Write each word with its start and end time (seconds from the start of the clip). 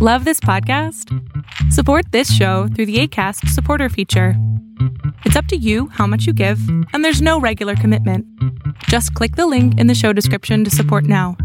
Love 0.00 0.24
this 0.24 0.38
podcast? 0.38 1.12
Support 1.72 2.12
this 2.12 2.32
show 2.32 2.68
through 2.68 2.86
the 2.86 3.00
ACAST 3.00 3.48
supporter 3.48 3.88
feature. 3.88 4.34
It's 5.24 5.34
up 5.34 5.46
to 5.46 5.56
you 5.56 5.88
how 5.88 6.06
much 6.06 6.24
you 6.24 6.32
give, 6.32 6.60
and 6.92 7.04
there's 7.04 7.20
no 7.20 7.40
regular 7.40 7.74
commitment. 7.74 8.24
Just 8.84 9.12
click 9.14 9.34
the 9.34 9.48
link 9.48 9.76
in 9.76 9.88
the 9.88 9.96
show 9.96 10.12
description 10.12 10.62
to 10.62 10.70
support 10.70 11.02
now. 11.02 11.36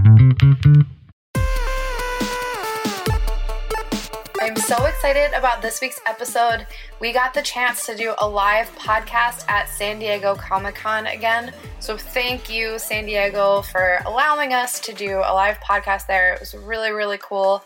I'm 4.40 4.58
so 4.58 4.86
excited 4.86 5.32
about 5.36 5.64
this 5.64 5.82
week's 5.82 6.00
episode. 6.06 6.68
We 7.00 7.12
got 7.12 7.34
the 7.34 7.42
chance 7.42 7.88
to 7.88 7.96
do 7.96 8.14
a 8.20 8.28
live 8.28 8.70
podcast 8.78 9.50
at 9.50 9.68
San 9.68 9.98
Diego 9.98 10.36
Comic 10.36 10.76
Con 10.76 11.08
again. 11.08 11.54
So, 11.80 11.98
thank 11.98 12.52
you, 12.52 12.78
San 12.78 13.06
Diego, 13.08 13.64
for 13.64 14.00
allowing 14.06 14.54
us 14.54 14.80
to 14.82 14.94
do 14.94 15.20
a 15.20 15.34
live 15.34 15.60
podcast 15.60 16.06
there. 16.06 16.34
It 16.34 16.40
was 16.40 16.54
really, 16.54 16.92
really 16.92 17.18
cool. 17.20 17.64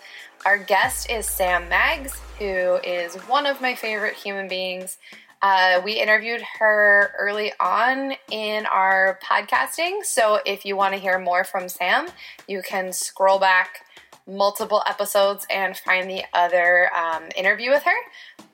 Our 0.48 0.58
guest 0.58 1.10
is 1.10 1.26
Sam 1.26 1.68
Maggs, 1.68 2.22
who 2.40 2.76
is 2.82 3.16
one 3.28 3.46
of 3.46 3.60
my 3.60 3.76
favorite 3.76 4.14
human 4.14 4.48
beings. 4.48 4.98
Uh, 5.42 5.82
we 5.84 6.00
interviewed 6.00 6.42
her 6.60 7.12
early 7.20 7.52
on 7.60 8.14
in 8.32 8.66
our 8.68 9.20
podcasting. 9.22 10.06
So 10.06 10.40
if 10.46 10.64
you 10.64 10.78
want 10.78 10.94
to 10.94 11.02
hear 11.02 11.20
more 11.20 11.44
from 11.44 11.68
Sam, 11.68 12.08
you 12.48 12.62
can 12.62 12.94
scroll 12.94 13.40
back 13.40 13.82
multiple 14.26 14.82
episodes 14.88 15.46
and 15.50 15.76
find 15.76 16.10
the 16.10 16.24
other 16.34 16.96
um, 16.96 17.24
interview 17.36 17.70
with 17.70 17.84
her. 17.84 17.98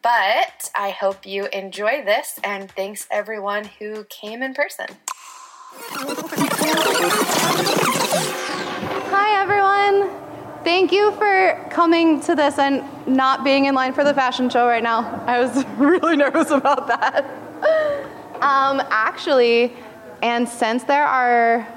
But 0.02 0.72
I 0.74 0.90
hope 0.90 1.28
you 1.28 1.46
enjoy 1.54 2.04
this, 2.04 2.40
and 2.44 2.72
thanks 2.72 3.06
everyone 3.12 3.66
who 3.66 4.06
came 4.06 4.42
in 4.42 4.56
person. 4.56 4.88
Hi, 9.12 9.40
everyone. 9.40 10.23
Thank 10.64 10.94
you 10.94 11.12
for 11.12 11.68
coming 11.70 12.22
to 12.22 12.36
this 12.36 12.58
and 12.58 12.86
not 13.06 13.44
being 13.44 13.66
in 13.66 13.76
line 13.76 13.92
for 13.92 14.06
the 14.06 14.14
fashion 14.14 14.50
show 14.50 14.66
right 14.66 14.82
now. 14.82 15.22
I 15.26 15.40
was 15.40 15.66
really 15.78 16.16
nervous 16.16 16.52
about 16.52 16.88
that. 16.88 17.26
Um, 18.36 18.82
actually, 18.90 19.74
and 20.22 20.48
since 20.48 20.84
there 20.84 21.06
are 21.06 21.68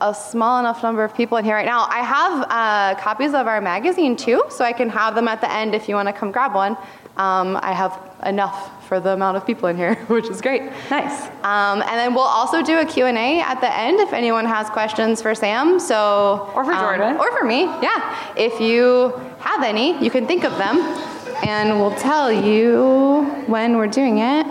a 0.00 0.14
small 0.14 0.58
enough 0.58 0.82
number 0.82 1.04
of 1.04 1.14
people 1.14 1.36
in 1.36 1.44
here 1.44 1.54
right 1.54 1.66
now, 1.66 1.86
I 1.90 1.98
have 1.98 2.46
uh, 2.48 2.98
copies 2.98 3.34
of 3.34 3.46
our 3.46 3.60
magazine 3.60 4.16
too, 4.16 4.42
so 4.48 4.64
I 4.64 4.72
can 4.72 4.88
have 4.88 5.14
them 5.14 5.28
at 5.28 5.42
the 5.42 5.52
end 5.52 5.74
if 5.74 5.86
you 5.86 5.94
want 5.94 6.08
to 6.08 6.14
come 6.14 6.32
grab 6.32 6.54
one. 6.54 6.78
Um, 7.18 7.58
I 7.60 7.74
have 7.74 8.09
enough 8.24 8.86
for 8.86 9.00
the 9.00 9.12
amount 9.12 9.36
of 9.36 9.46
people 9.46 9.68
in 9.68 9.76
here, 9.76 9.94
which 10.08 10.28
is 10.28 10.40
great. 10.40 10.62
Nice. 10.90 11.26
Um, 11.44 11.80
and 11.82 11.90
then 11.98 12.14
we'll 12.14 12.24
also 12.24 12.62
do 12.62 12.78
a 12.80 12.84
Q&A 12.84 13.40
at 13.40 13.60
the 13.60 13.72
end 13.76 14.00
if 14.00 14.12
anyone 14.12 14.44
has 14.44 14.68
questions 14.70 15.22
for 15.22 15.34
Sam. 15.34 15.78
So 15.78 16.50
Or 16.54 16.64
for 16.64 16.72
um, 16.72 16.80
Jordan. 16.98 17.16
or 17.18 17.30
for 17.38 17.44
me, 17.44 17.62
yeah. 17.64 18.34
If 18.36 18.60
you 18.60 19.12
have 19.40 19.62
any, 19.62 20.02
you 20.02 20.10
can 20.10 20.26
think 20.26 20.44
of 20.44 20.56
them, 20.58 20.78
and 21.46 21.80
we'll 21.80 21.94
tell 21.96 22.30
you 22.32 23.24
when 23.46 23.76
we're 23.76 23.86
doing 23.86 24.18
it. 24.18 24.46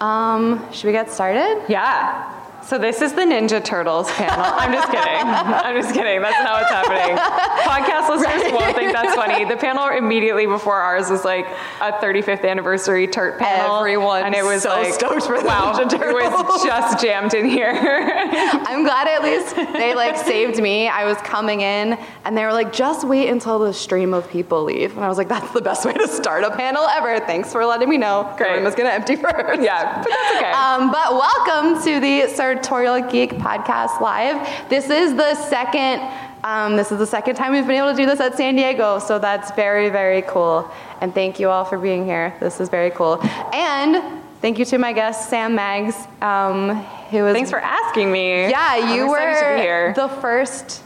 Um, 0.00 0.60
should 0.72 0.86
we 0.86 0.92
get 0.92 1.10
started? 1.10 1.64
Yeah. 1.68 2.32
So 2.66 2.78
this 2.78 3.00
is 3.00 3.12
the 3.12 3.20
Ninja 3.20 3.64
Turtles 3.64 4.10
panel. 4.10 4.44
I'm 4.44 4.72
just 4.72 4.90
kidding. 4.90 5.22
I'm 5.22 5.76
just 5.76 5.94
kidding. 5.94 6.20
That's 6.20 6.42
not 6.42 6.62
what's 6.62 6.72
happening. 6.72 7.16
Podcast 7.62 8.08
listeners 8.08 8.52
won't 8.52 8.74
think 8.76 8.92
that's 8.92 9.14
funny. 9.14 9.44
The 9.44 9.56
panel 9.56 9.86
immediately 9.96 10.46
before 10.46 10.74
ours 10.74 11.08
was 11.08 11.24
like 11.24 11.46
a 11.80 11.92
35th 11.92 12.44
anniversary 12.44 13.06
Turt 13.06 13.38
panel. 13.38 13.76
Everyone 13.76 14.24
and 14.24 14.34
it 14.34 14.42
was 14.42 14.64
so 14.64 14.70
like, 14.70 14.92
stoked 14.92 15.26
for 15.26 15.38
the 15.38 15.46
wow, 15.46 15.74
Ninja 15.78 15.92
it 15.94 16.12
was 16.12 16.24
Turtles. 16.24 16.64
just 16.64 17.00
jammed 17.00 17.34
in 17.34 17.48
here. 17.48 17.70
I'm 17.72 18.82
glad 18.82 19.06
at 19.06 19.22
least 19.22 19.54
they 19.54 19.94
like 19.94 20.16
saved 20.16 20.60
me. 20.60 20.88
I 20.88 21.04
was 21.04 21.18
coming 21.18 21.60
in 21.60 21.96
and 22.24 22.36
they 22.36 22.44
were 22.44 22.52
like, 22.52 22.72
just 22.72 23.06
wait 23.06 23.28
until 23.28 23.60
the 23.60 23.72
stream 23.72 24.12
of 24.12 24.28
people 24.28 24.64
leave. 24.64 24.96
And 24.96 25.04
I 25.04 25.08
was 25.08 25.18
like, 25.18 25.28
that's 25.28 25.52
the 25.52 25.62
best 25.62 25.84
way 25.84 25.92
to 25.92 26.08
start 26.08 26.42
a 26.42 26.50
panel 26.50 26.82
ever. 26.82 27.20
Thanks 27.26 27.52
for 27.52 27.64
letting 27.64 27.88
me 27.88 27.96
know. 27.96 28.24
Great. 28.36 28.48
Jordan 28.48 28.64
was 28.64 28.74
gonna 28.74 28.90
empty 28.90 29.14
first. 29.14 29.62
yeah, 29.62 30.02
but 30.02 30.08
that's 30.08 30.36
okay. 30.36 30.50
Um, 30.50 30.90
but 30.90 31.12
welcome 31.12 31.80
to 31.84 32.00
the 32.00 32.26
Sartorial 32.56 33.02
Geek 33.10 33.32
Podcast 33.32 34.00
Live. 34.00 34.68
This 34.70 34.88
is 34.88 35.14
the 35.14 35.34
second. 35.34 36.00
Um, 36.42 36.76
this 36.76 36.90
is 36.90 36.98
the 36.98 37.06
second 37.06 37.34
time 37.36 37.52
we've 37.52 37.66
been 37.66 37.76
able 37.76 37.90
to 37.90 37.96
do 37.96 38.06
this 38.06 38.18
at 38.18 38.34
San 38.34 38.56
Diego, 38.56 38.98
so 38.98 39.18
that's 39.18 39.50
very, 39.50 39.90
very 39.90 40.22
cool. 40.22 40.70
And 41.02 41.12
thank 41.12 41.38
you 41.38 41.50
all 41.50 41.66
for 41.66 41.76
being 41.76 42.06
here. 42.06 42.34
This 42.40 42.58
is 42.60 42.70
very 42.70 42.90
cool. 42.90 43.20
And 43.52 44.22
thank 44.40 44.58
you 44.58 44.64
to 44.66 44.78
my 44.78 44.94
guest 44.94 45.28
Sam 45.28 45.54
Maggs, 45.54 45.96
um, 46.22 46.76
who 47.10 47.24
was 47.24 47.34
Thanks 47.34 47.50
for 47.50 47.60
asking 47.60 48.10
me. 48.10 48.48
yeah, 48.48 48.94
you 48.94 49.06
were 49.10 49.56
here. 49.58 49.92
the 49.94 50.08
first 50.08 50.82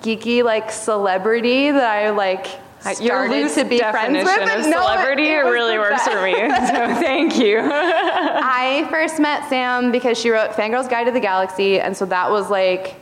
geeky 0.00 0.42
like 0.42 0.70
celebrity 0.70 1.70
that 1.70 1.90
I 1.90 2.10
like 2.10 2.46
started 2.92 3.30
loose 3.30 3.54
to 3.54 3.64
be 3.64 3.78
friends 3.78 4.14
with. 4.16 4.26
definition 4.26 4.60
of 4.60 4.66
No, 4.66 4.82
celebrity 4.82 5.28
it 5.28 5.44
it 5.46 5.48
really 5.48 5.78
works 5.78 6.06
for 6.06 6.22
me. 6.22 6.32
So 6.66 6.94
thank 7.00 7.38
you. 7.38 7.60
I 7.62 8.86
first 8.90 9.18
met 9.18 9.48
Sam 9.48 9.90
because 9.90 10.18
she 10.18 10.30
wrote 10.30 10.50
Fangirl's 10.52 10.88
Guide 10.88 11.04
to 11.04 11.10
the 11.12 11.20
Galaxy, 11.20 11.80
and 11.80 11.96
so 11.96 12.04
that 12.06 12.30
was 12.30 12.50
like 12.50 12.96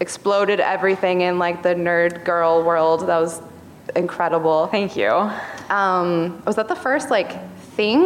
exploded 0.00 0.60
everything 0.60 1.20
in 1.22 1.38
like 1.38 1.62
the 1.62 1.74
nerd 1.74 2.24
girl 2.24 2.62
world. 2.64 3.06
That 3.06 3.20
was 3.20 3.40
incredible. 3.96 4.66
Thank 4.68 4.96
you. 4.96 5.10
Um, 5.70 6.42
was 6.44 6.56
that 6.56 6.68
the 6.68 6.76
first 6.76 7.10
like 7.10 7.30
thing? 7.76 8.00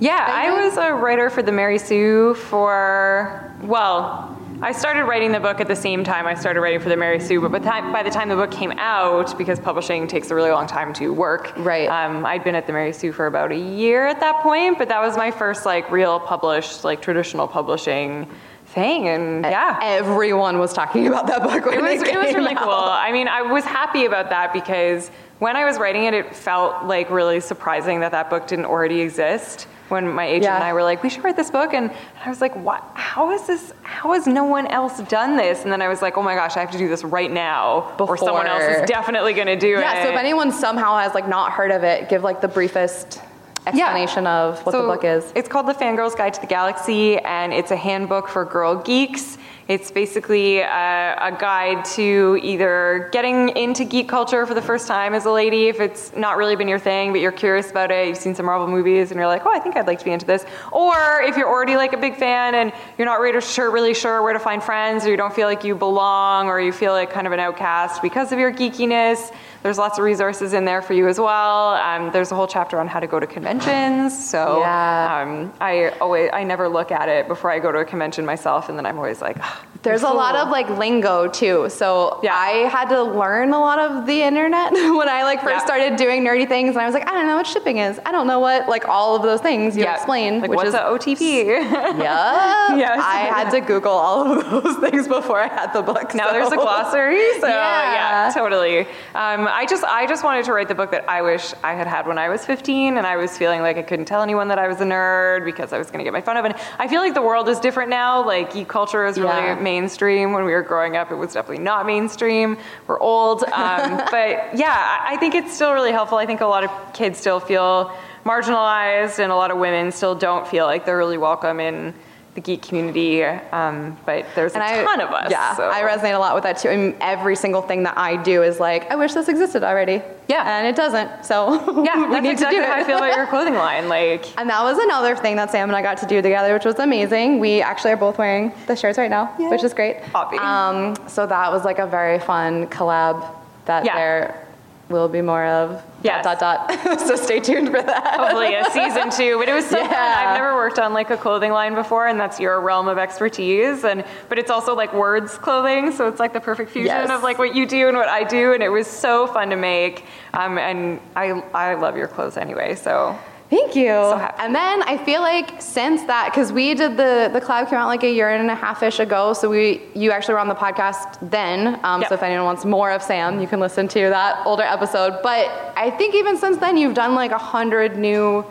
Yeah, 0.00 0.16
that 0.16 0.44
I 0.46 0.64
was 0.64 0.76
a 0.76 0.92
writer 0.92 1.30
for 1.30 1.42
the 1.42 1.52
Mary 1.52 1.78
Sue 1.78 2.34
for, 2.34 3.52
well, 3.62 4.33
I 4.64 4.72
started 4.72 5.04
writing 5.04 5.30
the 5.30 5.40
book 5.40 5.60
at 5.60 5.68
the 5.68 5.76
same 5.76 6.04
time 6.04 6.26
I 6.26 6.32
started 6.32 6.58
writing 6.62 6.80
for 6.80 6.88
the 6.88 6.96
Mary 6.96 7.20
Sue, 7.20 7.38
but 7.38 7.52
by 7.52 7.58
the 7.58 7.66
time, 7.66 7.92
by 7.92 8.02
the, 8.02 8.08
time 8.08 8.30
the 8.30 8.34
book 8.34 8.50
came 8.50 8.72
out, 8.78 9.36
because 9.36 9.60
publishing 9.60 10.06
takes 10.06 10.30
a 10.30 10.34
really 10.34 10.50
long 10.50 10.66
time 10.66 10.94
to 10.94 11.12
work, 11.12 11.52
Right. 11.58 11.86
Um, 11.86 12.24
I'd 12.24 12.42
been 12.44 12.54
at 12.54 12.66
the 12.66 12.72
Mary 12.72 12.94
Sue 12.94 13.12
for 13.12 13.26
about 13.26 13.52
a 13.52 13.58
year 13.58 14.06
at 14.06 14.20
that 14.20 14.42
point, 14.42 14.78
but 14.78 14.88
that 14.88 15.02
was 15.02 15.18
my 15.18 15.30
first 15.30 15.66
like 15.66 15.90
real 15.90 16.18
published, 16.18 16.82
like 16.82 17.02
traditional 17.02 17.46
publishing 17.46 18.26
thing, 18.68 19.06
and 19.06 19.44
yeah. 19.44 19.78
Everyone 19.82 20.58
was 20.58 20.72
talking 20.72 21.08
about 21.08 21.26
that 21.26 21.42
book 21.42 21.66
when 21.66 21.74
It 21.74 21.82
was, 21.82 22.00
it, 22.00 22.08
it 22.08 22.16
was 22.16 22.34
really 22.34 22.54
out. 22.56 22.62
cool. 22.62 22.72
I 22.72 23.12
mean, 23.12 23.28
I 23.28 23.42
was 23.42 23.64
happy 23.64 24.06
about 24.06 24.30
that 24.30 24.54
because 24.54 25.10
when 25.40 25.56
I 25.56 25.66
was 25.66 25.78
writing 25.78 26.04
it, 26.04 26.14
it 26.14 26.34
felt 26.34 26.86
like 26.86 27.10
really 27.10 27.40
surprising 27.40 28.00
that 28.00 28.12
that 28.12 28.30
book 28.30 28.46
didn't 28.46 28.64
already 28.64 29.02
exist. 29.02 29.68
When 29.88 30.12
my 30.12 30.26
agent 30.26 30.44
Yeah. 30.44 30.54
and 30.54 30.64
I 30.64 30.72
were 30.72 30.82
like, 30.82 31.02
we 31.02 31.10
should 31.10 31.24
write 31.24 31.36
this 31.36 31.50
book, 31.50 31.74
and 31.74 31.90
I 32.24 32.28
was 32.30 32.40
like, 32.40 32.56
what? 32.56 32.82
How 32.94 33.32
is 33.32 33.46
this? 33.46 33.72
How 33.82 34.12
has 34.14 34.26
no 34.26 34.44
one 34.44 34.66
else 34.66 35.00
done 35.02 35.36
this? 35.36 35.62
And 35.62 35.70
then 35.70 35.82
I 35.82 35.88
was 35.88 36.00
like, 36.00 36.16
oh 36.16 36.22
my 36.22 36.34
gosh, 36.34 36.56
I 36.56 36.60
have 36.60 36.70
to 36.70 36.78
do 36.78 36.88
this 36.88 37.04
right 37.04 37.30
now, 37.30 37.94
or 37.98 38.16
someone 38.16 38.46
else 38.46 38.62
is 38.62 38.88
definitely 38.88 39.34
going 39.34 39.46
to 39.46 39.56
do 39.58 39.76
it. 39.76 39.80
Yeah, 39.80 40.04
so 40.04 40.10
if 40.10 40.16
anyone 40.16 40.52
somehow 40.52 40.96
has 40.98 41.14
like 41.14 41.28
not 41.28 41.52
heard 41.52 41.70
of 41.70 41.84
it, 41.84 42.08
give 42.08 42.22
like 42.22 42.40
the 42.40 42.48
briefest 42.48 43.20
explanation 43.66 44.26
of 44.26 44.64
what 44.64 44.72
the 44.72 44.78
book 44.78 45.04
is. 45.04 45.32
It's 45.34 45.48
called 45.48 45.66
The 45.66 45.74
Fangirl's 45.74 46.14
Guide 46.14 46.34
to 46.34 46.40
the 46.40 46.46
Galaxy, 46.46 47.18
and 47.18 47.52
it's 47.52 47.70
a 47.70 47.76
handbook 47.76 48.28
for 48.28 48.44
girl 48.44 48.76
geeks. 48.76 49.38
It's 49.66 49.90
basically 49.90 50.58
a, 50.58 51.16
a 51.18 51.36
guide 51.40 51.86
to 51.96 52.38
either 52.42 53.08
getting 53.12 53.48
into 53.56 53.86
geek 53.86 54.10
culture 54.10 54.44
for 54.44 54.52
the 54.52 54.60
first 54.60 54.86
time 54.86 55.14
as 55.14 55.24
a 55.24 55.30
lady, 55.30 55.68
if 55.68 55.80
it's 55.80 56.14
not 56.14 56.36
really 56.36 56.54
been 56.54 56.68
your 56.68 56.78
thing, 56.78 57.12
but 57.12 57.22
you're 57.22 57.32
curious 57.32 57.70
about 57.70 57.90
it, 57.90 58.08
you've 58.08 58.18
seen 58.18 58.34
some 58.34 58.44
Marvel 58.44 58.68
movies, 58.68 59.10
and 59.10 59.16
you're 59.18 59.26
like, 59.26 59.46
oh, 59.46 59.50
I 59.50 59.58
think 59.58 59.76
I'd 59.76 59.86
like 59.86 59.98
to 60.00 60.04
be 60.04 60.10
into 60.10 60.26
this. 60.26 60.44
Or 60.70 61.22
if 61.22 61.38
you're 61.38 61.48
already 61.48 61.76
like 61.76 61.94
a 61.94 61.96
big 61.96 62.16
fan 62.16 62.54
and 62.54 62.74
you're 62.98 63.06
not 63.06 63.20
really 63.20 63.40
sure, 63.40 63.70
really 63.70 63.94
sure 63.94 64.22
where 64.22 64.34
to 64.34 64.38
find 64.38 64.62
friends, 64.62 65.06
or 65.06 65.10
you 65.10 65.16
don't 65.16 65.34
feel 65.34 65.48
like 65.48 65.64
you 65.64 65.74
belong, 65.74 66.48
or 66.48 66.60
you 66.60 66.70
feel 66.70 66.92
like 66.92 67.10
kind 67.10 67.26
of 67.26 67.32
an 67.32 67.40
outcast 67.40 68.02
because 68.02 68.32
of 68.32 68.38
your 68.38 68.52
geekiness, 68.52 69.32
there's 69.64 69.78
lots 69.78 69.96
of 69.98 70.04
resources 70.04 70.52
in 70.52 70.66
there 70.66 70.82
for 70.82 70.92
you 70.92 71.08
as 71.08 71.18
well. 71.18 71.70
Um, 71.70 72.12
there's 72.12 72.30
a 72.30 72.34
whole 72.34 72.46
chapter 72.46 72.78
on 72.78 72.86
how 72.86 73.00
to 73.00 73.06
go 73.06 73.18
to 73.18 73.26
conventions. 73.26 74.12
So 74.30 74.60
Yeah. 74.60 75.22
um, 75.22 75.52
I 75.58 75.88
always, 76.02 76.28
I 76.34 76.44
never 76.44 76.68
look 76.68 76.92
at 76.92 77.08
it 77.08 77.26
before 77.28 77.50
I 77.50 77.58
go 77.60 77.72
to 77.72 77.78
a 77.78 77.84
convention 77.84 78.26
myself, 78.26 78.68
and 78.68 78.76
then 78.78 78.84
I'm 78.84 78.98
always 78.98 79.22
like, 79.22 79.38
"Ah, 79.40 79.62
There's 79.84 80.02
a 80.02 80.08
lot 80.08 80.34
of 80.34 80.48
like 80.48 80.68
lingo 80.70 81.28
too. 81.28 81.68
So 81.68 82.18
Yeah. 82.22 82.34
I 82.34 82.68
had 82.68 82.88
to 82.88 83.02
learn 83.02 83.52
a 83.52 83.58
lot 83.60 83.78
of 83.78 84.06
the 84.06 84.22
internet 84.22 84.72
when 85.00 85.08
I 85.08 85.22
like 85.22 85.40
first 85.40 85.50
Yeah. 85.52 85.64
started 85.66 85.96
doing 85.96 86.24
nerdy 86.24 86.48
things 86.48 86.70
and 86.70 86.78
I 86.80 86.86
was 86.86 86.94
like, 86.94 87.08
I 87.08 87.12
don't 87.12 87.26
know 87.26 87.36
what 87.36 87.46
shipping 87.46 87.78
is. 87.78 88.00
I 88.06 88.10
don't 88.12 88.26
know 88.26 88.40
what 88.40 88.68
like 88.68 88.88
all 88.88 89.14
of 89.14 89.22
those 89.22 89.40
things 89.40 89.76
you 89.76 89.84
yeah, 89.84 89.94
explain. 89.94 90.40
like 90.40 90.50
which 90.50 90.56
what's 90.56 90.70
is 90.70 90.74
OTP? 90.74 91.46
yeah. 92.02 92.74
Yes. 92.84 92.98
I 93.00 93.18
had 93.18 93.50
to 93.50 93.60
Google 93.60 93.92
all 93.92 94.38
of 94.40 94.50
those 94.50 94.76
things 94.78 95.06
before 95.06 95.38
I 95.40 95.48
had 95.48 95.72
the 95.72 95.82
book. 95.82 96.14
now 96.14 96.28
so- 96.28 96.32
there's 96.32 96.52
a 96.52 96.56
glossary, 96.56 97.20
so 97.40 97.46
Yeah. 97.46 97.92
yeah, 98.26 98.30
totally. 98.34 98.80
Um, 99.14 99.46
I 99.48 99.66
just, 99.68 99.84
I 99.84 100.06
just 100.06 100.24
wanted 100.24 100.44
to 100.46 100.52
write 100.52 100.68
the 100.68 100.74
book 100.74 100.90
that 100.90 101.08
I 101.08 101.22
wish 101.22 101.52
I 101.62 101.74
had 101.74 101.86
had 101.86 102.06
when 102.06 102.18
I 102.18 102.28
was 102.28 102.44
15, 102.44 102.96
and 102.96 103.06
I 103.06 103.16
was 103.16 103.36
feeling 103.36 103.60
like 103.60 103.76
I 103.76 103.82
couldn't 103.82 104.06
tell 104.06 104.22
anyone 104.22 104.48
that 104.48 104.58
I 104.58 104.66
was 104.66 104.80
a 104.80 104.84
nerd 104.84 105.44
because 105.44 105.72
I 105.72 105.78
was 105.78 105.88
going 105.88 105.98
to 105.98 106.04
get 106.04 106.12
my 106.12 106.20
fun 106.20 106.36
of. 106.36 106.44
And 106.44 106.54
I 106.78 106.88
feel 106.88 107.00
like 107.00 107.14
the 107.14 107.22
world 107.22 107.48
is 107.48 107.60
different 107.60 107.90
now. 107.90 108.24
Like 108.24 108.52
geek 108.54 108.68
culture 108.68 109.04
is 109.06 109.18
really 109.18 109.34
Yeah. 109.34 109.54
Mainstream. 109.74 110.32
When 110.32 110.44
we 110.44 110.52
were 110.52 110.62
growing 110.62 110.96
up, 110.96 111.10
it 111.10 111.16
was 111.16 111.32
definitely 111.32 111.64
not 111.64 111.84
mainstream. 111.84 112.56
We're 112.86 113.00
old, 113.00 113.42
um, 113.44 113.96
but 114.10 114.56
yeah, 114.56 115.04
I 115.12 115.16
think 115.18 115.34
it's 115.34 115.52
still 115.52 115.72
really 115.72 115.92
helpful. 115.92 116.18
I 116.18 116.26
think 116.26 116.40
a 116.40 116.46
lot 116.46 116.62
of 116.64 116.70
kids 116.92 117.18
still 117.18 117.40
feel 117.40 117.92
marginalized, 118.24 119.18
and 119.18 119.32
a 119.32 119.34
lot 119.34 119.50
of 119.50 119.58
women 119.58 119.90
still 119.90 120.14
don't 120.14 120.46
feel 120.46 120.66
like 120.66 120.84
they're 120.86 120.96
really 120.96 121.18
welcome 121.18 121.58
in 121.58 121.92
the 122.34 122.40
geek 122.40 122.62
community, 122.62 123.22
um, 123.24 123.96
but 124.04 124.24
there's 124.34 124.52
a 124.52 124.54
And 124.56 124.64
I- 124.64 124.82
ton 124.82 125.00
of 125.00 125.10
us. 125.10 125.30
Yeah, 125.30 125.54
so. 125.54 125.68
I 125.70 125.82
resonate 125.82 126.14
a 126.14 126.18
lot 126.18 126.34
with 126.34 126.42
that 126.44 126.58
too. 126.58 126.68
I 126.68 126.76
mean, 126.76 126.96
every 127.00 127.36
single 127.36 127.62
thing 127.62 127.84
that 127.84 127.96
I 127.96 128.16
do 128.16 128.42
is 128.42 128.58
like, 128.58 128.90
I 128.90 128.96
wish 128.96 129.12
this 129.14 129.28
existed 129.28 129.62
already. 129.62 130.02
Yeah. 130.26 130.58
and 130.58 130.66
it 130.66 130.74
doesn't. 130.74 131.24
So 131.24 131.84
Yeah, 131.84 132.08
we 132.10 132.20
need 132.20 132.30
exactly 132.30 132.58
to 132.58 132.62
do 132.64 132.66
how 132.66 132.78
it. 132.78 132.82
I 132.82 132.84
feel 132.84 132.96
about 132.96 133.14
your 133.14 133.26
clothing 133.34 133.54
line. 133.54 133.88
Like, 133.88 134.26
And 134.38 134.50
that 134.50 134.62
was 134.64 134.78
another 134.78 135.14
thing 135.14 135.36
that 135.36 135.50
Sam 135.52 135.68
and 135.68 135.76
I 135.76 135.82
got 135.82 135.98
to 135.98 136.06
do 136.06 136.20
together, 136.22 136.52
which 136.54 136.64
was 136.64 136.78
amazing. 136.80 137.38
We 137.38 137.60
actually 137.62 137.92
are 137.92 137.96
both 137.96 138.18
wearing 138.18 138.52
the 138.66 138.74
shirts 138.74 138.98
right 138.98 139.10
now, 139.10 139.26
which 139.38 139.62
is 139.62 139.72
great. 139.74 140.02
Poppy. 140.12 140.38
Um, 140.38 140.96
so 141.06 141.26
that 141.26 141.52
was 141.52 141.64
like 141.64 141.78
a 141.78 141.86
very 141.86 142.18
fun 142.18 142.66
collab 142.66 143.24
that 143.66 143.84
Yeah. 143.84 143.94
there 143.96 144.43
will 144.88 145.08
be 145.08 145.22
more 145.22 145.44
of. 145.46 145.82
Yes. 146.02 146.22
Dot 146.24 146.38
dot 146.38 146.68
dot. 146.68 147.00
so 147.06 147.16
stay 147.16 147.40
tuned 147.40 147.68
for 147.70 147.80
that. 147.80 148.16
hopefully 148.20 148.54
a 148.54 148.64
season 148.70 149.10
two. 149.10 149.38
But 149.38 149.48
it 149.48 149.54
was 149.54 149.64
so 149.66 149.76
fun. 149.76 149.94
I've 149.94 150.36
never 150.36 150.54
worked 150.54 150.78
on 150.78 150.92
like 150.92 151.10
a 151.10 151.16
clothing 151.16 151.52
line 151.52 151.74
before, 151.74 152.06
and 152.06 152.20
that's 152.20 152.38
your 152.38 152.60
realm 152.60 152.88
of 152.88 152.98
expertise. 152.98 153.84
And 153.84 154.04
but 154.28 154.38
it's 154.38 154.50
also 154.50 154.74
like 154.74 154.92
words 154.92 155.38
clothing, 155.38 155.92
so 155.92 156.06
it's 156.08 156.20
like 156.20 156.32
the 156.34 156.40
perfect 156.40 156.70
fusion 156.70 156.88
Yes. 156.94 157.10
of 157.10 157.22
like 157.22 157.38
what 157.38 157.54
you 157.54 157.66
do 157.66 157.88
and 157.88 157.96
what 157.96 158.08
I 158.08 158.24
do. 158.24 158.52
And 158.52 158.62
it 158.62 158.68
was 158.68 158.86
so 158.86 159.26
fun 159.26 159.50
to 159.50 159.56
make. 159.56 160.04
Um, 160.34 160.58
and 160.58 161.00
I 161.16 161.30
I 161.54 161.74
love 161.74 161.96
your 161.96 162.08
clothes 162.08 162.36
anyway. 162.36 162.74
So 162.74 163.18
Thank 163.50 163.76
you. 163.76 163.88
happy. 163.88 164.42
and 164.42 164.54
then 164.54 164.82
I 164.82 164.96
feel 164.96 165.20
like 165.20 165.60
since 165.60 166.02
that, 166.04 166.30
because 166.30 166.50
we 166.50 166.74
did 166.74 166.96
the 166.96 167.30
the 167.32 167.40
collab 167.40 167.68
came 167.68 167.78
out 167.78 167.88
like 167.88 168.02
a 168.02 168.10
year 168.10 168.30
and 168.30 168.50
a 168.50 168.54
half 168.54 168.82
ish 168.82 168.98
ago, 169.00 169.32
so 169.32 169.48
we 169.48 169.82
you 169.94 170.10
actually 170.10 170.34
were 170.34 170.40
on 170.40 170.48
the 170.48 170.54
podcast 170.54 171.18
then. 171.30 171.78
Um, 171.84 172.00
Yep. 172.00 172.08
So 172.08 172.14
if 172.16 172.22
anyone 172.22 172.44
wants 172.44 172.64
more 172.64 172.90
of 172.90 173.02
Sam, 173.02 173.40
you 173.40 173.46
can 173.46 173.60
listen 173.60 173.86
to 173.88 174.00
that 174.10 174.44
older 174.46 174.62
episode. 174.62 175.20
But 175.22 175.46
I 175.76 175.90
think 175.90 176.14
even 176.14 176.36
since 176.36 176.56
then, 176.56 176.76
you've 176.76 176.94
done 176.94 177.14
like 177.14 177.30
a 177.30 177.38
hundred 177.38 177.96
new 177.98 178.44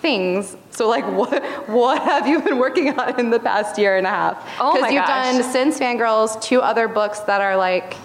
things. 0.00 0.56
So 0.70 0.88
like, 0.88 1.06
what 1.20 1.42
what 1.68 2.02
have 2.02 2.26
you 2.26 2.40
been 2.40 2.58
working 2.58 2.98
on 2.98 3.18
in 3.20 3.30
the 3.30 3.40
past 3.40 3.78
year 3.78 3.96
and 3.96 4.06
a 4.06 4.10
half? 4.10 4.44
Oh 4.60 4.78
my 4.80 4.88
you've 4.90 5.04
gosh. 5.06 5.32
done 5.36 5.52
since 5.52 5.78
Fangirls 5.78 6.40
two 6.42 6.60
other 6.60 6.88
books 6.88 7.20
that 7.20 7.40
are 7.40 7.56
like 7.56 7.96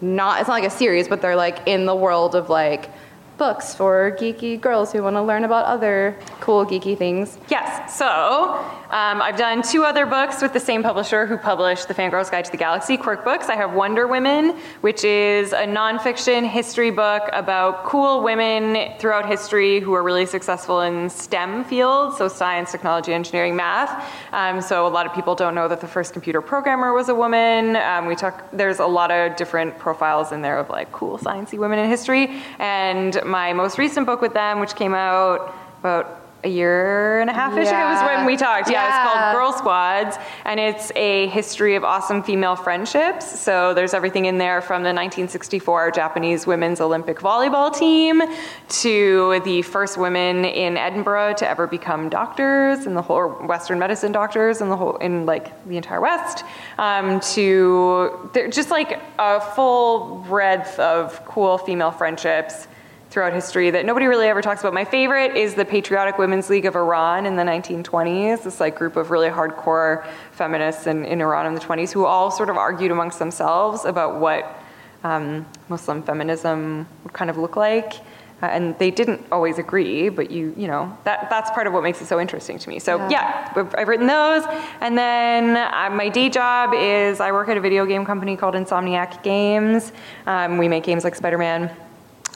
not 0.00 0.40
it's 0.40 0.48
not 0.48 0.54
like 0.54 0.64
a 0.64 0.70
series, 0.70 1.06
but 1.08 1.22
they're 1.22 1.36
like 1.36 1.60
in 1.66 1.86
the 1.86 1.94
world 1.94 2.34
of 2.34 2.50
like 2.50 2.90
books 3.38 3.74
for 3.74 4.16
geeky 4.18 4.60
girls 4.60 4.92
who 4.92 5.02
want 5.02 5.16
to 5.16 5.22
learn 5.22 5.44
about 5.44 5.64
other 5.66 6.16
cool 6.40 6.64
geeky 6.64 6.96
things. 6.96 7.38
Yes. 7.48 7.96
So 7.96 8.64
um, 8.90 9.20
I've 9.20 9.36
done 9.36 9.62
two 9.62 9.84
other 9.84 10.06
books 10.06 10.40
with 10.40 10.52
the 10.52 10.60
same 10.60 10.82
publisher 10.82 11.26
who 11.26 11.36
published 11.36 11.88
the 11.88 11.94
Fangirls 11.94 12.30
Guide 12.30 12.44
to 12.44 12.50
the 12.52 12.56
Galaxy, 12.56 12.96
Quirk 12.96 13.24
Books. 13.24 13.48
I 13.48 13.56
have 13.56 13.72
Wonder 13.72 14.06
Women, 14.06 14.56
which 14.80 15.02
is 15.02 15.52
a 15.52 15.66
nonfiction 15.66 16.48
history 16.48 16.92
book 16.92 17.28
about 17.32 17.84
cool 17.84 18.22
women 18.22 18.96
throughout 18.98 19.26
history 19.26 19.80
who 19.80 19.92
are 19.94 20.04
really 20.04 20.24
successful 20.24 20.82
in 20.82 21.10
STEM 21.10 21.64
fields, 21.64 22.16
so 22.16 22.28
science, 22.28 22.70
technology, 22.70 23.12
engineering, 23.12 23.56
math. 23.56 24.08
Um, 24.32 24.60
so 24.60 24.86
a 24.86 24.88
lot 24.88 25.04
of 25.04 25.12
people 25.12 25.34
don't 25.34 25.56
know 25.56 25.66
that 25.66 25.80
the 25.80 25.88
first 25.88 26.12
computer 26.12 26.40
programmer 26.40 26.92
was 26.92 27.08
a 27.08 27.14
woman. 27.14 27.74
Um, 27.76 28.06
we 28.06 28.14
talk. 28.14 28.50
There's 28.52 28.78
a 28.78 28.86
lot 28.86 29.10
of 29.10 29.36
different 29.36 29.78
profiles 29.78 30.30
in 30.30 30.42
there 30.42 30.58
of 30.58 30.70
like 30.70 30.92
cool 30.92 31.18
sciencey 31.18 31.58
women 31.58 31.80
in 31.80 31.88
history. 31.90 32.40
And 32.58 33.20
my 33.24 33.52
most 33.52 33.78
recent 33.78 34.06
book 34.06 34.20
with 34.20 34.32
them, 34.32 34.60
which 34.60 34.76
came 34.76 34.94
out 34.94 35.54
about 35.80 36.25
a 36.44 36.48
year 36.48 37.20
and 37.20 37.30
a 37.30 37.32
half 37.32 37.56
ish 37.56 37.68
ago 37.68 37.76
was 37.76 38.02
when 38.02 38.26
we 38.26 38.36
talked. 38.36 38.70
Yeah, 38.70 38.86
it's 38.86 39.12
called 39.12 39.34
Girl 39.34 39.52
Squads, 39.52 40.16
and 40.44 40.60
it's 40.60 40.92
a 40.94 41.26
history 41.28 41.74
of 41.74 41.84
awesome 41.84 42.22
female 42.22 42.56
friendships. 42.56 43.40
So 43.40 43.74
there's 43.74 43.94
everything 43.94 44.26
in 44.26 44.38
there 44.38 44.60
from 44.60 44.82
the 44.82 44.88
1964 44.88 45.90
Japanese 45.92 46.46
women's 46.46 46.80
Olympic 46.80 47.18
volleyball 47.18 47.76
team 47.76 48.22
to 48.68 49.40
the 49.44 49.62
first 49.62 49.96
women 49.96 50.44
in 50.44 50.76
Edinburgh 50.76 51.34
to 51.34 51.48
ever 51.48 51.66
become 51.66 52.08
doctors 52.08 52.86
in 52.86 52.94
the 52.94 53.02
whole 53.02 53.28
Western 53.46 53.78
medicine 53.78 54.12
doctors 54.12 54.60
in 54.60 54.68
the 54.68 54.76
whole 54.76 54.96
in 54.96 55.26
like 55.26 55.66
the 55.66 55.76
entire 55.76 56.00
West. 56.00 56.44
Um, 56.78 57.20
to 57.20 58.30
just 58.50 58.70
like 58.70 59.00
a 59.18 59.40
full 59.40 60.24
breadth 60.28 60.78
of 60.78 61.24
cool 61.24 61.58
female 61.58 61.90
friendships 61.90 62.68
throughout 63.10 63.32
history 63.32 63.70
that 63.70 63.84
nobody 63.84 64.06
really 64.06 64.26
ever 64.26 64.42
talks 64.42 64.60
about. 64.60 64.74
My 64.74 64.84
favorite 64.84 65.36
is 65.36 65.54
the 65.54 65.64
Patriotic 65.64 66.18
Women's 66.18 66.50
League 66.50 66.66
of 66.66 66.74
Iran 66.74 67.26
in 67.26 67.36
the 67.36 67.42
1920s. 67.42 68.42
This 68.42 68.60
like 68.60 68.76
group 68.76 68.96
of 68.96 69.10
really 69.10 69.28
hardcore 69.28 70.06
feminists 70.32 70.86
in, 70.86 71.04
in 71.04 71.20
Iran 71.20 71.46
in 71.46 71.54
the 71.54 71.60
20s 71.60 71.92
who 71.92 72.04
all 72.04 72.30
sort 72.30 72.50
of 72.50 72.56
argued 72.56 72.90
amongst 72.90 73.18
themselves 73.18 73.84
about 73.84 74.20
what 74.20 74.60
um, 75.04 75.46
Muslim 75.68 76.02
feminism 76.02 76.86
would 77.04 77.12
kind 77.12 77.30
of 77.30 77.38
look 77.38 77.56
like. 77.56 77.94
Uh, 78.42 78.46
and 78.46 78.78
they 78.78 78.90
didn't 78.90 79.24
always 79.32 79.58
agree, 79.58 80.10
but 80.10 80.30
you, 80.30 80.52
you 80.58 80.66
know, 80.66 80.94
that, 81.04 81.30
that's 81.30 81.50
part 81.52 81.66
of 81.66 81.72
what 81.72 81.82
makes 81.82 82.02
it 82.02 82.06
so 82.06 82.20
interesting 82.20 82.58
to 82.58 82.68
me. 82.68 82.78
So 82.78 82.98
yeah, 83.08 83.50
I've, 83.56 83.74
I've 83.78 83.88
written 83.88 84.06
those. 84.06 84.44
And 84.82 84.98
then 84.98 85.56
uh, 85.56 85.88
my 85.90 86.10
day 86.10 86.28
job 86.28 86.74
is 86.74 87.18
I 87.18 87.32
work 87.32 87.48
at 87.48 87.56
a 87.56 87.62
video 87.62 87.86
game 87.86 88.04
company 88.04 88.36
called 88.36 88.54
Insomniac 88.54 89.22
Games. 89.22 89.92
Um, 90.26 90.58
we 90.58 90.68
make 90.68 90.84
games 90.84 91.02
like 91.02 91.14
Spider-Man. 91.14 91.74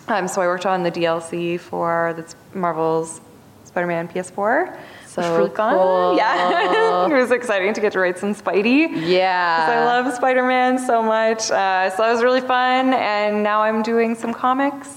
Um, 0.08 0.26
so 0.28 0.40
I 0.42 0.46
worked 0.46 0.66
on 0.66 0.82
the 0.82 0.90
DLC 0.90 1.58
for 1.58 2.14
the 2.16 2.58
Marvel's 2.58 3.20
Spider-Man 3.64 4.08
PS4. 4.08 4.76
So 5.06 5.36
really 5.36 5.50
cool. 5.50 6.16
Yeah, 6.16 7.06
it 7.06 7.12
was 7.12 7.30
exciting 7.30 7.72
to 7.74 7.80
get 7.80 7.92
to 7.92 8.00
write 8.00 8.18
some 8.18 8.34
Spidey. 8.34 9.08
Yeah. 9.08 9.66
I 9.70 9.84
love 9.84 10.12
Spider-Man 10.14 10.78
so 10.78 11.02
much. 11.02 11.50
Uh, 11.50 11.90
so 11.90 12.02
that 12.02 12.12
was 12.12 12.22
really 12.22 12.40
fun, 12.40 12.94
and 12.94 13.42
now 13.42 13.62
I'm 13.62 13.82
doing 13.82 14.14
some 14.14 14.32
comics. 14.32 14.88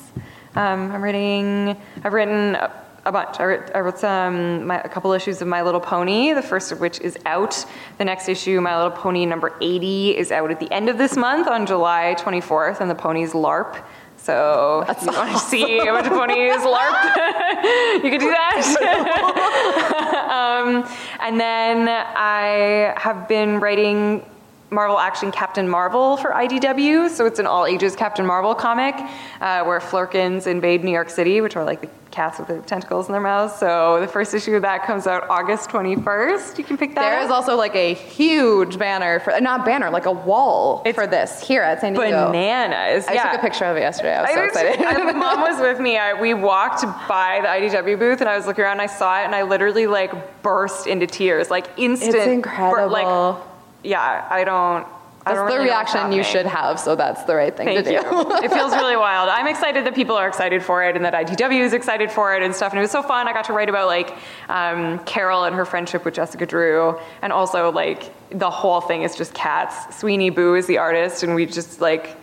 Um, 0.56 0.92
I'm 0.92 1.04
writing. 1.04 1.76
I've 2.04 2.14
written 2.14 2.56
a, 2.56 2.72
a 3.06 3.12
bunch. 3.12 3.40
I 3.40 3.46
wrote, 3.46 3.72
I 3.74 3.80
wrote 3.80 3.98
some 3.98 4.68
my, 4.68 4.82
a 4.82 4.90
couple 4.90 5.12
issues 5.14 5.42
of 5.42 5.48
My 5.48 5.64
Little 5.64 5.80
Pony. 5.82 6.34
The 6.34 6.44
first 6.44 6.72
of 6.72 6.80
which 6.80 7.00
is 7.00 7.18
out. 7.26 7.66
The 7.98 8.06
next 8.06 8.30
issue, 8.30 8.62
My 8.62 8.76
Little 8.76 8.98
Pony 8.98 9.26
number 9.26 9.54
80, 9.62 10.18
is 10.18 10.32
out 10.32 10.52
at 10.52 10.60
the 10.60 10.72
end 10.72 10.90
of 10.90 10.98
this 11.00 11.16
month 11.16 11.48
on 11.48 11.66
July 11.66 12.16
24th, 12.20 12.82
and 12.82 12.90
the 12.90 12.96
ponies 12.96 13.34
LARP. 13.34 13.84
So 14.24 14.86
if 14.88 15.02
you 15.02 15.08
want 15.08 15.32
to 15.34 15.38
see 15.38 15.80
a 15.80 15.92
bunch 15.92 16.08
of 16.08 16.14
ponies 16.14 16.62
LARP, 16.62 18.04
you 18.06 18.10
can 18.10 18.20
do 18.22 18.30
that. 18.30 18.64
um, 20.64 20.90
and 21.20 21.38
then 21.38 21.90
I 21.90 22.94
have 22.96 23.28
been 23.28 23.60
writing 23.60 24.26
Marvel 24.74 25.00
Action 25.00 25.32
Captain 25.32 25.68
Marvel 25.70 26.18
for 26.18 26.32
IDW. 26.32 27.10
So 27.10 27.26
it's 27.26 27.40
an 27.40 27.46
all 27.48 27.66
ages 27.66 27.96
Captain 27.96 28.26
Marvel 28.26 28.54
comic 28.56 28.96
uh, 29.42 29.64
where 29.64 29.80
Flerkens 29.80 30.48
invade 30.48 30.84
New 30.84 30.92
York 30.92 31.10
City, 31.10 31.42
which 31.42 31.56
are 31.56 31.64
like 31.64 31.82
the 31.82 31.90
cats 32.12 32.38
with 32.38 32.48
the 32.48 32.60
tentacles 32.62 33.08
in 33.08 33.12
their 33.12 33.22
mouths. 33.22 33.56
So 33.56 34.00
the 34.00 34.08
first 34.08 34.36
issue 34.36 34.56
of 34.56 34.62
that 34.62 34.86
comes 34.86 35.08
out 35.08 35.28
August 35.32 35.70
21st. 35.72 36.60
You 36.60 36.64
can 36.64 36.78
pick 36.78 36.94
that 36.94 37.02
There 37.10 37.20
up. 37.20 37.26
is 37.26 37.32
also 37.32 37.56
like 37.56 37.76
a 37.76 37.96
huge 37.96 38.78
banner 38.78 39.20
for 39.20 39.40
not 39.42 39.66
banner, 39.66 39.90
like 39.90 40.06
a 40.06 40.12
wall 40.12 40.84
It's 40.86 40.96
for 40.96 41.08
this 41.08 41.42
here 41.46 41.64
at 41.64 41.82
San 41.82 41.94
Diego. 41.94 42.28
bananas. 42.28 43.08
I 43.08 43.14
yeah. 43.14 43.32
took 43.32 43.40
a 43.40 43.42
picture 43.42 43.66
of 43.66 43.78
it 43.78 43.82
yesterday. 43.82 44.14
I 44.16 44.22
was 44.22 44.32
so 44.32 44.40
I 44.40 44.44
excited. 44.46 44.86
I- 44.86 45.12
Mom 45.14 45.42
was 45.42 45.60
with 45.60 45.80
me. 45.80 45.98
I, 45.98 46.14
we 46.20 46.36
walked 46.36 46.84
by 47.08 47.40
the 47.42 47.48
IDW 47.48 47.98
booth, 47.98 48.20
and 48.22 48.30
I 48.30 48.36
was 48.38 48.46
looking 48.46 48.64
around. 48.64 48.74
and 48.74 48.82
I 48.82 48.88
saw 48.88 49.20
it, 49.20 49.26
and 49.26 49.34
I 49.34 49.42
literally 49.44 49.88
like 49.88 50.44
burst 50.44 50.86
into 50.86 51.08
tears, 51.08 51.50
like 51.50 51.68
instant. 51.78 52.14
It's 52.16 52.26
bur- 52.26 52.32
incredible. 52.32 52.92
like, 52.92 53.53
yeah, 53.84 54.28
I 54.30 54.44
don't. 54.44 54.88
That's 55.26 55.38
the 55.38 55.46
really 55.46 55.66
reaction 55.66 56.12
you 56.12 56.22
should 56.22 56.46
have, 56.46 56.78
so 56.78 56.98
that's 56.98 57.24
the 57.24 57.34
right 57.34 57.56
thing 57.56 57.66
Thank 57.68 57.86
to 57.86 57.94
you. 57.94 58.02
do. 58.02 58.44
it 58.44 58.52
feels 58.52 58.74
really 58.82 58.98
wild. 58.98 59.30
I'm 59.30 59.48
excited 59.48 59.86
that 59.86 59.96
people 59.96 60.18
are 60.18 60.28
excited 60.28 60.62
for 60.62 60.84
it 60.84 60.98
and 60.98 61.06
that 61.06 61.14
IDW 61.14 61.62
is 61.62 61.72
excited 61.72 62.12
for 62.12 62.36
it 62.36 62.44
and 62.44 62.54
stuff. 62.54 62.74
And 62.74 62.80
it 62.80 62.82
was 62.82 62.92
so 62.92 63.02
fun. 63.02 63.30
I 63.30 63.32
got 63.32 63.46
to 63.46 63.54
write 63.54 63.70
about 63.70 63.88
like 63.88 64.18
um, 64.50 65.00
Carol 65.06 65.46
and 65.46 65.56
her 65.56 65.64
friendship 65.64 66.04
with 66.04 66.14
Jessica 66.14 66.46
Drew, 66.46 67.00
and 67.22 67.32
also 67.32 67.72
like 67.72 68.12
the 68.32 68.50
whole 68.50 68.82
thing 68.82 69.04
is 69.04 69.16
just 69.16 69.34
cats. 69.34 69.98
Sweeney 69.98 70.30
Boo 70.30 70.56
is 70.56 70.68
the 70.68 70.78
artist, 70.78 71.24
and 71.24 71.36
we 71.36 71.46
just 71.46 71.80
like 71.80 72.18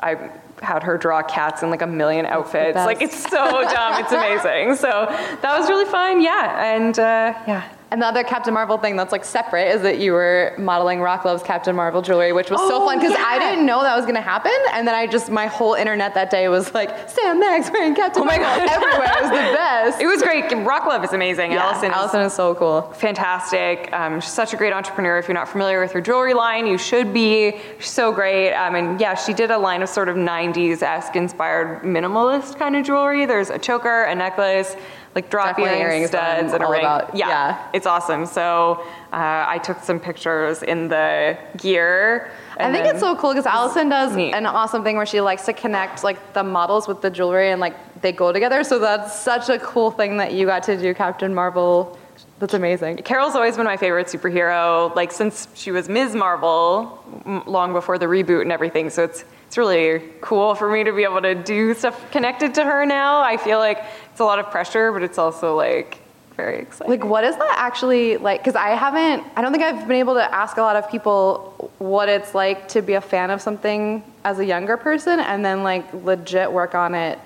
I 0.00 0.30
had 0.60 0.82
her 0.82 0.98
draw 0.98 1.22
cats 1.22 1.62
in 1.62 1.70
like 1.70 1.82
a 1.82 1.86
million 1.86 2.26
outfits. 2.26 2.74
Like 2.74 3.00
it's 3.00 3.16
so 3.16 3.62
dumb. 3.62 4.02
It's 4.02 4.12
amazing. 4.12 4.74
So 4.74 5.06
that 5.08 5.58
was 5.58 5.68
really 5.68 5.86
fun. 5.86 6.20
Yeah, 6.20 6.74
and 6.74 6.98
uh, 6.98 7.34
yeah. 7.46 7.68
And 7.92 8.00
the 8.00 8.06
other 8.06 8.22
Captain 8.22 8.54
Marvel 8.54 8.78
thing 8.78 8.94
that's 8.94 9.10
like 9.10 9.24
separate 9.24 9.68
is 9.74 9.82
that 9.82 9.98
you 9.98 10.12
were 10.12 10.54
modeling 10.58 11.00
Rock 11.00 11.24
Love's 11.24 11.42
Captain 11.42 11.74
Marvel 11.74 12.02
jewelry, 12.02 12.32
which 12.32 12.48
was 12.48 12.60
so 12.60 12.82
Oh, 12.82 12.86
fun 12.86 13.00
because 13.00 13.16
I 13.18 13.38
didn't 13.38 13.66
know 13.66 13.82
that 13.82 13.96
was 13.96 14.06
gonna 14.06 14.20
happen. 14.20 14.52
And 14.72 14.86
then 14.86 14.94
I 14.94 15.08
just, 15.08 15.28
my 15.28 15.46
whole 15.48 15.74
internet 15.74 16.14
that 16.14 16.30
day 16.30 16.48
was 16.48 16.72
like, 16.72 17.08
Sam 17.10 17.40
Maggs 17.40 17.68
wearing 17.72 17.96
Captain 17.96 18.22
Oh 18.22 18.26
my 18.26 18.38
Marvel 18.38 18.66
God. 18.66 18.70
everywhere. 18.76 19.12
It 19.16 19.22
was 19.22 19.30
the 19.30 19.54
best. 19.56 20.00
It 20.00 20.06
was 20.06 20.22
great. 20.22 20.44
Rock 20.64 20.86
Love 20.86 21.02
is 21.02 21.12
amazing. 21.12 21.50
Yeah, 21.50 21.64
Allison 21.64 21.90
is 21.90 21.96
Allison 21.96 22.20
is 22.22 22.32
so 22.32 22.54
cool. 22.54 22.82
fantastic. 22.94 23.92
Um, 23.92 24.20
she's 24.20 24.32
such 24.32 24.52
a 24.54 24.56
great 24.56 24.72
entrepreneur. 24.72 25.18
If 25.18 25.26
you're 25.26 25.34
not 25.34 25.48
familiar 25.48 25.80
with 25.80 25.90
her 25.92 26.00
jewelry 26.00 26.34
line, 26.34 26.66
you 26.68 26.78
should 26.78 27.12
be. 27.12 27.58
She's 27.78 27.90
so 27.90 28.12
great. 28.12 28.52
Um, 28.54 28.76
and 28.76 29.00
yeah, 29.00 29.14
she 29.14 29.32
did 29.34 29.50
a 29.50 29.58
line 29.58 29.82
of 29.82 29.88
sort 29.88 30.08
of 30.08 30.16
90s 30.16 30.82
esque 30.82 31.16
inspired 31.16 31.82
minimalist 31.82 32.56
kind 32.56 32.76
of 32.76 32.84
jewelry. 32.86 33.26
There's 33.26 33.50
a 33.50 33.58
choker, 33.58 34.04
a 34.04 34.14
necklace, 34.14 34.76
like 35.14 35.28
drop 35.30 35.56
Definitely 35.56 35.80
earrings, 35.80 36.08
studs, 36.08 36.52
and 36.52 36.62
a 36.62 36.66
ring. 36.66 36.80
about- 36.80 37.16
yeah, 37.16 37.28
yeah. 37.28 37.68
it's 37.72 37.86
awesome. 37.86 38.26
So 38.26 38.84
uh, 39.12 39.44
I 39.48 39.58
took 39.58 39.82
some 39.82 39.98
pictures 39.98 40.62
in 40.62 40.88
the 40.88 41.36
gear. 41.56 42.30
I 42.58 42.70
think 42.70 42.86
it's 42.86 43.00
so 43.00 43.16
cool 43.16 43.30
because 43.32 43.46
Allison 43.46 43.88
does 43.88 44.14
neat. 44.14 44.34
an 44.34 44.46
awesome 44.46 44.84
thing 44.84 44.96
where 44.96 45.06
she 45.06 45.20
likes 45.20 45.46
to 45.46 45.52
connect 45.52 46.04
like 46.04 46.32
the 46.34 46.44
models 46.44 46.86
with 46.86 47.00
the 47.02 47.10
jewelry 47.10 47.50
and 47.50 47.60
like 47.60 47.74
they 48.02 48.12
go 48.12 48.32
together. 48.32 48.62
So 48.62 48.78
that's 48.78 49.18
such 49.18 49.48
a 49.48 49.58
cool 49.58 49.90
thing 49.90 50.16
that 50.18 50.32
you 50.32 50.46
got 50.46 50.62
to 50.64 50.76
do 50.76 50.94
Captain 50.94 51.34
Marvel 51.34 51.98
That's 52.38 52.54
amazing. 52.54 52.98
Carol's 52.98 53.34
always 53.34 53.56
been 53.56 53.66
my 53.66 53.76
favorite 53.76 54.06
superhero, 54.06 54.94
like 54.94 55.10
since 55.12 55.48
she 55.54 55.70
was 55.72 55.88
Ms. 55.88 56.14
Marvel, 56.14 57.02
m- 57.26 57.42
long 57.46 57.72
before 57.72 57.98
the 57.98 58.06
reboot 58.06 58.42
and 58.42 58.52
everything. 58.52 58.90
So 58.90 59.04
it's 59.04 59.24
it's 59.46 59.58
really 59.58 60.04
cool 60.20 60.54
for 60.54 60.70
me 60.70 60.84
to 60.84 60.92
be 60.92 61.02
able 61.02 61.20
to 61.22 61.34
do 61.34 61.74
stuff 61.74 62.08
connected 62.12 62.54
to 62.54 62.62
her 62.64 62.86
now. 62.86 63.20
I 63.20 63.36
feel 63.36 63.58
like 63.58 63.82
it's 64.20 64.22
a 64.22 64.26
lot 64.26 64.38
of 64.38 64.50
pressure, 64.50 64.92
but 64.92 65.02
it's 65.02 65.16
also 65.16 65.56
like 65.56 65.96
very 66.36 66.58
exciting. 66.58 66.90
Like, 66.90 67.08
what 67.08 67.24
is 67.24 67.38
that 67.38 67.54
actually 67.56 68.18
like? 68.18 68.40
Because 68.40 68.54
I 68.54 68.68
haven't, 68.70 69.24
I 69.34 69.40
don't 69.40 69.50
think 69.50 69.64
I've 69.64 69.88
been 69.88 69.96
able 69.96 70.12
to 70.12 70.34
ask 70.34 70.58
a 70.58 70.60
lot 70.60 70.76
of 70.76 70.90
people 70.90 71.72
what 71.78 72.10
it's 72.10 72.34
like 72.34 72.68
to 72.68 72.82
be 72.82 72.92
a 72.92 73.00
fan 73.00 73.30
of 73.30 73.40
something 73.40 74.04
as 74.22 74.38
a 74.38 74.44
younger 74.44 74.76
person 74.76 75.20
and 75.20 75.42
then 75.42 75.62
like 75.62 75.90
legit 76.04 76.52
work 76.52 76.74
on 76.74 76.94
it 76.94 77.18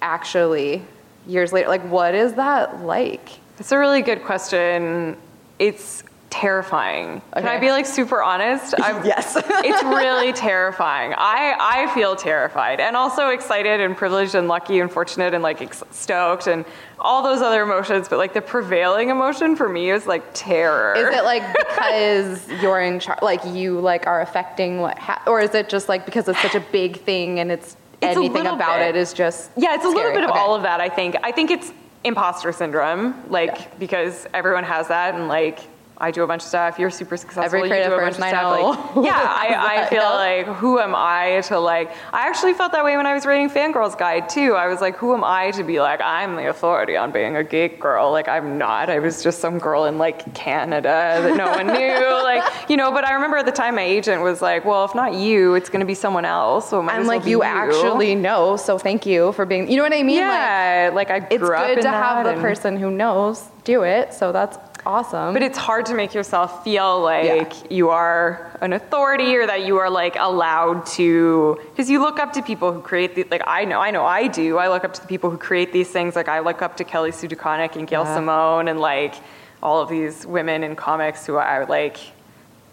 actually 0.00 0.82
years 1.26 1.52
later. 1.52 1.68
Like, 1.68 1.82
what 1.90 2.14
is 2.14 2.34
that 2.34 2.84
like? 2.84 3.30
It's 3.58 3.72
a 3.72 3.78
really 3.78 4.02
good 4.02 4.22
question. 4.22 5.16
It's 5.58 6.04
terrifying. 6.30 7.22
Can 7.34 7.46
I 7.48 7.58
be 7.58 7.70
like 7.70 7.86
super 7.86 8.22
honest? 8.22 8.74
I'm, 8.82 9.04
Yes. 9.04 9.36
it's 9.46 9.82
really 9.84 10.32
terrifying. 10.32 11.14
I, 11.16 11.56
I 11.58 11.94
feel 11.94 12.16
terrified 12.16 12.80
and 12.80 12.96
also 12.96 13.28
excited 13.28 13.80
and 13.80 13.96
privileged 13.96 14.34
and 14.34 14.48
lucky 14.48 14.80
and 14.80 14.90
fortunate 14.90 15.34
and 15.34 15.42
like 15.42 15.62
ex- 15.62 15.82
stoked 15.90 16.46
and 16.46 16.64
all 16.98 17.22
those 17.22 17.40
other 17.42 17.62
emotions. 17.62 18.08
But 18.08 18.18
like 18.18 18.34
the 18.34 18.40
prevailing 18.42 19.08
emotion 19.10 19.56
for 19.56 19.68
me 19.68 19.90
is 19.90 20.06
like 20.06 20.22
terror. 20.34 20.94
Is 20.96 21.14
it 21.16 21.24
like 21.24 21.42
because 21.58 22.46
you're 22.62 22.80
in 22.80 23.00
charge, 23.00 23.22
like 23.22 23.40
you 23.46 23.80
like 23.80 24.06
are 24.06 24.20
affecting 24.20 24.80
what, 24.80 24.98
ha- 24.98 25.22
or 25.26 25.40
is 25.40 25.54
it 25.54 25.68
just 25.68 25.88
like 25.88 26.04
because 26.04 26.28
it's 26.28 26.40
such 26.42 26.54
a 26.54 26.60
big 26.72 27.00
thing 27.00 27.40
and 27.40 27.50
it's, 27.50 27.76
It's 28.02 28.16
anything 28.16 28.46
about 28.46 28.78
bit. 28.80 28.88
it 28.94 28.96
is 28.96 29.12
just 29.12 29.50
Yeah, 29.56 29.74
it's 29.74 29.84
a 29.84 29.88
little 29.88 30.12
bit 30.12 30.24
of 30.24 30.30
Okay. 30.30 30.38
all 30.38 30.54
of 30.54 30.62
that, 30.62 30.80
I 30.80 30.88
think. 30.88 31.16
I 31.22 31.32
think 31.32 31.50
it's 31.50 31.72
imposter 32.04 32.52
syndrome, 32.52 33.14
like, 33.28 33.50
Yeah. 33.58 33.66
because 33.80 34.26
everyone 34.32 34.62
has 34.64 34.86
that, 34.88 35.14
and 35.16 35.26
like, 35.26 35.58
I 36.00 36.10
do 36.12 36.22
a 36.22 36.26
bunch 36.26 36.42
of 36.42 36.48
stuff. 36.48 36.78
You're 36.78 36.90
super 36.90 37.16
successful. 37.16 37.44
Every 37.44 37.62
you 37.62 37.66
creative 37.68 37.90
do 37.90 37.96
a 37.96 38.00
bunch 38.00 38.16
person 38.16 38.22
of 38.22 38.26
I 38.28 38.30
stuff. 38.30 38.94
know 38.94 39.00
Like, 39.00 39.06
yeah, 39.10 39.20
I, 39.20 39.82
I 39.82 39.86
feel 39.86 40.02
yeah. 40.02 40.10
like, 40.10 40.46
who 40.46 40.78
am 40.78 40.94
I 40.94 41.40
to 41.46 41.58
like? 41.58 41.90
I 42.12 42.28
actually 42.28 42.54
felt 42.54 42.70
that 42.72 42.84
way 42.84 42.96
when 42.96 43.06
I 43.06 43.14
was 43.14 43.26
reading 43.26 43.50
Fangirl's 43.50 43.96
Guide 43.96 44.28
too. 44.28 44.54
I 44.54 44.68
was 44.68 44.80
like, 44.80 44.96
who 44.96 45.12
am 45.12 45.24
I 45.24 45.50
to 45.52 45.64
be 45.64 45.80
like, 45.80 46.00
I'm 46.00 46.36
the 46.36 46.48
authority 46.48 46.96
on 46.96 47.10
being 47.10 47.36
a 47.36 47.42
geek 47.42 47.80
girl? 47.80 48.12
Like, 48.12 48.28
I'm 48.28 48.58
not. 48.58 48.90
I 48.90 49.00
was 49.00 49.22
just 49.24 49.40
some 49.40 49.58
girl 49.58 49.86
in 49.86 49.98
like 49.98 50.34
Canada 50.34 50.88
that 51.22 51.36
no 51.36 51.50
one 51.50 51.66
knew. 51.66 51.88
Like, 52.28 52.70
you 52.70 52.76
know. 52.76 52.92
But 52.92 53.06
I 53.06 53.14
remember 53.14 53.38
at 53.38 53.46
the 53.46 53.52
time, 53.52 53.76
my 53.76 53.82
agent 53.82 54.22
was 54.22 54.42
like, 54.42 54.64
well, 54.64 54.84
if 54.84 54.94
not 54.94 55.14
you, 55.14 55.54
it's 55.54 55.70
going 55.70 55.80
to 55.80 55.86
be 55.86 55.94
someone 55.94 56.24
else. 56.24 56.68
So 56.68 56.80
it 56.80 56.82
might 56.82 56.94
I'm 56.94 57.02
as 57.02 57.08
well 57.08 57.16
like, 57.16 57.24
be 57.24 57.30
you 57.30 57.42
actually 57.42 58.14
know, 58.14 58.56
so 58.56 58.76
thank 58.78 59.06
you 59.06 59.32
for 59.32 59.46
being, 59.46 59.70
you 59.70 59.76
know 59.78 59.82
what 59.82 59.92
I 59.94 60.02
mean? 60.02 60.16
Like, 60.20 60.26
Yeah, 60.26 60.90
like, 60.92 61.10
I 61.10 61.16
it's 61.30 61.38
grew 61.38 61.54
up 61.56 61.66
It's 61.68 61.76
good 61.76 61.82
to 61.82 61.90
have 61.90 62.24
the 62.26 62.40
person 62.40 62.76
who 62.76 62.90
knows 62.90 63.44
do 63.64 63.82
it, 63.82 64.12
so 64.12 64.32
that's 64.32 64.58
awesome. 64.88 65.34
But 65.34 65.42
it's 65.42 65.58
hard 65.58 65.86
to 65.86 65.94
make 65.94 66.14
yourself 66.14 66.64
feel 66.64 67.00
like 67.02 67.70
you 67.70 67.90
are 67.90 68.50
an 68.60 68.72
authority 68.72 69.36
or 69.36 69.46
that 69.46 69.64
you 69.64 69.76
are 69.76 69.90
like 69.90 70.16
allowed 70.18 70.86
to, 70.98 71.60
because 71.70 71.88
you 71.90 72.00
look 72.00 72.18
up 72.18 72.32
to 72.32 72.42
people 72.42 72.72
who 72.72 72.80
create 72.80 73.14
the, 73.14 73.24
like 73.30 73.42
I 73.46 73.64
know, 73.64 73.80
I 73.80 73.90
know 73.90 74.04
I 74.04 74.26
do. 74.26 74.56
I 74.56 74.68
look 74.68 74.84
up 74.84 74.94
to 74.94 75.00
the 75.00 75.06
people 75.06 75.30
who 75.30 75.36
create 75.36 75.72
these 75.72 75.90
things. 75.90 76.16
Like 76.16 76.28
I 76.28 76.40
look 76.40 76.62
up 76.62 76.78
to 76.78 76.84
Kelly 76.84 77.12
Sue 77.12 77.28
DeConnick 77.28 77.76
and 77.76 77.86
Gail 77.86 78.04
Yeah. 78.04 78.14
Simone 78.14 78.68
and 78.68 78.80
like 78.80 79.14
all 79.62 79.80
of 79.82 79.88
these 79.88 80.26
women 80.26 80.64
in 80.64 80.74
comics 80.74 81.26
who 81.26 81.36
I 81.36 81.64
like 81.64 81.98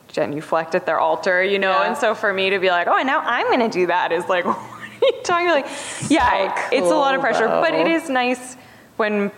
genuflect 0.07 0.73
at 0.73 0.85
their 0.85 0.99
altar, 0.99 1.43
you 1.43 1.59
know? 1.59 1.71
Yeah. 1.71 1.87
And 1.89 1.97
so 1.97 2.15
for 2.15 2.33
me 2.33 2.49
to 2.51 2.59
be 2.59 2.69
like, 2.69 2.87
oh, 2.87 2.97
and 2.97 3.05
now 3.05 3.19
I'm 3.19 3.47
going 3.47 3.59
to 3.59 3.69
do 3.69 3.87
that 3.87 4.11
is 4.13 4.25
like, 4.29 4.45
what 4.45 4.55
are 4.57 4.87
you 5.01 5.21
talking 5.23 5.49
Like, 5.49 5.67
yeah, 6.09 6.69
it's 6.71 6.87
a 6.87 6.95
lot 6.95 7.13
of 7.13 7.21
cool, 7.21 7.29
pressure, 7.29 7.47
but 7.47 7.73
it 7.73 7.87
is 7.87 8.09
nice 8.09 8.55
when 8.95 9.31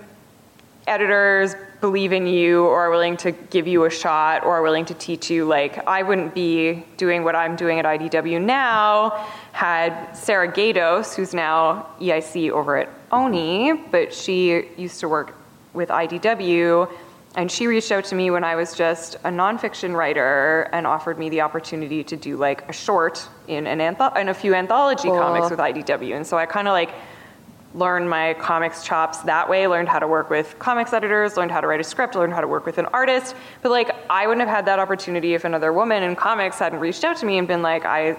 editors 0.85 1.55
believe 1.81 2.11
in 2.11 2.25
you 2.25 2.65
or 2.65 2.81
are 2.87 2.89
willing 2.89 3.15
to 3.17 3.31
give 3.31 3.67
you 3.67 3.85
a 3.85 3.89
shot 3.89 4.43
or 4.43 4.55
are 4.57 4.61
willing 4.63 4.85
to 4.85 4.93
teach 4.95 5.29
you 5.29 5.45
like 5.45 5.85
i 5.87 6.01
wouldn't 6.01 6.33
be 6.33 6.83
doing 6.97 7.23
what 7.23 7.35
i'm 7.35 7.55
doing 7.55 7.77
at 7.79 7.85
idw 7.85 8.41
now 8.41 9.09
had 9.51 10.11
sarah 10.13 10.51
gaydos 10.51 11.15
who's 11.15 11.33
now 11.33 11.85
eic 11.99 12.49
over 12.51 12.77
at 12.77 12.89
oni 13.11 13.73
but 13.91 14.13
she 14.13 14.65
used 14.77 14.99
to 14.99 15.07
work 15.07 15.35
with 15.73 15.89
idw 15.89 16.89
and 17.35 17.51
she 17.51 17.67
reached 17.67 17.91
out 17.91 18.03
to 18.03 18.15
me 18.15 18.31
when 18.31 18.43
i 18.43 18.55
was 18.55 18.73
just 18.73 19.15
a 19.15 19.29
nonfiction 19.29 19.93
writer 19.95 20.69
and 20.73 20.87
offered 20.87 21.19
me 21.19 21.29
the 21.29 21.41
opportunity 21.41 22.03
to 22.03 22.15
do 22.17 22.37
like 22.37 22.67
a 22.69 22.73
short 22.73 23.27
in 23.47 23.67
an 23.67 23.77
antho- 23.79 24.15
in 24.17 24.29
a 24.29 24.33
few 24.33 24.55
anthology 24.55 25.09
Cool. 25.09 25.19
comics 25.19 25.51
with 25.51 25.59
idw 25.59 26.15
and 26.15 26.25
so 26.25 26.37
i 26.37 26.45
kind 26.47 26.67
of 26.67 26.71
like 26.71 26.89
learned 27.75 28.09
my 28.09 28.33
comics 28.35 28.83
chops 28.83 29.19
that 29.19 29.49
way, 29.49 29.67
learned 29.67 29.89
how 29.89 29.99
to 29.99 30.07
work 30.07 30.29
with 30.29 30.57
comics 30.57 30.93
editors, 30.93 31.37
learned 31.37 31.51
how 31.51 31.61
to 31.61 31.67
write 31.67 31.79
a 31.79 31.83
script, 31.83 32.15
learned 32.15 32.33
how 32.33 32.41
to 32.41 32.47
work 32.47 32.65
with 32.65 32.77
an 32.77 32.85
artist. 32.87 33.35
But 33.61 33.71
like 33.71 33.95
I 34.09 34.25
wouldn't 34.27 34.47
have 34.47 34.55
had 34.55 34.65
that 34.65 34.79
opportunity 34.79 35.33
if 35.33 35.43
another 35.43 35.71
woman 35.73 36.01
in 36.03 36.15
comics 36.15 36.59
hadn't 36.59 36.79
reached 36.79 37.03
out 37.03 37.17
to 37.17 37.25
me 37.25 37.37
and 37.37 37.47
been 37.47 37.61
like, 37.61 37.85
I 37.85 38.17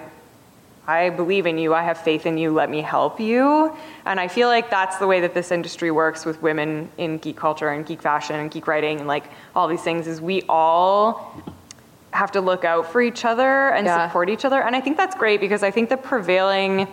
I 0.87 1.11
believe 1.11 1.45
in 1.45 1.59
you, 1.59 1.73
I 1.75 1.83
have 1.83 1.99
faith 1.99 2.25
in 2.25 2.37
you, 2.39 2.51
let 2.51 2.67
me 2.69 2.81
help 2.81 3.19
you. 3.19 3.75
And 4.05 4.19
I 4.19 4.27
feel 4.27 4.47
like 4.47 4.71
that's 4.71 4.97
the 4.97 5.05
way 5.05 5.21
that 5.21 5.35
this 5.35 5.51
industry 5.51 5.91
works 5.91 6.25
with 6.25 6.41
women 6.41 6.89
in 6.97 7.19
geek 7.19 7.35
culture 7.35 7.69
and 7.69 7.85
geek 7.85 8.01
fashion 8.01 8.37
and 8.37 8.49
geek 8.49 8.65
writing 8.65 8.97
and 8.99 9.07
like 9.07 9.25
all 9.55 9.67
these 9.67 9.83
things 9.83 10.07
is 10.07 10.19
we 10.19 10.41
all 10.49 11.35
have 12.11 12.31
to 12.31 12.41
look 12.41 12.65
out 12.65 12.91
for 12.91 13.01
each 13.01 13.23
other 13.23 13.69
and 13.69 13.85
Yeah. 13.85 14.07
support 14.07 14.29
each 14.29 14.45
other. 14.45 14.61
And 14.63 14.75
I 14.75 14.81
think 14.81 14.97
that's 14.97 15.15
great 15.15 15.39
because 15.39 15.61
I 15.61 15.69
think 15.69 15.89
the 15.89 15.97
prevailing 15.97 16.87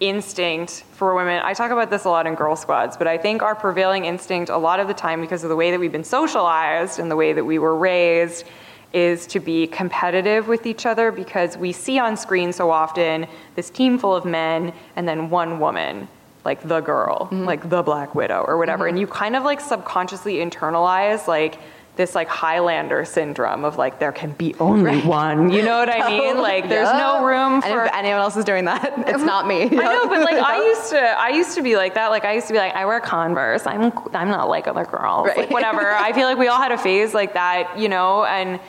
instinct 0.00 0.84
for 0.92 1.14
women. 1.14 1.40
I 1.44 1.54
talk 1.54 1.70
about 1.70 1.90
this 1.90 2.04
a 2.04 2.10
lot 2.10 2.26
in 2.26 2.34
Girl 2.34 2.56
Squads, 2.56 2.96
but 2.96 3.06
I 3.06 3.18
think 3.18 3.42
our 3.42 3.54
prevailing 3.54 4.04
instinct 4.04 4.50
a 4.50 4.58
lot 4.58 4.80
of 4.80 4.88
the 4.88 4.94
time, 4.94 5.20
because 5.20 5.42
of 5.42 5.50
the 5.50 5.56
way 5.56 5.70
that 5.70 5.80
we've 5.80 5.92
been 5.92 6.04
socialized 6.04 6.98
and 6.98 7.10
the 7.10 7.16
way 7.16 7.32
that 7.32 7.44
we 7.44 7.58
were 7.58 7.76
raised, 7.76 8.44
is 8.92 9.26
to 9.26 9.40
be 9.40 9.66
competitive 9.66 10.48
with 10.48 10.66
each 10.66 10.86
other 10.86 11.10
because 11.10 11.56
we 11.56 11.72
see 11.72 11.98
on 11.98 12.16
screen 12.16 12.52
so 12.52 12.70
often 12.70 13.26
this 13.54 13.68
team 13.68 13.98
full 13.98 14.14
of 14.14 14.24
men 14.24 14.72
and 14.96 15.08
then 15.08 15.30
one 15.30 15.58
woman. 15.58 16.08
Like 16.44 16.62
the 16.62 16.80
girl, 16.80 17.26
mm-hmm. 17.26 17.44
like 17.44 17.68
the 17.68 17.82
Black 17.82 18.14
Widow 18.14 18.44
or 18.46 18.56
whatever. 18.56 18.84
Mm-hmm. 18.84 18.90
And 18.90 19.00
you 19.00 19.08
kind 19.08 19.34
of 19.34 19.42
like 19.42 19.60
subconsciously 19.60 20.34
internalize 20.36 21.26
like 21.26 21.58
this 21.96 22.14
like 22.14 22.28
Highlander 22.28 23.06
syndrome 23.06 23.64
of 23.64 23.78
like 23.78 23.98
there 23.98 24.12
can 24.12 24.32
be 24.32 24.54
only 24.60 25.00
one. 25.00 25.50
You 25.50 25.62
know 25.62 25.78
what 25.78 25.88
I 25.88 26.00
oh, 26.06 26.08
mean? 26.10 26.38
Like 26.38 26.68
there's 26.68 26.92
no 26.92 27.24
room 27.24 27.54
and 27.54 27.64
for 27.64 27.86
if 27.86 27.92
anyone 27.94 28.20
else 28.20 28.36
is 28.36 28.44
doing 28.44 28.66
that, 28.66 28.92
it's 29.08 29.22
not 29.22 29.48
me. 29.48 29.62
I 29.62 29.68
know, 29.68 30.06
but 30.06 30.20
like 30.20 30.36
I 30.36 30.58
used 30.68 30.90
to, 30.90 31.00
I 31.00 31.30
used 31.30 31.54
to 31.56 31.62
be 31.62 31.76
like 31.76 31.94
that. 31.94 32.08
Like 32.08 32.24
I 32.24 32.34
used 32.34 32.46
to 32.48 32.52
be 32.52 32.58
like, 32.58 32.74
I 32.74 32.84
wear 32.84 33.00
Converse. 33.00 33.66
I'm, 33.66 33.92
I'm 34.12 34.28
not 34.28 34.48
like 34.48 34.68
other 34.68 34.84
girls. 34.84 35.28
Like 35.34 35.50
whatever. 35.50 35.92
I 35.92 36.12
feel 36.12 36.26
like 36.26 36.38
we 36.38 36.48
all 36.48 36.60
had 36.60 36.72
a 36.72 36.78
phase 36.78 37.14
like 37.14 37.32
that, 37.32 37.78
you 37.78 37.88
know. 37.88 38.24
And 38.24 38.60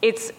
it's, 0.00 0.32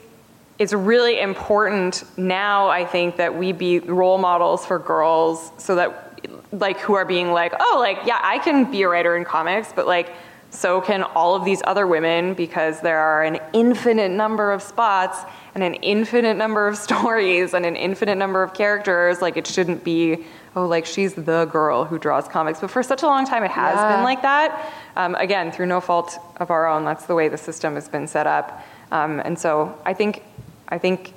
it's 0.57 0.73
really 0.73 1.19
important 1.19 2.03
now. 2.17 2.69
I 2.69 2.85
think 2.85 3.17
that 3.17 3.37
we 3.37 3.51
be 3.51 3.79
role 3.79 4.17
models 4.17 4.65
for 4.65 4.79
girls, 4.79 5.51
so 5.57 5.75
that 5.75 6.07
like 6.51 6.79
who 6.79 6.95
are 6.95 7.05
being 7.05 7.31
like, 7.31 7.53
oh, 7.59 7.77
like 7.79 7.99
yeah, 8.05 8.19
I 8.21 8.39
can 8.39 8.69
be 8.71 8.81
a 8.81 8.89
writer 8.89 9.15
in 9.15 9.25
comics, 9.25 9.71
but 9.75 9.85
like. 9.85 10.11
So 10.53 10.81
can 10.81 11.03
all 11.03 11.33
of 11.33 11.45
these 11.45 11.61
other 11.65 11.87
women 11.87 12.33
because 12.33 12.81
there 12.81 12.99
are 12.99 13.23
an 13.23 13.39
infinite 13.53 14.11
number 14.11 14.51
of 14.51 14.61
spots 14.61 15.19
and 15.55 15.63
an 15.63 15.75
infinite 15.75 16.35
number 16.35 16.67
of 16.67 16.77
stories 16.87 17.53
and 17.53 17.65
an 17.65 17.75
infinite 17.77 18.15
number 18.17 18.43
of 18.43 18.53
characters. 18.53 19.21
Like 19.21 19.37
it 19.37 19.47
shouldn't 19.47 19.83
be, 19.83 20.25
oh, 20.55 20.65
like 20.67 20.85
she's 20.85 21.13
the 21.13 21.45
girl 21.45 21.85
who 21.85 21.97
draws 21.97 22.27
comics. 22.27 22.59
But 22.59 22.69
for 22.69 22.83
such 22.83 23.01
a 23.01 23.07
long 23.07 23.25
time, 23.25 23.43
it 23.45 23.51
has 23.51 23.75
Yeah. 23.77 23.95
been 23.95 24.03
like 24.03 24.21
that. 24.23 24.71
Um, 24.97 25.15
again, 25.15 25.51
through 25.53 25.67
no 25.67 25.79
fault 25.79 26.19
of 26.37 26.51
our 26.51 26.67
own. 26.67 26.83
That's 26.83 27.05
the 27.05 27.15
way 27.15 27.29
the 27.29 27.37
system 27.37 27.75
has 27.75 27.87
been 27.87 28.05
set 28.07 28.27
up. 28.27 28.61
Um, 28.91 29.21
and 29.21 29.39
so 29.39 29.77
I 29.85 29.93
think, 29.93 30.21
I 30.67 30.77
think 30.77 31.13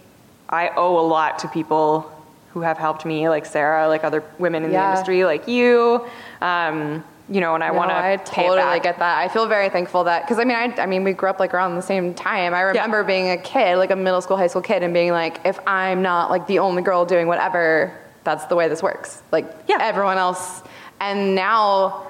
I 0.48 0.68
owe 0.76 0.96
a 0.98 1.06
lot 1.06 1.40
to 1.40 1.48
people 1.48 2.10
who 2.52 2.60
have 2.60 2.78
helped 2.78 3.04
me, 3.04 3.28
like 3.28 3.46
Sarah, 3.46 3.88
like 3.88 4.04
other 4.04 4.22
women 4.38 4.62
in 4.62 4.70
the 4.70 4.76
industry, 4.90 5.24
like 5.24 5.48
you. 5.48 6.06
Um, 6.40 7.02
you 7.28 7.40
know, 7.40 7.54
and 7.54 7.64
I 7.64 7.68
No, 7.68 7.74
want 7.74 7.90
to. 7.90 7.96
I 7.96 8.16
totally 8.16 8.80
get 8.80 8.98
that. 8.98 9.18
I 9.18 9.28
feel 9.28 9.46
very 9.46 9.68
thankful 9.70 10.04
that 10.04 10.22
because 10.22 10.38
I 10.38 10.44
mean, 10.44 10.56
I, 10.56 10.82
I 10.82 10.86
mean, 10.86 11.04
we 11.04 11.12
grew 11.12 11.30
up 11.30 11.40
like 11.40 11.54
around 11.54 11.74
the 11.74 11.82
same 11.82 12.12
time. 12.14 12.52
I 12.54 12.60
remember 12.62 13.02
being 13.02 13.30
a 13.30 13.36
kid, 13.38 13.76
like 13.78 13.90
a 13.90 13.96
middle 13.96 14.20
school, 14.20 14.36
high 14.36 14.46
school 14.48 14.62
kid, 14.62 14.82
and 14.82 14.92
being 14.92 15.12
like, 15.12 15.40
if 15.46 15.58
I'm 15.66 16.02
not 16.02 16.30
like 16.30 16.46
the 16.46 16.58
only 16.58 16.82
girl 16.82 17.04
doing 17.06 17.26
whatever, 17.26 17.98
that's 18.24 18.44
the 18.46 18.56
way 18.56 18.68
this 18.68 18.82
works. 18.82 19.22
Like, 19.32 19.46
Yeah. 19.66 19.78
everyone 19.80 20.18
else. 20.18 20.62
And 21.00 21.34
now 21.34 22.08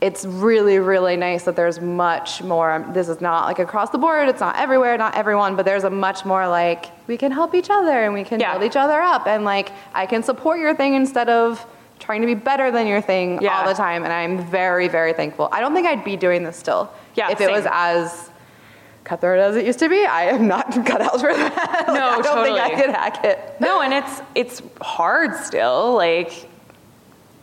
it's 0.00 0.24
really, 0.24 0.78
really 0.78 1.16
nice 1.16 1.44
that 1.44 1.54
there's 1.56 1.80
much 1.80 2.42
more. 2.42 2.84
This 2.92 3.08
is 3.08 3.20
not 3.20 3.44
like 3.46 3.58
across 3.58 3.90
the 3.90 3.98
board. 3.98 4.28
It's 4.28 4.40
not 4.40 4.56
everywhere, 4.56 4.96
not 4.96 5.14
everyone, 5.14 5.56
but 5.56 5.64
there's 5.66 5.84
a 5.84 5.90
much 5.90 6.24
more 6.24 6.48
like 6.48 6.86
we 7.06 7.16
can 7.18 7.30
help 7.30 7.54
each 7.54 7.68
other 7.70 8.04
and 8.04 8.14
we 8.14 8.24
can 8.24 8.40
Yeah. 8.40 8.52
build 8.52 8.64
each 8.64 8.76
other 8.76 9.00
up, 9.00 9.26
and 9.26 9.44
like 9.44 9.70
I 9.94 10.06
can 10.06 10.22
support 10.22 10.58
your 10.58 10.74
thing 10.74 10.94
instead 10.94 11.28
of 11.28 11.64
trying 12.10 12.22
to 12.22 12.26
be 12.26 12.34
better 12.34 12.72
than 12.72 12.88
your 12.88 13.00
thing 13.00 13.40
Yeah. 13.40 13.60
all 13.60 13.68
the 13.68 13.74
time. 13.74 14.02
And 14.02 14.12
I'm 14.12 14.44
very, 14.44 14.88
very 14.88 15.12
thankful. 15.12 15.48
I 15.52 15.60
don't 15.60 15.72
think 15.74 15.86
I'd 15.86 16.02
be 16.02 16.16
doing 16.16 16.42
this 16.42 16.56
still 16.56 16.90
Yeah, 17.14 17.30
if 17.30 17.40
it 17.40 17.48
was 17.52 17.66
as 17.70 18.30
cutthroat 19.04 19.38
as 19.38 19.54
it 19.54 19.64
used 19.64 19.78
to 19.78 19.88
be. 19.88 20.04
I 20.04 20.24
am 20.24 20.48
not 20.48 20.72
cut 20.86 21.00
out 21.00 21.20
for 21.20 21.32
that. 21.32 21.84
Like, 21.86 21.96
No, 21.96 22.08
I 22.10 22.20
don't 22.20 22.44
think 22.44 22.58
I 22.58 22.70
could 22.74 22.90
hack 22.90 23.24
it. 23.24 23.38
No, 23.60 23.80
and 23.80 23.92
it's 23.94 24.22
it's 24.34 24.60
hard 24.80 25.36
still. 25.36 25.94
Like 25.94 26.48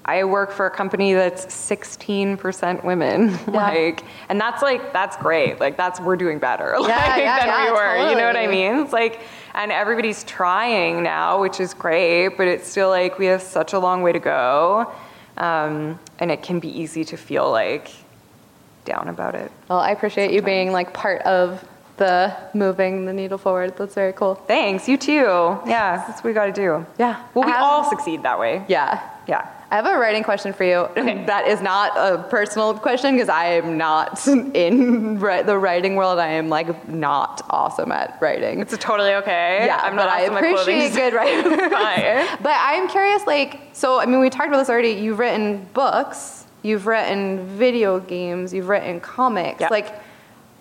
I 0.04 0.26
work 0.26 0.52
for 0.52 0.66
a 0.66 0.72
company 0.72 1.14
that's 1.14 1.46
16% 1.46 2.84
women. 2.84 3.38
like, 3.48 4.04
and 4.30 4.40
that's 4.40 4.62
like, 4.62 4.94
that's 4.94 5.18
great. 5.18 5.60
Like, 5.60 5.76
that's, 5.76 6.00
we're 6.00 6.16
doing 6.16 6.40
better 6.40 6.78
like, 6.80 6.88
yeah, 6.88 7.16
than 7.18 7.48
yeah, 7.50 7.66
we 7.66 7.72
were. 7.72 8.10
You 8.10 8.16
know 8.16 8.26
what 8.26 8.38
I 8.38 8.48
mean? 8.48 8.78
It's 8.78 8.94
like, 8.94 9.20
and 9.58 9.72
everybody's 9.72 10.24
trying 10.24 11.04
now, 11.04 11.42
which 11.42 11.60
is 11.60 11.74
great, 11.74 12.30
but 12.38 12.48
it's 12.48 12.68
still 12.70 12.90
like 12.90 13.18
we 13.18 13.26
have 13.26 13.42
such 13.42 13.74
a 13.74 13.80
long 13.80 14.04
way 14.04 14.12
to 14.12 14.20
go. 14.20 14.92
Um, 15.38 16.00
and 16.20 16.32
it 16.32 16.42
can 16.44 16.60
be 16.60 16.70
easy 16.70 17.04
to 17.06 17.18
feel 17.18 17.50
like 17.52 17.90
down 18.86 19.08
about 19.10 19.36
it. 19.36 19.52
Well, 19.70 19.80
I 19.80 19.92
appreciate 19.92 20.32
you 20.32 20.42
being 20.42 20.72
like 20.72 20.94
part 20.94 21.22
of 21.24 21.68
the 21.98 22.36
moving 22.54 23.06
the 23.06 23.14
needle 23.14 23.38
forward. 23.40 23.76
That's 23.78 23.96
very 23.96 24.14
cool. 24.14 24.36
Thanks, 24.36 24.88
you 24.88 24.98
too. 24.98 25.60
Yeah, 25.66 26.04
that's 26.08 26.20
what 26.24 26.26
we 26.26 26.34
gotta 26.34 26.52
do. 26.52 26.86
Yeah. 27.00 27.22
Well, 27.34 27.46
we 27.46 27.52
have- 27.52 27.62
all 27.64 27.84
succeed 27.90 28.24
that 28.24 28.40
way. 28.40 28.64
Yeah. 28.68 29.02
Yeah. 29.28 29.48
I 29.70 29.76
have 29.76 29.86
a 29.86 29.98
writing 29.98 30.24
question 30.24 30.54
for 30.54 30.64
you. 30.64 30.76
Okay. 30.96 31.26
That 31.28 31.48
is 31.48 31.62
not 31.62 31.92
a 31.98 32.24
personal 32.24 32.74
question 32.74 33.16
because 33.16 33.28
I 33.28 33.48
am 33.48 33.78
not 33.78 34.26
in 34.56 35.20
the 35.20 35.58
writing 35.58 35.96
world. 35.96 36.20
I 36.20 36.30
am 36.30 36.48
like 36.48 36.88
not 36.88 37.46
awesome 37.50 37.92
at 37.92 38.18
writing. 38.22 38.62
It's 38.62 38.78
totally 38.78 39.14
okay. 39.16 39.66
yeah, 39.66 39.82
I'm 39.84 39.96
not 39.96 40.08
I 40.08 40.24
awesome 40.24 40.38
at 40.38 40.44
appreciate 40.44 40.94
good 40.94 41.14
writing. 41.14 41.52
But 42.42 42.56
I'm 42.56 42.88
curious, 42.88 43.26
like, 43.28 43.60
so 43.74 44.00
I 44.00 44.06
mean, 44.06 44.22
we 44.22 44.30
talked 44.30 44.48
about 44.48 44.60
this 44.60 44.70
already. 44.70 44.92
You've 44.92 45.20
written 45.20 45.66
books, 45.74 46.46
you've 46.62 46.88
written 46.88 47.46
video 47.58 48.00
games, 48.00 48.54
you've 48.54 48.70
written 48.70 49.02
comics. 49.02 49.62
Like, 49.70 49.94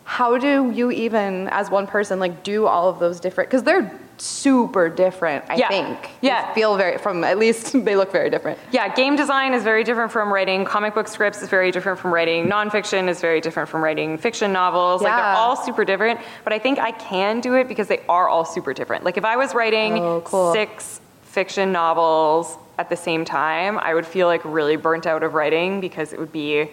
how 0.05 0.39
do 0.39 0.71
you 0.71 0.91
even, 0.91 1.49
as 1.49 1.71
one 1.71 1.87
person, 1.87 2.19
like, 2.19 2.43
do 2.43 2.67
all 2.67 2.89
of 2.89 2.99
those 2.99 3.21
different? 3.21 3.51
Because 3.51 3.63
they're 3.63 3.91
super 4.19 4.89
different. 4.89 5.45
I 5.49 5.57
Yeah. 5.57 5.69
think. 5.69 6.11
Yeah. 6.21 6.49
They 6.49 6.55
feel 6.61 6.77
very 6.77 6.99
from 6.99 7.23
at 7.25 7.39
least 7.39 7.73
they 7.85 7.97
look 7.97 8.13
very 8.13 8.31
different. 8.31 8.59
Yeah, 8.71 8.89
game 8.95 9.17
design 9.17 9.55
is 9.55 9.63
very 9.63 9.85
different 9.85 10.11
from 10.13 10.33
writing 10.33 10.65
comic 10.65 10.95
book 10.95 11.09
scripts 11.09 11.43
is 11.43 11.49
very 11.49 11.71
different 11.71 11.99
from 11.99 12.13
writing 12.13 12.47
nonfiction 12.47 13.09
is 13.09 13.21
very 13.21 13.41
different 13.41 13.69
from 13.69 13.83
writing 13.83 14.17
fiction 14.19 14.53
novels. 14.53 15.03
Like 15.03 15.15
they're 15.17 15.25
all 15.25 15.57
super 15.57 15.85
different, 15.85 16.21
but 16.45 16.53
I 16.53 16.59
think 16.59 16.79
I 16.79 16.93
can 16.93 17.41
do 17.41 17.55
it 17.55 17.69
because 17.69 17.89
they 17.89 18.01
are 18.09 18.29
all 18.29 18.45
super 18.45 18.73
different. 18.73 19.05
Like 19.05 19.17
if 19.17 19.25
I 19.25 19.37
was 19.37 19.55
writing 19.55 19.99
Oh, 19.99 20.21
cool. 20.25 20.53
six 20.53 21.01
fiction 21.23 21.71
novels 21.73 22.57
at 22.79 22.89
the 22.89 22.97
same 22.97 23.25
time, 23.25 23.79
I 23.79 23.95
would 23.95 24.07
feel 24.07 24.27
like 24.27 24.43
really 24.45 24.77
burnt 24.77 25.07
out 25.07 25.23
of 25.23 25.35
writing 25.35 25.81
because 25.81 26.13
it 26.13 26.19
would 26.19 26.33
be 26.33 26.71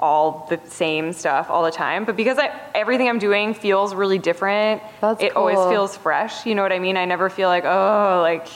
all 0.00 0.46
the 0.48 0.60
same 0.64 1.12
stuff 1.12 1.50
all 1.50 1.62
the 1.62 1.70
time. 1.70 2.04
But 2.04 2.16
because 2.16 2.38
I, 2.38 2.50
everything 2.74 3.08
I'm 3.08 3.18
doing 3.18 3.54
feels 3.54 3.94
really 3.94 4.18
different, 4.18 4.82
That's 5.00 5.22
it 5.22 5.36
always 5.36 5.58
feels 5.70 5.96
fresh. 5.96 6.46
You 6.46 6.54
know 6.54 6.62
what 6.62 6.72
I 6.72 6.78
mean? 6.78 6.96
I 6.96 7.04
never 7.04 7.28
feel 7.28 7.48
like, 7.48 7.64
oh, 7.64 8.20
like, 8.22 8.48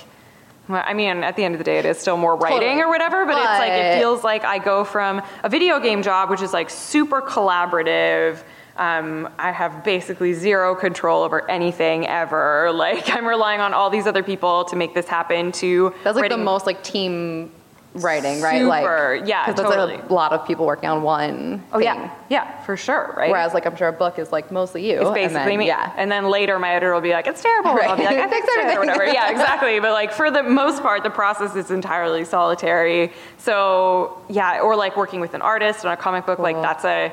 well, 0.68 0.82
I 0.84 0.94
mean, 0.94 1.22
at 1.22 1.36
the 1.36 1.44
end 1.44 1.54
of 1.54 1.58
the 1.58 1.64
day, 1.64 1.78
it 1.78 1.84
is 1.84 1.98
still 1.98 2.16
more 2.16 2.36
writing 2.36 2.60
Totally. 2.60 2.82
or 2.82 2.88
whatever, 2.88 3.26
but, 3.26 3.36
it's 3.36 3.44
like, 3.44 3.72
it 3.72 3.98
feels 3.98 4.24
like 4.24 4.44
I 4.44 4.58
go 4.58 4.84
from 4.84 5.22
a 5.42 5.48
video 5.48 5.78
game 5.78 6.02
job, 6.02 6.30
which 6.30 6.40
is 6.40 6.52
like 6.52 6.70
super 6.70 7.20
collaborative. 7.20 8.42
Um, 8.76 9.28
I 9.38 9.52
have 9.52 9.84
basically 9.84 10.32
zero 10.32 10.74
control 10.74 11.22
over 11.22 11.48
anything 11.50 12.06
ever. 12.06 12.72
Like, 12.72 13.10
I'm 13.14 13.26
relying 13.26 13.60
on 13.60 13.74
all 13.74 13.90
these 13.90 14.06
other 14.06 14.22
people 14.22 14.64
to 14.64 14.76
make 14.76 14.94
this 14.94 15.06
happen 15.06 15.52
to 15.52 15.94
That's 16.02 16.16
like 16.16 16.30
the 16.30 16.38
most 16.38 16.66
like 16.66 16.82
team 16.82 17.52
writing, 17.94 18.40
right? 18.40 18.58
Super, 18.58 19.18
Like, 19.20 19.28
yeah, 19.28 19.52
totally. 19.52 19.94
a 19.96 20.12
lot 20.12 20.32
of 20.32 20.46
people 20.46 20.66
working 20.66 20.88
on 20.88 21.02
one. 21.02 21.62
Oh, 21.72 21.78
thing. 21.78 21.84
yeah. 21.86 22.10
Yeah, 22.28 22.60
for 22.62 22.76
sure, 22.76 23.14
right? 23.16 23.30
Whereas, 23.30 23.54
like, 23.54 23.66
I'm 23.66 23.76
sure 23.76 23.88
a 23.88 23.92
book 23.92 24.18
is 24.18 24.32
like 24.32 24.50
mostly 24.50 24.88
you. 24.90 24.96
It's 24.98 25.04
and 25.06 25.14
basically 25.14 25.50
then- 25.52 25.58
me. 25.58 25.66
Yeah. 25.68 25.92
And 25.96 26.10
then 26.10 26.28
later 26.28 26.58
my 26.58 26.70
editor 26.70 26.92
will 26.92 27.00
be 27.00 27.12
like, 27.12 27.26
it's 27.26 27.40
terrible. 27.42 27.70
And 27.70 27.80
I'll 27.82 27.96
be 27.96 28.04
like, 28.04 28.16
I 28.16 28.20
Right. 28.22 28.30
fixed 28.30 28.50
Fix 28.52 28.72
it 28.72 28.76
or 28.76 28.80
whatever. 28.80 29.06
Yeah, 29.06 29.30
exactly. 29.30 29.78
But 29.80 29.92
like 29.92 30.12
for 30.12 30.30
the 30.30 30.42
most 30.42 30.82
part, 30.82 31.02
the 31.04 31.10
process 31.10 31.54
is 31.54 31.70
entirely 31.70 32.24
solitary. 32.24 33.12
So 33.38 34.18
yeah, 34.28 34.60
or 34.60 34.74
like 34.76 34.96
working 34.96 35.20
with 35.20 35.34
an 35.34 35.42
artist 35.42 35.84
on 35.84 35.92
a 35.92 35.96
comic 35.96 36.26
book, 36.26 36.38
like 36.40 36.56
that's 36.60 36.84
a 36.84 37.12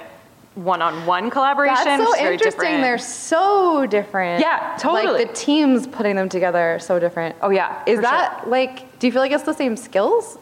one-on-one 0.55 1.29
collaboration. 1.29 1.75
That's 1.85 2.03
so 2.03 2.17
interesting. 2.17 2.51
different. 2.61 2.81
They're 2.81 2.97
so 2.97 3.85
different. 3.85 4.41
Yeah, 4.41 4.75
totally. 4.79 5.05
Like 5.07 5.27
the 5.29 5.33
teams 5.33 5.87
putting 5.87 6.15
them 6.17 6.27
together 6.27 6.75
are 6.75 6.79
so 6.79 6.99
different. 6.99 7.35
Oh, 7.41 7.51
yeah, 7.51 7.81
Is 7.85 8.01
that 8.01 8.49
like? 8.49 8.99
Do 8.99 9.07
you 9.07 9.13
feel 9.13 9.21
like 9.21 9.31
it's 9.31 9.43
the 9.43 9.53
same 9.53 9.77
skills 9.77 10.37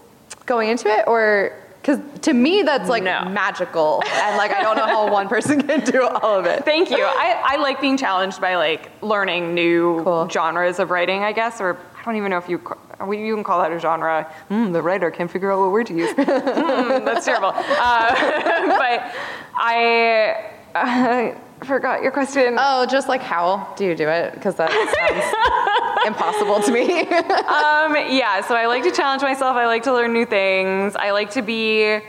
going 0.50 0.68
into 0.70 0.89
it, 0.89 1.08
or 1.08 1.53
because 1.82 2.00
to 2.24 2.34
me 2.34 2.63
that's 2.63 2.89
like 2.89 3.03
No. 3.03 3.24
magical, 3.29 4.03
and 4.06 4.36
like 4.36 4.51
I 4.51 4.62
don't 4.62 4.75
know 4.75 4.86
how 4.88 5.10
one 5.13 5.29
person 5.29 5.62
can 5.68 5.79
do 5.82 6.06
all 6.06 6.38
of 6.39 6.45
it. 6.45 6.65
Thank 6.65 6.89
you. 6.89 6.97
I, 7.06 7.41
I 7.54 7.56
like 7.58 7.80
being 7.80 7.95
challenged 7.95 8.41
by 8.41 8.56
like 8.58 8.91
learning 9.02 9.54
new 9.54 10.04
Cool. 10.04 10.28
genres 10.30 10.80
of 10.80 10.89
writing, 10.89 11.23
I 11.23 11.32
guess, 11.32 11.62
or 11.62 11.78
I 11.97 12.04
don't 12.04 12.17
even 12.17 12.32
know 12.32 12.38
if 12.39 12.50
you 12.50 12.60
we 13.08 13.26
you 13.26 13.34
can 13.36 13.45
call 13.45 13.62
that 13.62 13.71
a 13.71 13.80
genre. 13.80 14.28
Mm, 14.50 14.73
the 14.73 14.82
writer 14.82 15.10
can't 15.10 15.32
figure 15.32 15.52
out 15.54 15.60
what 15.62 15.71
word 15.71 15.88
to 15.88 15.93
use. 15.95 16.13
Mm, 16.17 17.06
that's 17.06 17.26
terrible. 17.26 17.54
Uh, 17.56 18.10
but 18.84 19.13
I, 19.56 20.52
I 20.76 21.36
forgot 21.63 22.02
your 22.04 22.12
question. 22.12 22.56
Oh, 22.60 22.86
just 22.86 23.08
like 23.08 23.22
how 23.22 23.74
do 23.78 23.86
you 23.86 23.95
do 23.95 24.08
it? 24.08 24.34
Because 24.34 24.56
that 24.56 24.69
sounds 24.72 26.08
impossible 26.08 26.62
to 26.62 26.72
me. 26.72 27.08
Um, 27.50 27.95
yeah, 27.95 28.41
so 28.41 28.56
I 28.56 28.67
like 28.67 28.84
to 28.84 28.91
challenge 28.91 29.22
myself. 29.22 29.56
I 29.56 29.65
like 29.65 29.84
to 29.84 29.93
learn 29.93 30.13
new 30.13 30.26
things. 30.26 30.95
I 30.95 31.12
like 31.12 31.32
to 31.32 31.41
be. 31.41 32.00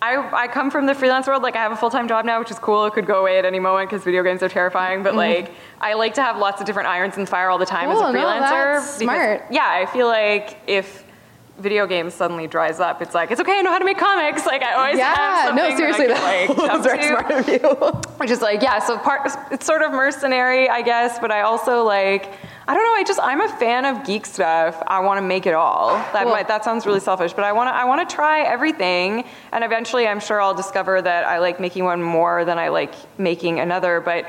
I, 0.00 0.16
I 0.32 0.46
come 0.48 0.70
from 0.70 0.86
the 0.86 0.94
freelance 0.94 1.26
world. 1.26 1.42
Like 1.42 1.56
I 1.56 1.58
have 1.62 1.72
a 1.72 1.76
full 1.76 1.90
time 1.90 2.06
job 2.08 2.24
now, 2.24 2.38
which 2.38 2.50
is 2.50 2.58
cool. 2.58 2.86
It 2.86 2.92
could 2.92 3.06
go 3.06 3.20
away 3.20 3.38
at 3.38 3.44
any 3.44 3.58
moment 3.60 3.90
because 3.90 4.04
video 4.04 4.22
games 4.22 4.42
are 4.42 4.48
terrifying. 4.48 5.02
But 5.02 5.14
like 5.14 5.52
I 5.80 5.94
like 5.94 6.14
to 6.14 6.22
have 6.22 6.38
lots 6.38 6.60
of 6.60 6.66
different 6.66 6.88
irons 6.88 7.16
in 7.16 7.22
the 7.24 7.26
fire 7.30 7.50
all 7.50 7.58
the 7.58 7.66
time 7.66 7.90
as 7.90 7.98
Mm-hmm. 7.98 8.16
Cool, 8.16 8.28
a 8.28 8.40
no, 8.40 8.46
freelancer. 8.46 8.74
that's 8.74 8.98
because- 8.98 9.16
smart. 9.16 9.44
Yeah, 9.50 9.68
I 9.68 9.86
feel 9.86 10.06
like 10.06 10.56
if 10.66 11.04
video 11.58 11.86
games 11.86 12.14
suddenly 12.14 12.46
dries 12.46 12.80
up, 12.80 13.02
it's 13.02 13.14
like 13.14 13.30
it's 13.30 13.40
okay. 13.40 13.58
I 13.58 13.62
know 13.62 13.70
how 13.70 13.78
to 13.78 13.84
make 13.84 13.98
comics. 13.98 14.46
Like 14.46 14.62
I 14.62 14.74
always 14.74 14.98
have 14.98 15.16
yeah, 15.18 15.44
something 15.46 15.70
no, 15.70 15.76
seriously, 15.76 16.06
that 16.06 16.16
I 16.16 16.46
can, 16.46 16.56
like, 16.56 16.72
was 16.76 16.86
very 16.86 16.98
to. 16.98 17.08
smart 17.08 17.30
of 17.30 17.48
you. 17.48 18.00
Which 18.18 18.30
is 18.30 18.40
like, 18.40 18.62
yeah, 18.62 18.78
so 18.78 18.98
part 18.98 19.30
it's 19.50 19.66
sort 19.66 19.82
of 19.82 19.92
mercenary, 19.92 20.68
I 20.68 20.82
guess, 20.82 21.18
but 21.18 21.30
I 21.30 21.42
also 21.42 21.82
like 21.84 22.32
I 22.68 22.74
don't 22.74 22.84
know, 22.84 22.94
I 22.94 23.04
just 23.04 23.20
I'm 23.22 23.40
a 23.40 23.48
fan 23.48 23.84
of 23.84 24.04
geek 24.06 24.26
stuff. 24.26 24.82
I 24.86 25.00
want 25.00 25.18
to 25.18 25.22
make 25.22 25.46
it 25.46 25.54
all. 25.54 25.94
That 26.12 26.24
Cool. 26.24 26.32
might, 26.32 26.48
that 26.48 26.64
sounds 26.64 26.84
really 26.86 27.00
selfish, 27.00 27.32
but 27.32 27.44
I 27.44 27.52
want 27.52 27.68
to 27.68 27.74
I 27.74 27.84
want 27.86 28.08
to 28.08 28.14
try 28.14 28.42
everything 28.42 29.24
and 29.52 29.64
eventually 29.64 30.06
I'm 30.06 30.20
sure 30.20 30.40
I'll 30.40 30.54
discover 30.54 31.00
that 31.02 31.24
I 31.24 31.38
like 31.38 31.60
making 31.60 31.84
one 31.84 32.02
more 32.02 32.44
than 32.44 32.58
I 32.58 32.68
like 32.68 32.94
making 33.18 33.58
another, 33.60 34.00
but 34.00 34.26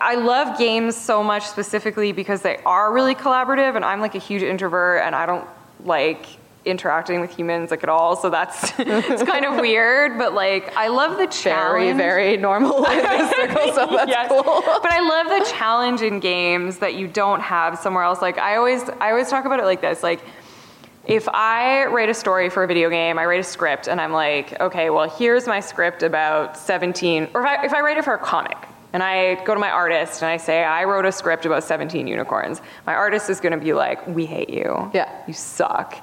I 0.00 0.16
love 0.16 0.58
games 0.58 0.94
so 0.96 1.22
much 1.22 1.44
specifically 1.46 2.12
because 2.12 2.42
they 2.42 2.58
are 2.66 2.92
really 2.92 3.14
collaborative 3.14 3.76
and 3.76 3.84
I'm 3.84 4.00
like 4.00 4.14
a 4.14 4.18
huge 4.18 4.42
introvert 4.42 5.02
and 5.02 5.14
I 5.14 5.24
don't 5.24 5.48
like 5.84 6.26
interacting 6.64 7.20
with 7.20 7.34
humans 7.34 7.70
like 7.70 7.82
at 7.82 7.88
all 7.88 8.14
so 8.16 8.28
that's 8.28 8.72
it's 8.78 9.22
kind 9.22 9.44
of 9.46 9.58
weird 9.60 10.18
but 10.18 10.34
like 10.34 10.76
I 10.76 10.88
love 10.88 11.16
the 11.16 11.26
challenge 11.26 11.96
Very, 11.96 11.96
very 11.96 12.36
normal 12.36 12.84
in 12.84 12.98
this 12.98 13.30
circle, 13.36 13.72
so 13.72 13.86
that's 13.96 14.10
Yes. 14.10 14.28
cool. 14.30 14.62
But 14.82 14.90
I 14.92 15.00
love 15.00 15.26
the 15.44 15.50
challenge 15.50 16.02
in 16.02 16.20
games 16.20 16.78
that 16.78 16.94
you 16.96 17.06
don't 17.08 17.40
have 17.40 17.78
somewhere 17.78 18.02
else. 18.04 18.20
Like 18.20 18.38
I 18.38 18.56
always, 18.56 18.88
I 19.00 19.10
always 19.10 19.28
talk 19.30 19.44
about 19.46 19.58
it 19.60 19.64
like 19.64 19.80
this. 19.80 20.02
Like 20.02 20.20
if 21.06 21.28
I 21.30 21.86
write 21.86 22.08
a 22.10 22.14
story 22.14 22.50
for 22.50 22.62
a 22.62 22.66
video 22.66 22.90
game, 22.90 23.18
I 23.18 23.24
write 23.24 23.40
a 23.40 23.44
script, 23.44 23.88
and 23.88 24.00
I'm 24.00 24.12
like, 24.12 24.60
okay, 24.60 24.90
well, 24.90 25.08
here's 25.08 25.46
my 25.46 25.58
script 25.60 26.02
about 26.02 26.56
17. 26.58 27.28
Or 27.34 27.40
if 27.40 27.46
I, 27.46 27.64
if 27.64 27.72
I 27.72 27.80
write 27.80 27.96
it 27.96 28.04
for 28.04 28.14
a 28.14 28.18
comic. 28.18 28.58
And 28.92 29.02
I 29.02 29.42
go 29.44 29.54
to 29.54 29.60
my 29.60 29.70
artist 29.70 30.20
and 30.22 30.30
I 30.30 30.36
say, 30.36 30.62
I 30.64 30.84
wrote 30.84 31.06
a 31.06 31.12
script 31.12 31.46
about 31.46 31.62
17 31.64 32.06
unicorns. 32.06 32.60
My 32.86 32.94
artist 32.94 33.30
is 33.30 33.40
gonna 33.40 33.56
be 33.56 33.72
like, 33.72 34.06
we 34.08 34.26
hate 34.26 34.50
you. 34.50 34.90
Yeah. 34.92 35.08
You 35.26 35.32
suck. 35.32 35.96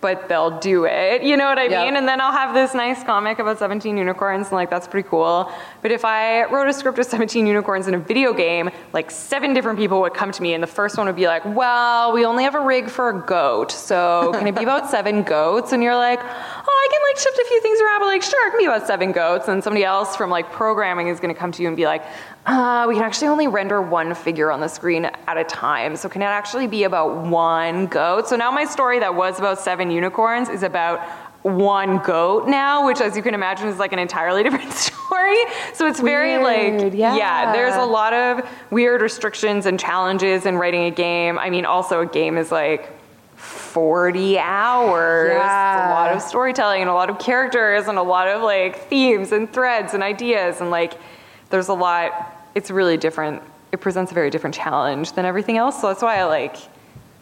But 0.00 0.28
they'll 0.28 0.60
do 0.60 0.84
it. 0.84 1.24
You 1.24 1.36
know 1.36 1.46
what 1.46 1.58
I 1.58 1.64
Yep. 1.64 1.84
mean? 1.86 1.96
And 1.96 2.06
then 2.06 2.20
I'll 2.20 2.30
have 2.30 2.54
this 2.54 2.72
nice 2.72 3.02
comic 3.02 3.40
about 3.40 3.58
17 3.58 3.96
unicorns, 3.96 4.46
and 4.46 4.52
like 4.52 4.70
that's 4.70 4.86
pretty 4.86 5.08
cool. 5.08 5.50
But 5.82 5.90
if 5.90 6.04
I 6.04 6.44
wrote 6.44 6.68
a 6.68 6.72
script 6.72 7.00
of 7.00 7.06
17 7.06 7.48
unicorns 7.48 7.88
in 7.88 7.94
a 7.94 7.98
video 7.98 8.32
game, 8.32 8.70
like 8.92 9.10
seven 9.10 9.54
different 9.54 9.76
people 9.76 10.00
would 10.02 10.14
come 10.14 10.30
to 10.30 10.40
me, 10.40 10.54
and 10.54 10.62
the 10.62 10.68
first 10.68 10.96
one 10.98 11.08
would 11.08 11.16
be 11.16 11.26
like, 11.26 11.42
"Well, 11.44 12.12
we 12.12 12.24
only 12.24 12.44
have 12.44 12.54
a 12.54 12.60
rig 12.60 12.88
for 12.88 13.08
a 13.08 13.20
goat, 13.20 13.72
so 13.72 14.30
can 14.34 14.46
it 14.46 14.54
be 14.54 14.62
about 14.62 14.88
seven 14.96 15.24
goats?" 15.24 15.72
And 15.72 15.82
you're 15.82 15.96
like, 15.96 16.20
"Oh, 16.20 16.24
I 16.24 16.88
can 16.92 17.00
like 17.10 17.18
shift 17.18 17.36
a 17.36 17.44
few 17.48 17.60
things 17.60 17.80
around, 17.80 17.98
but 17.98 18.06
like 18.06 18.22
sure, 18.22 18.46
it 18.46 18.50
can 18.50 18.58
be 18.60 18.66
about 18.66 18.86
seven 18.86 19.10
goats." 19.10 19.48
And 19.48 19.64
somebody 19.64 19.84
else 19.84 20.14
from 20.14 20.30
like 20.30 20.52
programming 20.52 21.08
is 21.08 21.18
going 21.18 21.34
to 21.34 21.38
come 21.38 21.50
to 21.50 21.60
you 21.62 21.66
and 21.66 21.76
be 21.76 21.86
like, 21.86 22.04
uh, 22.48 22.86
we 22.88 22.94
can 22.94 23.04
actually 23.04 23.28
only 23.28 23.46
render 23.46 23.82
one 23.82 24.14
figure 24.14 24.50
on 24.50 24.60
the 24.60 24.68
screen 24.68 25.04
at 25.04 25.36
a 25.36 25.44
time. 25.44 25.96
So 25.96 26.08
can 26.08 26.22
it 26.22 26.26
actually 26.26 26.66
be 26.66 26.84
about 26.84 27.26
one 27.26 27.86
goat? 27.86 28.26
So 28.26 28.36
now 28.36 28.50
my 28.50 28.64
story 28.64 28.98
that 29.00 29.14
was 29.14 29.38
about 29.38 29.60
seven 29.60 29.90
unicorns 29.90 30.48
is 30.48 30.62
about 30.62 31.00
one 31.42 31.98
goat 31.98 32.48
now, 32.48 32.86
which 32.86 33.02
as 33.02 33.16
you 33.16 33.22
can 33.22 33.34
imagine 33.34 33.68
is 33.68 33.78
like 33.78 33.92
an 33.92 33.98
entirely 33.98 34.42
different 34.44 34.72
story. 34.72 35.36
So 35.74 35.86
it's 35.86 36.00
very 36.00 36.38
Weird, 36.38 36.82
like, 36.82 36.94
yeah. 36.94 37.52
there's 37.52 37.74
a 37.74 37.84
lot 37.84 38.14
of 38.14 38.48
weird 38.70 39.02
restrictions 39.02 39.66
and 39.66 39.78
challenges 39.78 40.46
in 40.46 40.56
writing 40.56 40.84
a 40.84 40.90
game. 40.90 41.38
I 41.38 41.50
mean, 41.50 41.66
also 41.66 42.00
a 42.00 42.06
game 42.06 42.38
is 42.38 42.50
like 42.50 42.90
40 43.36 44.38
hours. 44.38 45.32
It's 45.32 45.36
a 45.36 45.90
lot 45.90 46.12
of 46.12 46.22
storytelling 46.22 46.80
and 46.80 46.88
a 46.88 46.94
lot 46.94 47.10
of 47.10 47.18
characters 47.18 47.88
and 47.88 47.98
a 47.98 48.02
lot 48.02 48.26
of 48.26 48.42
like 48.42 48.88
themes 48.88 49.32
and 49.32 49.52
threads 49.52 49.92
and 49.92 50.02
ideas 50.02 50.62
and 50.62 50.70
like 50.70 50.94
there's 51.50 51.68
a 51.68 51.74
lot 51.74 52.37
it's 52.54 52.70
really 52.70 52.96
different 52.96 53.42
it 53.72 53.80
presents 53.80 54.10
a 54.10 54.14
very 54.14 54.30
different 54.30 54.54
challenge 54.54 55.12
than 55.12 55.24
everything 55.24 55.56
else 55.56 55.80
so 55.80 55.88
that's 55.88 56.02
why 56.02 56.18
i 56.18 56.24
like 56.24 56.56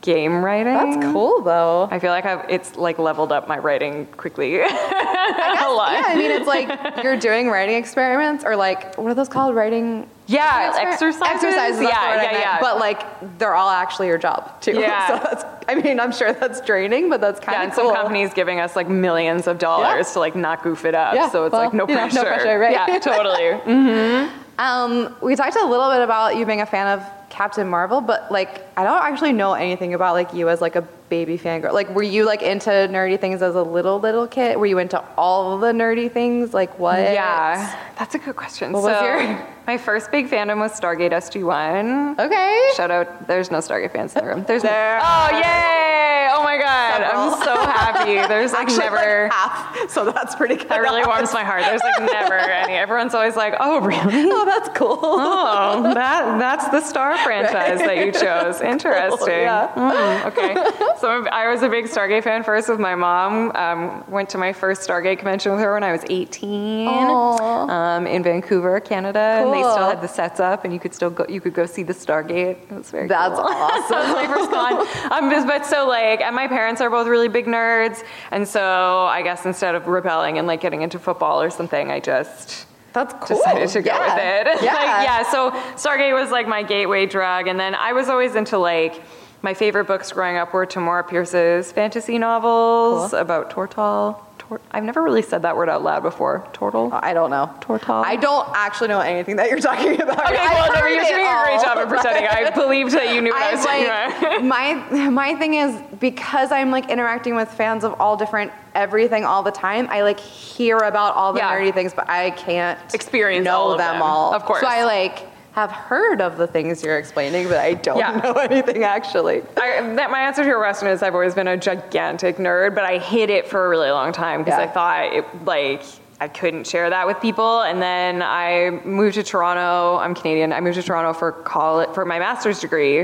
game 0.06 0.42
writing. 0.42 0.72
That's 0.72 1.12
cool 1.12 1.42
though. 1.42 1.88
I 1.90 1.98
feel 1.98 2.10
like 2.10 2.24
I've, 2.24 2.48
it's 2.48 2.76
like 2.76 2.98
leveled 2.98 3.32
up 3.32 3.48
my 3.48 3.58
writing 3.58 4.06
quickly. 4.06 4.56
a 4.60 4.62
lot. 4.62 5.92
Yeah, 5.92 6.04
I 6.06 6.14
mean, 6.16 6.30
it's 6.30 6.46
like 6.46 7.02
you're 7.02 7.18
doing 7.18 7.48
writing 7.48 7.74
experiments, 7.76 8.44
or 8.44 8.56
like 8.56 8.96
what 8.96 9.10
are 9.10 9.14
those 9.14 9.28
called? 9.28 9.54
Writing. 9.54 10.08
Yeah, 10.26 10.72
exercises. 10.76 11.22
Exercises. 11.22 11.80
Yeah, 11.82 11.88
the 11.88 12.16
word 12.16 12.18
I 12.18 12.22
yeah, 12.32 12.38
yeah. 12.38 12.60
But 12.60 12.78
like, 12.78 13.38
they're 13.38 13.54
all 13.54 13.70
actually 13.70 14.08
your 14.08 14.18
job 14.18 14.60
too. 14.60 14.72
Yeah. 14.80 15.06
so 15.08 15.14
that's. 15.22 15.44
I 15.68 15.74
mean, 15.76 15.98
I'm 16.00 16.12
sure 16.12 16.32
that's 16.32 16.60
draining, 16.60 17.08
but 17.10 17.20
that's 17.20 17.40
kind 17.40 17.54
Yeah, 17.56 17.62
of 17.62 17.64
and 17.70 17.72
cool. 17.74 17.88
some 17.90 17.96
companies 17.96 18.32
giving 18.34 18.60
us 18.60 18.76
like 18.76 18.88
millions 18.88 19.46
of 19.46 19.58
dollars 19.58 20.06
Yeah. 20.08 20.12
to 20.14 20.18
like 20.20 20.36
not 20.36 20.62
goof 20.62 20.84
it 20.84 20.94
up. 20.94 21.14
Yeah, 21.14 21.28
so 21.28 21.44
it's 21.44 21.52
well, 21.52 21.62
like 21.64 21.74
no 21.74 21.86
you 21.88 21.94
know, 21.94 22.00
pressure. 22.00 22.16
no 22.16 22.22
pressure, 22.24 22.58
right? 22.58 22.72
Yeah, 22.72 22.98
totally. 23.00 23.52
Hmm. 23.64 24.40
Um, 24.58 25.14
we 25.20 25.36
talked 25.36 25.56
a 25.56 25.64
little 25.66 25.90
bit 25.90 26.00
about 26.02 26.36
you 26.36 26.46
being 26.46 26.60
a 26.60 26.66
fan 26.66 26.98
of 26.98 27.04
Captain 27.28 27.68
Marvel, 27.68 28.00
but 28.00 28.30
like 28.32 28.66
I 28.78 28.84
don't 28.84 29.02
actually 29.02 29.32
know 29.32 29.52
anything 29.54 29.92
about 29.94 30.14
like 30.14 30.32
you 30.32 30.48
as 30.48 30.60
like 30.60 30.76
a 30.76 30.82
baby 31.08 31.38
fangirl. 31.38 31.72
Like, 31.72 31.88
were 31.90 32.02
you 32.02 32.24
like 32.24 32.42
into 32.42 32.70
nerdy 32.70 33.18
things 33.20 33.42
as 33.42 33.54
a 33.54 33.62
little 33.62 33.98
little 34.00 34.26
kid? 34.26 34.56
Were 34.58 34.66
you 34.66 34.78
into 34.78 35.02
all 35.16 35.58
the 35.58 35.72
nerdy 35.72 36.10
things? 36.10 36.52
Like 36.54 36.78
what? 36.78 36.98
Yeah, 36.98 37.78
that's 37.98 38.14
a 38.14 38.18
good 38.18 38.36
question. 38.36 38.72
What 38.72 38.82
was 38.84 38.96
so, 38.98 39.04
your- 39.04 39.46
my 39.66 39.78
first 39.78 40.10
big 40.10 40.28
fandom 40.28 40.58
was 40.58 40.78
Stargate 40.78 41.12
SG1. 41.12 42.18
Okay. 42.18 42.70
Shout 42.76 42.90
out, 42.90 43.26
there's 43.26 43.50
no 43.50 43.58
Stargate 43.58 43.92
fans 43.92 44.14
in 44.14 44.24
the 44.24 44.28
room. 44.30 44.44
There's 44.46 44.62
There 44.62 45.00
Oh, 45.02 45.28
yay! 45.32 46.28
Oh 46.28 46.42
my 46.42 46.58
god, 46.58 47.02
I'm 47.02 47.42
so 47.42 47.54
happy. 47.54 48.14
There's 48.28 48.52
like 48.52 48.62
Actually, 48.68 48.78
never. 48.78 49.22
like 49.24 49.32
half. 49.32 49.90
So 49.90 50.04
that's 50.10 50.34
pretty 50.34 50.56
good. 50.56 50.68
that 50.68 50.80
really 50.80 51.04
warms 51.04 51.32
my 51.32 51.44
heart. 51.44 51.62
There's 51.62 51.80
like 51.82 52.00
never 52.12 52.34
any. 52.34 52.74
Everyone's 52.74 53.14
always 53.14 53.36
like, 53.36 53.54
"Oh, 53.58 53.80
really? 53.80 54.28
Oh, 54.30 54.44
that's 54.44 54.68
cool. 54.76 54.98
Oh, 55.02 55.82
that 55.94 56.38
that's 56.38 56.68
the 56.68 56.80
Star 56.82 57.16
franchise 57.24 57.78
that 57.78 57.96
you 58.04 58.12
chose. 58.12 58.60
Interesting. 58.60 59.28
yeah. 59.40 59.72
Mm, 59.74 60.26
okay. 60.26 60.54
So 61.00 61.26
I 61.26 61.50
was 61.52 61.62
a 61.62 61.68
big 61.68 61.86
Stargate 61.86 62.24
fan 62.24 62.42
first 62.42 62.68
with 62.68 62.80
my 62.80 62.94
mom. 62.94 63.52
Um, 63.54 64.04
went 64.10 64.30
to 64.30 64.38
my 64.38 64.52
first 64.52 64.86
Stargate 64.88 65.18
convention 65.18 65.52
with 65.52 65.60
her 65.60 65.74
when 65.74 65.82
I 65.82 65.92
was 65.92 66.02
18 66.08 66.88
um, 66.88 68.06
in 68.06 68.22
Vancouver, 68.22 68.80
Canada, 68.80 69.18
and 69.18 69.52
they 69.52 69.60
still 69.60 69.88
had 69.88 70.00
the 70.00 70.08
sets 70.08 70.40
up, 70.40 70.64
and 70.64 70.72
you 70.72 70.80
could 70.80 70.94
still 70.94 71.10
go. 71.10 71.26
You 71.28 71.40
could 71.40 71.54
go 71.54 71.66
see 71.66 71.82
the 71.82 71.92
Stargate. 71.92 72.70
Was 72.70 72.90
very. 72.90 73.08
That's 73.08 73.34
cool. 73.34 73.44
awesome. 73.48 73.90
that 73.90 74.14
was 74.14 74.28
my 74.28 74.34
first 74.34 74.50
con. 74.50 75.12
Um, 75.12 75.30
but, 75.30 75.46
but 75.46 75.66
so 75.66 75.86
like, 75.86 76.20
and 76.20 76.34
my 76.34 76.48
parents 76.48 76.80
are 76.80 76.90
both 76.90 77.06
really 77.06 77.28
big 77.28 77.46
nerds, 77.46 78.02
and 78.30 78.46
so 78.48 79.06
I 79.06 79.22
guess 79.22 79.44
instead 79.44 79.74
of 79.74 79.86
rebelling 79.86 80.38
and 80.38 80.46
like 80.46 80.60
getting 80.60 80.82
into 80.82 80.98
football 80.98 81.42
or 81.42 81.50
something, 81.50 81.90
I 81.90 82.00
just 82.00 82.66
That's 82.92 83.12
cool. 83.20 83.36
decided 83.36 83.68
to 83.68 83.82
go 83.82 83.90
yeah. 83.90 84.14
with 84.14 84.46
it. 84.46 84.62
Yeah. 84.66 84.74
like, 84.74 85.06
yeah, 85.06 85.30
so 85.30 85.50
Stargate 85.76 86.14
was 86.14 86.30
like 86.30 86.48
my 86.48 86.62
gateway 86.62 87.06
drug. 87.06 87.46
And 87.46 87.60
then 87.60 87.74
I 87.74 87.92
was 87.92 88.08
always 88.08 88.34
into 88.34 88.58
like, 88.58 89.02
my 89.46 89.54
favorite 89.54 89.84
books 89.84 90.10
growing 90.10 90.36
up 90.36 90.52
were 90.52 90.66
Tamora 90.66 91.08
Pierce's 91.08 91.70
fantasy 91.70 92.18
novels 92.18 93.12
Cool. 93.12 93.20
about 93.20 93.48
Tortall. 93.48 94.16
Tor- 94.38 94.60
I've 94.72 94.82
never 94.82 95.00
really 95.00 95.22
said 95.22 95.42
that 95.42 95.56
word 95.56 95.68
out 95.68 95.84
loud 95.84 96.02
before. 96.02 96.44
Tortall? 96.52 96.92
Uh, 96.92 96.98
I 97.00 97.14
don't 97.14 97.30
know. 97.30 97.48
Tortall? 97.60 98.04
I 98.04 98.16
don't 98.16 98.48
actually 98.56 98.88
know 98.88 98.98
anything 98.98 99.36
that 99.36 99.48
you're 99.48 99.60
talking 99.60 100.00
about. 100.02 100.18
Okay, 100.26 100.34
well, 100.34 100.72
no, 100.74 100.86
you're 100.88 101.00
doing 101.04 101.24
a 101.26 101.42
great 101.44 101.60
job 101.62 101.78
of 101.78 101.88
pretending. 101.88 102.26
I 102.26 102.50
believed 102.50 102.90
that 102.90 103.14
you 103.14 103.20
knew 103.20 103.30
what 103.30 103.40
I, 103.40 103.54
was 103.54 103.64
I 103.66 103.76
about. 103.76 104.22
like 104.32 104.42
my 104.96 105.10
my 105.10 105.34
thing 105.36 105.54
is 105.54 105.80
because 106.00 106.50
I'm 106.50 106.72
like 106.72 106.90
interacting 106.90 107.36
with 107.36 107.48
fans 107.48 107.84
of 107.84 107.92
all 108.00 108.16
different 108.16 108.50
everything 108.74 109.24
all 109.24 109.44
the 109.44 109.52
time. 109.52 109.86
I 109.90 110.02
like 110.02 110.18
hear 110.18 110.78
about 110.78 111.14
all 111.14 111.32
the 111.32 111.38
Yeah. 111.38 111.52
nerdy 111.56 111.72
things, 111.72 111.94
but 111.94 112.08
I 112.10 112.30
can't 112.32 112.80
Experience 112.92 113.44
know 113.44 113.56
all 113.58 113.72
of 113.72 113.78
them, 113.78 113.94
them. 113.94 114.02
all. 114.02 114.34
Of 114.34 114.42
course. 114.44 114.60
So 114.62 114.66
I 114.66 114.82
like 114.82 115.24
have 115.56 115.72
heard 115.72 116.20
of 116.20 116.36
the 116.36 116.46
things 116.46 116.82
you're 116.84 116.98
explaining, 116.98 117.48
but 117.48 117.56
I 117.56 117.72
don't 117.72 117.96
Yeah. 117.96 118.16
know 118.22 118.32
anything 118.50 118.84
actually. 118.84 119.40
I, 119.56 119.80
that 119.96 120.10
my 120.10 120.20
answer 120.20 120.42
to 120.42 120.48
your 120.48 120.58
question 120.58 120.86
is 120.86 121.02
I've 121.02 121.14
always 121.14 121.34
been 121.34 121.48
a 121.48 121.56
gigantic 121.56 122.36
nerd, 122.36 122.74
but 122.74 122.84
I 122.84 122.98
hid 122.98 123.30
it 123.30 123.48
for 123.48 123.64
a 123.64 123.68
really 123.70 123.90
long 123.90 124.12
time 124.12 124.44
because 124.44 124.58
Yeah. 124.58 124.64
I 124.64 124.68
thought 124.68 125.14
it 125.14 125.44
like 125.46 125.82
I 126.20 126.28
couldn't 126.28 126.66
share 126.66 126.90
that 126.90 127.06
with 127.06 127.20
people. 127.22 127.62
And 127.62 127.80
then 127.80 128.20
I 128.22 128.68
moved 128.84 129.14
to 129.14 129.22
Toronto. 129.22 129.96
I'm 129.96 130.14
Canadian. 130.14 130.52
I 130.52 130.60
moved 130.60 130.76
to 130.76 130.82
Toronto 130.82 131.14
for 131.14 131.32
college 131.32 131.88
for 131.94 132.04
my 132.04 132.18
master's 132.18 132.60
degree, 132.60 133.00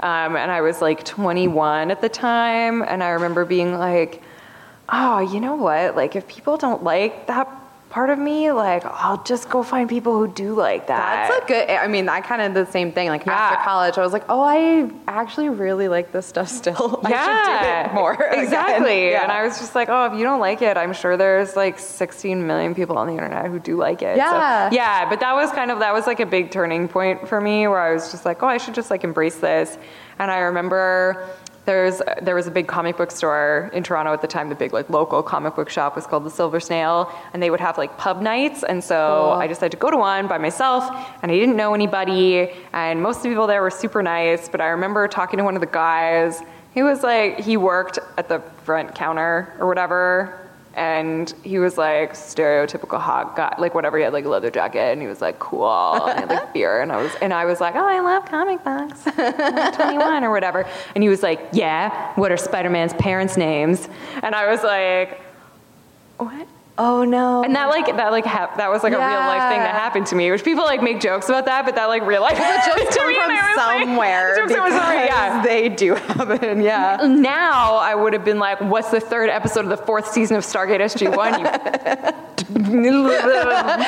um, 0.00 0.36
and 0.36 0.50
I 0.50 0.60
was 0.60 0.82
like 0.82 1.02
21 1.04 1.90
at 1.90 2.02
the 2.02 2.08
time. 2.10 2.82
And 2.82 3.02
I 3.02 3.10
remember 3.10 3.44
being 3.46 3.78
like, 3.78 4.22
"Oh, 4.90 5.20
you 5.20 5.40
know 5.40 5.54
what? 5.56 5.96
Like 5.96 6.14
if 6.16 6.28
people 6.28 6.58
don't 6.58 6.82
like 6.84 7.26
that." 7.28 7.48
Part 7.88 8.10
of 8.10 8.18
me, 8.18 8.50
like, 8.50 8.84
I'll 8.84 9.22
just 9.22 9.48
go 9.48 9.62
find 9.62 9.88
people 9.88 10.18
who 10.18 10.26
do 10.26 10.54
like 10.54 10.88
that. 10.88 11.28
That's 11.30 11.44
a 11.44 11.46
good. 11.46 11.70
I 11.70 11.86
mean, 11.86 12.08
I 12.08 12.20
kind 12.20 12.42
of 12.42 12.52
the 12.52 12.70
same 12.70 12.90
thing. 12.92 13.08
Like 13.08 13.24
Yeah. 13.24 13.32
after 13.32 13.62
college, 13.64 13.96
I 13.96 14.02
was 14.02 14.12
like, 14.12 14.24
oh, 14.28 14.40
I 14.42 14.90
actually 15.06 15.48
really 15.50 15.86
like 15.88 16.10
this 16.10 16.26
stuff 16.26 16.48
still. 16.48 17.00
I 17.04 17.10
should 17.10 17.62
do 17.62 17.90
it 17.90 17.94
more. 17.94 18.14
Exactly. 18.32 19.10
Yeah. 19.10 19.22
And 19.22 19.30
I 19.32 19.44
was 19.44 19.58
just 19.60 19.74
like, 19.76 19.88
oh, 19.88 20.06
if 20.12 20.18
you 20.18 20.24
don't 20.24 20.40
like 20.40 20.62
it, 20.62 20.76
I'm 20.76 20.92
sure 20.92 21.16
there's 21.16 21.54
like 21.54 21.78
16 21.78 22.44
million 22.46 22.74
people 22.74 22.98
on 22.98 23.06
the 23.06 23.12
internet 23.14 23.46
who 23.46 23.60
do 23.60 23.76
like 23.76 24.02
it. 24.02 24.16
So, 24.16 24.22
Yeah. 24.24 24.68
yeah. 24.72 25.08
But 25.08 25.20
that 25.20 25.34
was 25.34 25.50
kind 25.52 25.70
of, 25.70 25.78
that 25.78 25.94
was 25.94 26.06
like 26.08 26.18
a 26.20 26.26
big 26.26 26.50
turning 26.50 26.88
point 26.88 27.28
for 27.28 27.40
me 27.40 27.68
where 27.68 27.78
I 27.80 27.94
was 27.94 28.10
just 28.10 28.24
like, 28.24 28.42
oh, 28.42 28.48
I 28.48 28.58
should 28.58 28.74
just 28.74 28.90
like 28.90 29.04
embrace 29.04 29.36
this. 29.36 29.78
And 30.18 30.30
I 30.30 30.38
remember 30.40 31.28
there's, 31.66 32.00
there 32.22 32.34
was 32.34 32.46
a 32.46 32.50
big 32.50 32.66
comic 32.66 32.96
book 32.96 33.10
store 33.10 33.70
in 33.72 33.82
Toronto 33.82 34.12
at 34.12 34.22
the 34.22 34.26
time. 34.26 34.48
The 34.48 34.54
big 34.54 34.72
like 34.72 34.88
local 34.88 35.22
comic 35.22 35.56
book 35.56 35.68
shop 35.68 35.96
was 35.96 36.06
called 36.06 36.24
the 36.24 36.30
Silver 36.30 36.60
Snail, 36.60 37.12
and 37.32 37.42
they 37.42 37.50
would 37.50 37.60
have 37.60 37.76
like 37.76 37.98
pub 37.98 38.22
nights. 38.22 38.62
And 38.62 38.82
so 38.82 39.30
Cool. 39.30 39.40
I 39.42 39.46
decided 39.46 39.72
to 39.72 39.76
go 39.76 39.90
to 39.90 39.96
one 39.96 40.28
by 40.28 40.38
myself, 40.38 40.88
and 41.22 41.30
I 41.30 41.34
didn't 41.34 41.56
know 41.56 41.74
anybody. 41.74 42.52
And 42.72 43.02
most 43.02 43.18
of 43.18 43.22
the 43.24 43.28
people 43.30 43.46
there 43.46 43.60
were 43.62 43.70
super 43.70 44.02
nice. 44.02 44.48
But 44.48 44.60
I 44.60 44.68
remember 44.68 45.06
talking 45.08 45.38
to 45.38 45.44
one 45.44 45.56
of 45.56 45.60
the 45.60 45.66
guys. 45.66 46.40
He 46.72 46.82
was 46.82 47.02
like, 47.02 47.40
he 47.40 47.56
worked 47.56 47.98
at 48.16 48.28
the 48.28 48.40
front 48.64 48.94
counter 48.94 49.54
or 49.58 49.66
whatever. 49.66 50.45
And 50.76 51.32
he 51.42 51.58
was 51.58 51.78
like 51.78 52.12
stereotypical 52.12 53.00
hot 53.00 53.34
guy, 53.34 53.54
like 53.58 53.74
whatever. 53.74 53.96
He 53.96 54.04
had 54.04 54.12
like 54.12 54.26
a 54.26 54.28
leather 54.28 54.50
jacket, 54.50 54.92
and 54.92 55.00
he 55.00 55.08
was 55.08 55.22
like 55.22 55.38
cool, 55.38 56.04
and 56.04 56.20
had 56.20 56.28
like 56.28 56.52
beer, 56.52 56.82
and 56.82 56.92
I 56.92 57.02
was, 57.02 57.14
and 57.22 57.32
I 57.32 57.46
was 57.46 57.62
like, 57.62 57.74
oh, 57.76 57.86
I 57.86 58.00
love 58.00 58.26
comic 58.26 58.62
books, 58.62 59.02
21 59.04 60.22
or 60.22 60.30
whatever. 60.30 60.68
And 60.94 61.02
he 61.02 61.08
was 61.08 61.22
like, 61.22 61.40
yeah, 61.52 62.12
what 62.16 62.30
are 62.30 62.36
Spider-Man's 62.36 62.92
parents' 62.92 63.38
names? 63.38 63.88
And 64.22 64.34
I 64.34 64.50
was 64.50 64.62
like, 64.62 65.18
what? 66.18 66.46
Oh 66.78 67.04
no. 67.04 67.42
And 67.42 67.56
that 67.56 67.66
like 67.70 67.86
that 67.86 68.12
like 68.12 68.26
hap- 68.26 68.58
that 68.58 68.70
was 68.70 68.82
like 68.82 68.92
a 68.92 68.98
real 68.98 69.06
life 69.06 69.50
thing 69.50 69.60
that 69.60 69.74
happened 69.74 70.06
to 70.08 70.14
me, 70.14 70.30
which 70.30 70.44
people 70.44 70.64
like 70.64 70.82
make 70.82 71.00
jokes 71.00 71.28
about 71.28 71.46
that, 71.46 71.64
but 71.64 71.74
that 71.76 71.86
like 71.86 72.02
real 72.04 72.20
life. 72.20 72.36
the 72.36 72.42
jokes 72.82 72.96
come 72.96 73.14
from 73.14 73.30
and 73.30 73.32
I 73.32 73.48
was 73.48 73.56
like- 73.56 73.82
somewhere 73.84 74.48
somewhere, 74.48 75.04
yeah. 75.06 75.42
they 75.42 75.68
do 75.70 75.94
happen. 75.94 76.60
Yeah. 76.60 76.98
Now 77.06 77.76
I 77.76 77.94
would 77.94 78.12
have 78.12 78.24
been 78.24 78.38
like, 78.38 78.60
"What's 78.60 78.90
the 78.90 79.00
third 79.00 79.30
episode 79.30 79.64
of 79.64 79.70
the 79.70 79.76
fourth 79.78 80.12
season 80.12 80.36
of 80.36 80.44
Stargate 80.44 80.80
SG 80.80 81.16
One?" 81.16 81.40
You 81.40 81.46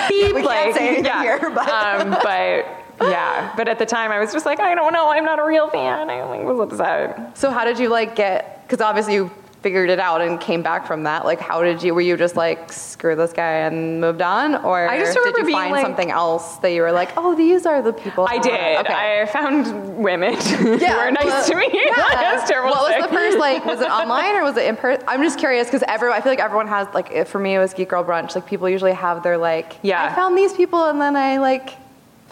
beep, 0.09 0.35
We 0.35 0.42
can't 0.42 0.44
like, 0.44 0.74
say 0.74 0.98
it 0.98 1.05
yeah. 1.05 1.22
here, 1.22 1.51
but- 1.51 1.68
um, 1.68 2.11
but 2.22 2.66
yeah. 3.03 3.53
But 3.57 3.68
at 3.68 3.79
the 3.79 3.87
time, 3.87 4.11
I 4.11 4.18
was 4.18 4.33
just 4.33 4.46
like, 4.46 4.61
"I 4.61 4.74
don't 4.74 4.92
know. 4.92 5.11
I'm 5.11 5.24
not 5.24 5.38
a 5.38 5.44
real 5.44 5.68
fan." 5.68 6.11
I 6.11 6.22
like 6.24 6.42
was 6.44 6.72
upset. 6.72 7.37
So 7.37 7.51
how 7.51 7.64
did 7.64 7.79
you 7.79 7.88
like 7.88 8.16
get? 8.16 8.62
Because 8.66 8.81
obviously 8.81 9.14
you 9.14 9.31
figured 9.62 9.90
it 9.90 9.99
out 9.99 10.21
and 10.21 10.40
came 10.40 10.62
back 10.62 10.87
from 10.87 11.03
that. 11.03 11.25
Like, 11.25 11.40
how 11.40 11.62
did 11.62 11.83
you? 11.83 11.94
Were 11.94 12.01
you 12.01 12.16
just 12.16 12.37
like 12.37 12.73
screw 12.73 13.16
this 13.16 13.33
guy 13.33 13.66
and 13.66 14.01
moved 14.01 14.23
on, 14.23 14.57
or 14.57 14.88
I 14.88 14.99
just 14.99 15.14
did 15.14 15.21
remember 15.21 15.40
you 15.40 15.47
being, 15.47 15.57
find 15.57 15.73
like- 15.73 15.85
something 15.85 16.11
else 16.11 16.57
that 16.59 16.71
you 16.71 16.83
were 16.83 16.92
like, 16.92 17.11
oh, 17.16 17.35
these 17.35 17.66
are 17.66 17.83
the 17.83 17.92
people? 17.92 18.27
I 18.29 18.38
did. 18.38 18.79
Okay. 18.81 19.23
I 19.23 19.27
found 19.27 19.99
women 19.99 20.35
who 20.40 20.71
were 20.71 20.77
nice 21.11 21.25
well, 21.25 21.47
to 21.47 21.57
me. 21.57 21.68
yeah. 21.73 21.94
That's 21.97 22.49
terrible. 22.49 22.71
What 22.71 22.92
to 22.92 23.01
was 23.01 23.11
the 23.11 23.16
first 23.16 23.38
like? 23.38 23.64
Was 23.64 23.81
it 23.81 23.90
online 23.90 24.37
or 24.37 24.44
was 24.44 24.57
it 24.57 24.66
in 24.66 24.77
person? 24.77 25.05
I'm 25.09 25.23
just 25.23 25.38
curious 25.38 25.66
because 25.66 25.83
everyone. 25.88 26.18
I 26.18 26.21
feel 26.21 26.33
like 26.33 26.40
everyone 26.40 26.68
has 26.68 26.88
like. 26.94 27.27
For 27.29 27.38
me, 27.38 27.55
it 27.55 27.59
was 27.59 27.75
Geek 27.75 27.88
Girl 27.88 28.05
Brunch. 28.05 28.35
Like 28.35 28.47
people 28.47 28.68
usually 28.68 28.92
have 28.92 29.23
their 29.23 29.38
like. 29.38 29.77
Yeah. 29.83 30.05
I 30.05 30.14
found 30.14 30.37
these 30.37 30.53
people 30.53 30.85
and 30.85 31.01
then 31.01 31.16
I 31.16 31.38
like 31.38 31.77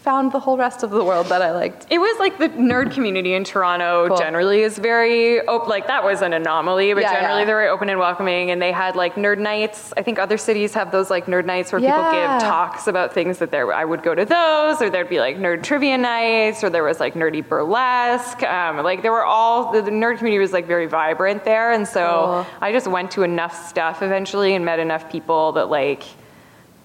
found 0.07 0.31
the 0.31 0.39
whole 0.39 0.57
rest 0.57 0.85
of 0.85 0.91
the 0.91 1.03
world 1.05 1.27
that 1.27 1.43
I 1.43 1.51
liked. 1.51 1.85
It 1.91 1.99
was 1.99 2.17
like 2.21 2.39
the 2.39 2.49
nerd 2.51 2.93
community 2.95 3.35
in 3.35 3.43
Toronto 3.43 4.07
Cool. 4.07 4.17
generally 4.17 4.61
is 4.63 4.79
very 4.79 5.41
op- 5.49 5.67
like 5.67 5.89
that 5.89 6.05
was 6.05 6.23
an 6.23 6.33
anomaly, 6.33 6.95
but 6.95 7.03
Yeah, 7.03 7.13
generally 7.15 7.41
yeah. 7.41 7.45
they're 7.47 7.57
very 7.57 7.69
open 7.69 7.89
and 7.91 7.99
welcoming. 7.99 8.53
And 8.53 8.63
they 8.63 8.71
had 8.71 8.95
like 8.95 9.17
nerd 9.17 9.39
nights. 9.39 9.93
I 9.97 10.03
think 10.03 10.21
other 10.21 10.39
cities 10.39 10.75
have 10.75 10.93
those 10.93 11.11
like 11.11 11.27
nerd 11.27 11.45
nights 11.45 11.73
where 11.73 11.81
people 11.81 12.05
give 12.13 12.31
talks 12.41 12.87
about 12.87 13.13
things 13.13 13.39
that 13.39 13.51
there. 13.51 13.73
I 13.75 13.85
would 13.85 14.05
go 14.05 14.15
to 14.15 14.25
those, 14.25 14.81
or 14.81 14.91
there'd 14.91 15.09
be 15.09 15.19
like 15.19 15.39
nerd 15.39 15.65
trivia 15.65 15.99
nights, 15.99 16.63
or 16.63 16.71
there 16.71 16.85
was 16.85 17.01
like 17.01 17.15
nerdy 17.15 17.43
burlesque. 17.47 18.45
Um, 18.45 18.77
like 18.85 19.03
there 19.03 19.13
were 19.13 19.25
all 19.25 19.73
the, 19.73 19.83
the 19.83 19.91
nerd 19.91 20.19
community 20.19 20.39
was 20.39 20.53
like 20.53 20.67
very 20.69 20.87
vibrant 20.87 21.43
there, 21.45 21.73
and 21.73 21.87
so 21.87 22.45
Cool. 22.45 22.47
I 22.61 22.71
just 22.71 22.87
went 22.87 23.11
to 23.17 23.25
enough 23.25 23.55
stuff 23.69 24.03
eventually 24.03 24.55
and 24.55 24.65
met 24.65 24.79
enough 24.79 25.11
people 25.11 25.51
that 25.53 25.67
like 25.69 26.05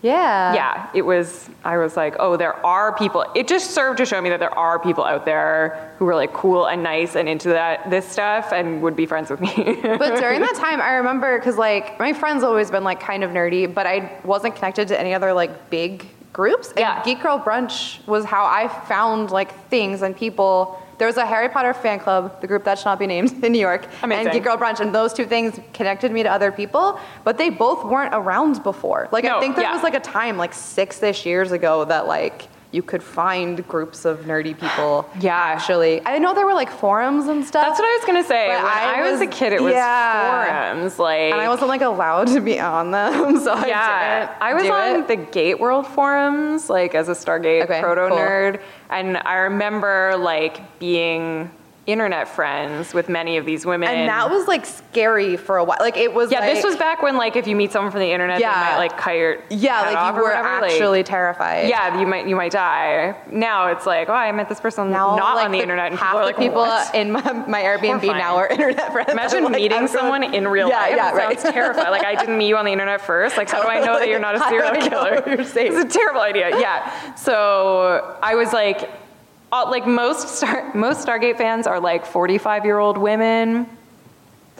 Yeah. 0.01 0.53
yeah, 0.55 0.89
it 0.93 1.03
was. 1.03 1.49
I 1.63 1.77
was 1.77 1.95
like, 1.95 2.15
oh, 2.19 2.35
there 2.35 2.55
are 2.65 2.95
people. 2.95 3.25
It 3.35 3.47
just 3.47 3.71
served 3.71 3.99
to 3.99 4.05
show 4.05 4.19
me 4.19 4.29
that 4.29 4.39
there 4.39 4.57
are 4.57 4.79
people 4.79 5.03
out 5.03 5.25
there 5.25 5.93
who 5.99 6.05
were 6.05 6.15
like 6.15 6.33
cool 6.33 6.65
and 6.65 6.81
nice 6.81 7.15
and 7.15 7.29
into 7.29 7.49
that 7.49 7.89
this 7.89 8.07
stuff 8.07 8.51
and 8.51 8.81
would 8.81 8.95
be 8.95 9.05
friends 9.05 9.29
with 9.29 9.39
me. 9.41 9.53
But 9.83 10.19
during 10.19 10.41
that 10.41 10.55
time, 10.55 10.81
I 10.81 10.93
remember 10.93 11.37
because 11.37 11.57
like 11.57 11.99
my 11.99 12.13
friends 12.13 12.43
always 12.43 12.71
been 12.71 12.83
like 12.83 12.99
kind 12.99 13.23
of 13.23 13.31
nerdy, 13.31 13.71
but 13.71 13.85
I 13.85 14.19
wasn't 14.23 14.55
connected 14.55 14.87
to 14.87 14.99
any 14.99 15.13
other 15.13 15.33
like 15.33 15.69
big 15.69 16.07
groups. 16.33 16.69
And 16.69 16.79
Yeah. 16.79 17.03
Geek 17.03 17.21
Girl 17.21 17.39
Brunch 17.39 18.05
was 18.07 18.25
how 18.25 18.45
I 18.45 18.67
found 18.67 19.29
like 19.29 19.69
things 19.69 20.01
and 20.01 20.15
people. 20.15 20.80
There 21.01 21.07
was 21.07 21.17
a 21.17 21.25
Harry 21.25 21.49
Potter 21.49 21.73
fan 21.73 21.99
club, 21.99 22.41
the 22.41 22.45
group 22.45 22.63
that 22.65 22.77
should 22.77 22.85
not 22.85 22.99
be 22.99 23.07
named 23.07 23.31
in 23.43 23.53
New 23.53 23.57
York, 23.57 23.87
Amazing. 24.03 24.27
and 24.27 24.33
Geek 24.35 24.43
Girl 24.43 24.55
Brunch, 24.55 24.81
and 24.81 24.93
those 24.93 25.13
two 25.13 25.25
things 25.25 25.59
connected 25.73 26.11
me 26.11 26.21
to 26.21 26.31
other 26.31 26.51
people. 26.51 26.99
But 27.23 27.39
they 27.39 27.49
both 27.49 27.83
weren't 27.83 28.13
around 28.13 28.61
before. 28.61 29.09
Like 29.11 29.23
No, 29.23 29.37
I 29.37 29.39
think 29.39 29.55
there 29.55 29.65
yeah. 29.65 29.73
was 29.73 29.81
like 29.81 29.95
a 29.95 29.99
time 29.99 30.37
like 30.37 30.53
six-ish 30.53 31.25
years 31.25 31.51
ago 31.51 31.85
that 31.85 32.05
like 32.05 32.49
you 32.71 32.81
could 32.81 33.03
find 33.03 33.67
groups 33.67 34.05
of 34.05 34.21
nerdy 34.21 34.57
people. 34.57 35.09
Yeah. 35.19 35.35
actually, 35.35 36.01
I 36.05 36.19
know 36.19 36.33
there 36.33 36.45
were 36.45 36.53
like 36.53 36.71
forums 36.71 37.27
and 37.27 37.45
stuff. 37.45 37.67
That's 37.67 37.79
what 37.79 37.85
I 37.85 37.97
was 37.97 38.05
gonna 38.05 38.23
say. 38.23 38.47
When 38.47 38.57
I, 38.57 38.93
I 38.97 39.11
was, 39.11 39.21
a 39.21 39.27
kid, 39.27 39.53
it 39.53 39.61
was 39.61 39.73
yeah. 39.73 40.71
forums. 40.71 40.97
Like, 40.97 41.33
and 41.33 41.41
I 41.41 41.49
wasn't 41.49 41.67
like 41.69 41.81
allowed 41.81 42.27
to 42.29 42.39
be 42.39 42.59
on 42.59 42.91
them, 42.91 43.39
so 43.43 43.51
I 43.51 43.67
yeah, 43.67 44.19
didn't. 44.19 44.41
I 44.41 44.53
was 44.53 44.69
on 44.69 45.01
it. 45.01 45.07
the 45.07 45.17
GateWorld 45.17 45.87
forums, 45.87 46.69
like 46.69 46.95
as 46.95 47.09
a 47.09 47.13
Stargate 47.13 47.63
Okay, 47.63 47.81
proto 47.81 48.07
cool. 48.07 48.17
nerd, 48.17 48.61
and 48.89 49.17
I 49.17 49.35
remember 49.35 50.15
like 50.17 50.79
being 50.79 51.51
internet 51.91 52.27
friends 52.27 52.93
with 52.93 53.09
many 53.09 53.37
of 53.37 53.45
these 53.45 53.65
women. 53.65 53.89
And 53.89 54.09
that 54.09 54.29
was 54.29 54.47
like 54.47 54.65
scary 54.65 55.37
for 55.37 55.57
a 55.57 55.63
while. 55.63 55.77
Like 55.79 55.97
it 55.97 56.13
was. 56.13 56.31
yeah, 56.31 56.45
this 56.45 56.63
was 56.63 56.75
back 56.77 57.01
when 57.01 57.17
like 57.17 57.35
if 57.35 57.47
you 57.47 57.55
meet 57.55 57.71
someone 57.71 57.91
from 57.91 58.01
the 58.01 58.11
internet, 58.11 58.39
Yeah. 58.39 58.53
they 58.53 58.71
might 58.71 58.77
like 58.77 58.97
cut 58.97 59.11
your 59.15 59.37
Yeah, 59.49 59.81
like 59.81 60.15
you 60.15 60.21
were 60.21 60.27
whatever, 60.29 60.61
like- 60.61 60.71
actually 60.71 61.03
terrified. 61.03 61.67
yeah, 61.69 61.99
you 61.99 62.07
might 62.07 62.27
you 62.27 62.35
might 62.35 62.51
die. 62.51 63.15
Now 63.31 63.67
it's 63.67 63.85
like, 63.85 64.09
oh, 64.09 64.13
I 64.13 64.31
met 64.31 64.49
this 64.49 64.59
person 64.59 64.89
Now, 64.91 65.15
not 65.15 65.35
like, 65.35 65.45
on 65.45 65.51
the, 65.51 65.59
internet, 65.59 65.91
and 65.91 65.99
half 65.99 66.11
people 66.13 66.19
the 66.19 66.25
like, 66.25 66.37
people 66.37 66.61
what? 66.61 66.95
in 66.95 67.11
my, 67.11 67.21
my 67.47 67.61
Airbnb 67.61 67.87
Horrifying. 67.87 68.17
now 68.17 68.35
are 68.37 68.47
internet 68.47 68.91
friends. 68.91 69.09
Imagine 69.11 69.43
Like, 69.43 69.53
meeting 69.53 69.77
I'm 69.77 69.87
someone 69.87 70.23
in 70.23 70.47
real 70.47 70.69
Yeah, 70.69 70.77
life. 70.81 70.93
yeah, 70.95 71.11
It 71.11 71.15
right. 71.15 71.39
sounds 71.39 71.53
terrifying. 71.55 71.91
Like 71.91 72.05
I 72.05 72.15
didn't 72.15 72.37
meet 72.37 72.47
you 72.47 72.57
on 72.57 72.65
the 72.65 72.71
internet 72.71 73.01
first. 73.01 73.37
Like 73.37 73.49
how 73.49 73.61
do 73.61 73.67
I 73.67 73.79
know 73.85 73.99
that 73.99 74.07
you're 74.07 74.19
not 74.19 74.35
a 74.35 74.39
serial 74.49 74.75
killer? 74.89 75.23
you're 75.27 75.43
safe? 75.43 75.73
It's 75.73 75.95
a 75.95 75.97
terrible 75.99 76.21
idea. 76.21 76.49
Yeah. 76.59 77.15
So 77.15 78.17
I 78.21 78.35
was 78.35 78.53
like, 78.53 78.89
uh, 79.51 79.69
like 79.69 79.85
most 79.85 80.29
Star, 80.29 80.73
most 80.73 81.05
Stargate 81.05 81.37
fans 81.37 81.67
are 81.67 81.79
like 81.79 82.05
45 82.05 82.65
year 82.65 82.79
old 82.79 82.97
women. 82.97 83.67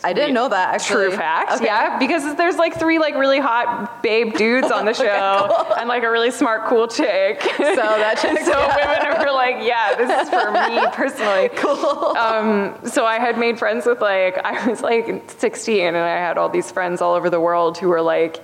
I 0.03 0.13
didn't 0.13 0.33
know 0.33 0.49
that 0.49 0.73
actually. 0.73 1.09
True 1.09 1.17
fact. 1.17 1.51
Okay. 1.53 1.65
Yeah, 1.65 1.99
because 1.99 2.35
there's 2.35 2.55
like 2.55 2.79
three 2.79 2.97
like 2.97 3.13
really 3.15 3.39
hot 3.39 4.01
babe 4.01 4.33
dudes 4.35 4.71
on 4.71 4.85
the 4.85 4.93
show 4.95 5.67
and 5.77 5.87
like 5.87 6.03
a 6.03 6.09
really 6.09 6.31
smart 6.31 6.67
cool 6.67 6.87
chick. 6.87 7.41
So 7.41 7.75
that 7.75 8.17
checks 8.21 8.45
so 8.45 8.53
out. 8.53 8.75
women 8.75 9.27
are 9.27 9.33
like, 9.33 9.57
yeah, 9.59 9.95
this 9.95 10.09
is 10.23 10.29
for 10.29 10.51
me 10.51 10.81
personally. 10.93 11.49
Cool. 11.55 12.17
Um, 12.17 12.75
so 12.83 13.05
I 13.05 13.19
had 13.19 13.37
made 13.37 13.59
friends 13.59 13.85
with 13.85 14.01
like 14.01 14.39
I 14.39 14.67
was 14.67 14.81
like 14.81 15.29
16 15.29 15.85
and 15.85 15.95
I 15.97 16.17
had 16.17 16.37
all 16.37 16.49
these 16.49 16.71
friends 16.71 16.99
all 17.01 17.13
over 17.13 17.29
the 17.29 17.39
world 17.39 17.77
who 17.77 17.89
were 17.89 18.01
like 18.01 18.39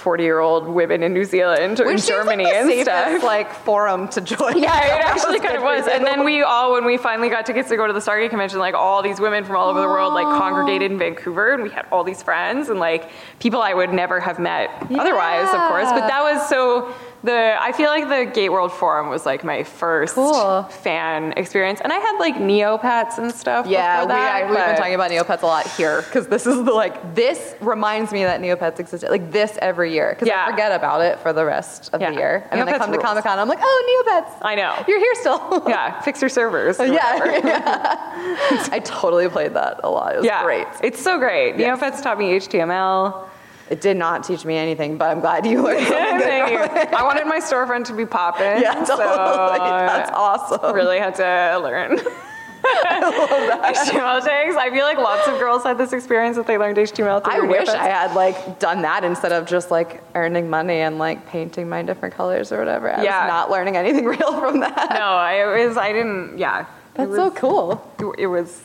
40 0.00 0.22
year 0.24 0.40
old 0.40 0.66
women 0.66 1.02
in 1.02 1.12
New 1.12 1.24
Zealand 1.24 1.80
or 1.80 1.86
Which 1.86 2.06
Germany 2.06 2.44
like 2.44 2.54
and 2.54 2.82
stuff. 2.82 3.22
like 3.22 3.52
forum 3.52 4.08
to 4.08 4.20
join. 4.20 4.58
Yeah, 4.62 4.98
it 4.98 5.04
actually 5.06 5.38
kind 5.40 5.56
of 5.56 5.62
was. 5.62 5.86
And 5.86 6.04
then 6.04 6.24
we 6.24 6.42
all, 6.42 6.72
when 6.72 6.84
we 6.84 6.96
finally 6.96 7.28
got 7.28 7.46
tickets 7.46 7.68
to 7.68 7.76
go 7.76 7.86
to 7.86 7.92
the 7.92 8.00
Stargate 8.00 8.30
convention, 8.30 8.58
like 8.58 8.74
all 8.74 9.02
these 9.02 9.20
women 9.20 9.44
from 9.44 9.56
all 9.56 9.68
over 9.68 9.80
the 9.80 9.86
world, 9.86 10.14
like 10.14 10.24
congregated 10.26 10.90
in 10.90 10.98
Vancouver, 10.98 11.52
and 11.52 11.62
we 11.62 11.70
had 11.70 11.86
all 11.92 12.02
these 12.02 12.22
friends 12.22 12.68
and 12.70 12.80
like 12.80 13.10
people 13.38 13.60
I 13.62 13.74
would 13.74 13.92
never 13.92 14.18
have 14.20 14.38
met 14.38 14.70
otherwise, 14.90 15.48
of 15.48 15.60
course. 15.68 15.88
But 15.90 16.08
that 16.08 16.22
was 16.22 16.48
so. 16.48 16.94
The 17.22 17.56
I 17.60 17.72
feel 17.72 17.88
like 17.88 18.08
the 18.08 18.40
GateWorld 18.40 18.70
Forum 18.70 19.10
was 19.10 19.26
like 19.26 19.44
my 19.44 19.62
first 19.62 20.14
Cool. 20.14 20.62
fan 20.64 21.32
experience, 21.36 21.80
and 21.82 21.92
I 21.92 21.96
had 21.96 22.18
like 22.18 22.36
Neopets 22.36 23.18
and 23.18 23.30
stuff. 23.30 23.66
Yeah, 23.66 24.04
before 24.04 24.16
we, 24.16 24.20
that, 24.22 24.34
I, 24.42 24.46
we've 24.46 24.56
been 24.56 24.76
talking 24.76 24.94
about 24.94 25.10
Neopets 25.10 25.42
a 25.42 25.46
lot 25.46 25.66
here 25.72 26.00
because 26.02 26.28
this 26.28 26.46
is 26.46 26.64
the 26.64 26.72
like 26.72 27.14
this 27.14 27.54
reminds 27.60 28.10
me 28.12 28.24
that 28.24 28.40
Neopets 28.40 28.80
existed 28.80 29.10
like 29.10 29.30
this 29.32 29.58
every 29.60 29.92
year 29.92 30.10
because 30.14 30.28
Yeah. 30.28 30.46
I 30.46 30.50
forget 30.50 30.72
about 30.72 31.02
it 31.02 31.18
for 31.20 31.34
the 31.34 31.44
rest 31.44 31.90
of 31.92 32.00
Yeah. 32.00 32.10
the 32.10 32.16
year 32.16 32.48
and 32.50 32.58
then 32.58 32.66
I 32.68 32.72
Neopets 32.72 32.78
come 32.78 32.90
to 32.92 32.96
rules. 32.96 33.04
Comic 33.04 33.24
Con 33.24 33.38
I'm 33.38 33.48
like 33.48 33.58
oh 33.60 34.04
Neopets 34.06 34.38
I 34.40 34.54
know. 34.54 34.82
you're 34.88 34.98
here 34.98 35.14
still 35.16 35.62
yeah, 35.68 36.00
fix 36.00 36.22
your 36.22 36.30
servers. 36.30 36.78
yeah, 36.80 36.86
yeah. 37.44 38.68
I 38.72 38.80
totally 38.82 39.28
played 39.28 39.52
that 39.54 39.80
a 39.84 39.90
lot 39.90 40.14
it 40.14 40.18
was 40.18 40.24
Yeah, 40.24 40.42
great 40.42 40.66
It's 40.82 41.02
so 41.02 41.18
great. 41.18 41.56
Yes. 41.58 41.78
Neopets 41.78 42.02
taught 42.02 42.18
me 42.18 42.38
HTML. 42.38 43.26
It 43.70 43.80
did 43.80 43.96
not 43.96 44.24
teach 44.24 44.44
me 44.44 44.56
anything 44.56 44.98
but 44.98 45.08
I'm 45.10 45.20
glad 45.20 45.46
you 45.46 45.62
learned 45.62 45.86
something 45.86 46.18
good 46.18 46.22
Thank 46.24 46.58
from 46.68 46.76
you. 46.76 46.82
it. 46.82 46.92
I 46.92 47.02
wanted 47.04 47.26
my 47.26 47.38
storefront 47.38 47.84
to 47.86 47.94
be 47.94 48.04
popping. 48.04 48.60
yeah 48.62 48.82
so 48.90 48.96
that's 48.96 50.10
awesome 50.12 50.74
really 50.74 50.98
had 50.98 51.14
to 51.16 51.58
learn. 51.62 51.98
HTML 52.62 54.22
tags. 54.24 54.56
I 54.56 54.70
feel 54.70 54.84
like 54.84 54.98
lots 54.98 55.26
of 55.28 55.38
girls 55.38 55.62
had 55.62 55.78
this 55.78 55.92
experience 55.92 56.36
that 56.36 56.46
they 56.46 56.58
learned 56.58 56.76
HTML. 56.76 57.24
through 57.24 57.32
I 57.32 57.40
wish. 57.40 57.68
I 57.68 57.88
had 57.88 58.14
like 58.14 58.58
done 58.58 58.82
that 58.82 59.02
instead 59.04 59.32
of 59.32 59.46
just 59.46 59.70
like 59.70 60.02
earning 60.14 60.50
money 60.50 60.80
and 60.80 60.98
like 60.98 61.26
painting 61.26 61.68
my 61.68 61.82
different 61.82 62.14
colors 62.14 62.52
or 62.52 62.58
whatever. 62.58 62.92
I 62.94 63.02
Yeah. 63.02 63.24
was 63.24 63.28
not 63.30 63.50
learning 63.50 63.76
anything 63.76 64.04
real 64.04 64.38
from 64.40 64.60
that. 64.60 64.90
No, 64.90 65.00
I 65.00 65.34
it 65.58 65.66
was. 65.68 65.76
I 65.76 65.92
didn't. 65.92 66.38
Yeah. 66.38 66.66
That's 66.94 67.10
it 67.12 67.16
so 67.16 67.30
cool. 67.30 68.14
It 68.18 68.26
was. 68.26 68.60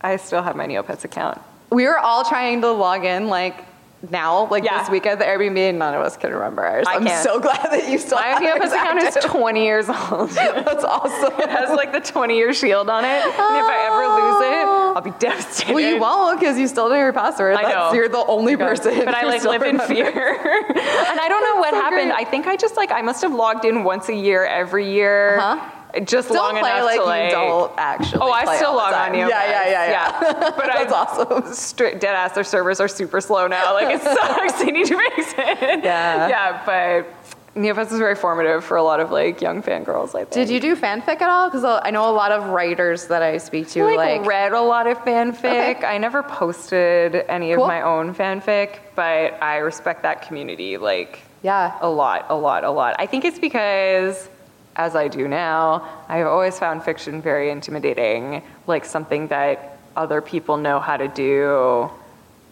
I 0.00 0.16
still 0.16 0.42
have 0.42 0.56
my 0.56 0.66
Neopets 0.66 1.04
account. 1.04 1.40
We 1.70 1.84
were 1.86 1.98
all 1.98 2.24
trying 2.24 2.60
to 2.62 2.70
log 2.72 3.04
in 3.04 3.28
like 3.28 3.64
now, 4.10 4.46
like 4.50 4.64
Yeah. 4.64 4.80
this 4.80 4.90
week 4.90 5.06
at 5.06 5.18
the 5.18 5.24
Airbnb, 5.24 5.56
and 5.58 5.78
none 5.78 5.94
of 5.94 6.00
us 6.00 6.16
can 6.16 6.32
remember 6.32 6.64
ours. 6.64 6.86
I 6.88 6.94
I'm 6.96 7.04
can't. 7.04 7.22
so 7.22 7.38
glad 7.38 7.68
that 7.70 7.88
you 7.88 7.98
still 7.98 8.18
My 8.18 8.38
yours 8.40 8.72
account 8.72 8.98
is 9.02 9.16
20 9.22 9.64
years 9.64 9.88
old. 9.88 10.30
That's 10.30 10.84
awesome. 10.84 11.40
It 11.40 11.48
has 11.48 11.70
like 11.70 11.92
the 11.92 12.00
20 12.00 12.36
year 12.36 12.52
shield 12.52 12.90
on 12.90 13.04
it, 13.04 13.08
and 13.08 13.26
if 13.26 13.34
I 13.36 13.86
ever 13.86 14.06
lose 14.26 14.42
it, 14.46 14.96
I'll 14.96 15.00
be 15.02 15.18
devastated. 15.18 15.74
Well, 15.74 15.84
you 15.84 15.98
won't 16.00 16.40
because 16.40 16.58
you 16.58 16.66
still 16.66 16.88
know 16.88 16.96
your 16.96 17.12
password. 17.12 17.54
I 17.56 17.62
That's- 17.62 17.92
know. 17.92 17.92
You're 17.96 18.08
the 18.08 18.24
only 18.26 18.56
person. 18.56 19.04
But 19.04 19.14
I 19.14 19.22
like 19.24 19.44
live 19.44 19.62
in 19.62 19.78
fear. 19.78 20.08
and 20.68 21.20
I 21.20 21.26
don't 21.28 21.42
know 21.44 21.56
what 21.60 21.70
so 21.70 21.80
happened. 21.80 22.10
great. 22.10 22.26
I 22.26 22.28
think 22.28 22.46
I 22.46 22.56
just 22.56 22.76
like 22.76 22.90
I 22.90 23.02
must 23.02 23.22
have 23.22 23.32
logged 23.32 23.64
in 23.64 23.84
once 23.84 24.08
a 24.08 24.14
year 24.14 24.44
every 24.44 24.90
year. 24.90 25.38
Uh-huh. 25.38 25.70
Just 26.04 26.28
Don't 26.28 26.36
long 26.38 26.58
play 26.58 26.70
enough 26.70 26.84
like 26.84 27.00
to 27.00 27.04
like 27.04 27.24
you 27.26 27.30
don't 27.36 27.72
actually. 27.76 28.20
Oh, 28.22 28.30
I 28.30 28.56
still 28.56 28.74
log 28.74 28.94
on. 28.94 29.12
Neopets. 29.12 29.28
Yeah, 29.28 29.50
yeah, 29.50 29.70
yeah, 29.70 29.90
yeah. 29.90 30.50
But 30.56 30.66
That's 30.66 30.92
I, 30.92 30.96
awesome. 30.96 31.52
Straight 31.54 32.00
dead 32.00 32.14
ass. 32.14 32.32
Their 32.34 32.44
servers 32.44 32.80
are 32.80 32.88
super 32.88 33.20
slow 33.20 33.46
now. 33.46 33.74
Like 33.74 33.96
it 33.96 34.02
sucks. 34.02 34.58
they 34.62 34.70
need 34.70 34.86
to 34.86 34.96
fix 34.96 35.32
it. 35.36 35.84
Yeah. 35.84 36.28
Yeah, 36.28 36.62
but 36.64 37.06
Neopets 37.54 37.92
is 37.92 37.98
very 37.98 38.14
formative 38.14 38.64
for 38.64 38.78
a 38.78 38.82
lot 38.82 39.00
of 39.00 39.10
like 39.10 39.42
young 39.42 39.62
fangirls. 39.62 40.14
I 40.14 40.20
think. 40.24 40.30
Did 40.30 40.48
you 40.48 40.60
do 40.60 40.74
fanfic 40.74 41.20
at 41.20 41.28
all? 41.28 41.50
Because 41.50 41.64
I 41.64 41.90
know 41.90 42.08
a 42.10 42.14
lot 42.14 42.32
of 42.32 42.46
writers 42.48 43.08
that 43.08 43.22
I 43.22 43.36
speak 43.36 43.68
to, 43.70 43.82
I, 43.82 43.94
like, 43.94 44.20
like, 44.20 44.26
read 44.26 44.52
a 44.52 44.60
lot 44.62 44.86
of 44.86 44.98
fanfic. 44.98 45.76
Okay. 45.76 45.86
I 45.86 45.98
never 45.98 46.22
posted 46.22 47.14
any 47.28 47.54
Cool. 47.54 47.64
of 47.64 47.68
my 47.68 47.82
own 47.82 48.14
fanfic, 48.14 48.78
but 48.94 49.42
I 49.42 49.58
respect 49.58 50.02
that 50.04 50.22
community 50.22 50.78
like 50.78 51.20
yeah, 51.42 51.76
a 51.80 51.88
lot, 51.90 52.26
a 52.28 52.36
lot, 52.36 52.64
a 52.64 52.70
lot. 52.70 52.94
I 52.98 53.06
think 53.06 53.24
it's 53.24 53.38
because 53.38 54.28
as 54.76 54.96
I 54.96 55.08
do 55.08 55.28
now, 55.28 56.04
I've 56.08 56.26
always 56.26 56.58
found 56.58 56.82
fiction 56.82 57.20
very 57.20 57.50
intimidating, 57.50 58.42
like 58.66 58.84
something 58.84 59.28
that 59.28 59.78
other 59.96 60.20
people 60.20 60.56
know 60.56 60.80
how 60.80 60.96
to 60.96 61.08
do 61.08 61.90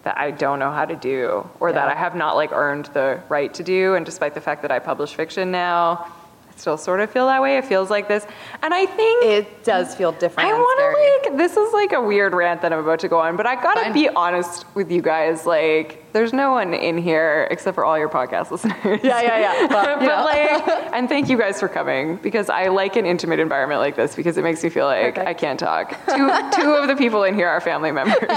that 0.02 0.16
I 0.16 0.30
don't 0.30 0.58
know 0.58 0.70
how 0.70 0.86
to 0.86 0.96
do 0.96 1.48
or 1.60 1.72
that 1.72 1.88
I 1.88 1.94
have 1.94 2.14
not 2.14 2.34
like 2.36 2.52
earned 2.52 2.86
the 2.86 3.20
right 3.28 3.52
to 3.54 3.62
do. 3.62 3.94
And 3.94 4.06
despite 4.06 4.34
the 4.34 4.40
fact 4.40 4.62
that 4.62 4.70
I 4.70 4.78
publish 4.78 5.14
fiction 5.14 5.50
now, 5.50 6.06
I 6.06 6.19
still 6.60 6.76
sort 6.76 7.00
of 7.00 7.10
feel 7.10 7.26
that 7.26 7.40
way. 7.40 7.56
It 7.56 7.64
feels 7.64 7.90
like 7.90 8.06
this. 8.06 8.26
And 8.62 8.72
I 8.74 8.86
think 8.86 9.24
it 9.24 9.64
does 9.64 9.94
feel 9.94 10.12
different. 10.12 10.48
I 10.48 10.52
want 10.52 11.24
to 11.24 11.30
like. 11.30 11.38
This 11.38 11.56
is 11.56 11.72
like 11.72 11.92
a 11.92 12.00
weird 12.00 12.34
rant 12.34 12.62
that 12.62 12.72
I'm 12.72 12.78
about 12.80 13.00
to 13.00 13.08
go 13.08 13.18
on, 13.18 13.36
but 13.36 13.46
I 13.46 13.60
gotta 13.60 13.92
be 13.92 14.08
honest 14.08 14.66
with 14.74 14.90
you 14.90 15.02
guys. 15.02 15.46
Like, 15.46 16.04
there's 16.12 16.32
no 16.32 16.52
one 16.52 16.74
in 16.74 16.98
here 16.98 17.48
except 17.50 17.74
for 17.74 17.84
all 17.84 17.98
your 17.98 18.08
podcast 18.08 18.50
listeners. 18.50 19.00
Yeah, 19.02 19.22
yeah, 19.22 19.38
yeah. 19.38 19.66
Well, 19.66 19.98
but 19.98 20.04
know. 20.06 20.24
like, 20.24 20.92
and 20.92 21.08
thank 21.08 21.28
you 21.28 21.38
guys 21.38 21.58
for 21.58 21.68
coming 21.68 22.16
because 22.16 22.50
I 22.50 22.68
like 22.68 22.96
an 22.96 23.06
intimate 23.06 23.40
environment 23.40 23.80
like 23.80 23.96
this 23.96 24.14
because 24.14 24.36
it 24.36 24.42
makes 24.42 24.62
me 24.62 24.68
feel 24.70 24.86
like 24.86 25.14
Perfect. 25.14 25.28
I 25.28 25.34
can't 25.34 25.58
talk. 25.58 25.90
Two, 26.06 26.28
two 26.60 26.72
of 26.72 26.88
the 26.88 26.96
people 26.96 27.24
in 27.24 27.34
here 27.34 27.48
are 27.48 27.60
family 27.60 27.92
members. 27.92 28.16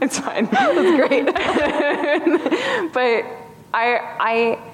it's 0.00 0.18
fine. 0.18 0.46
That's 0.46 1.08
great. 1.08 1.26
but 2.92 3.26
I, 3.74 3.98
I 4.20 4.71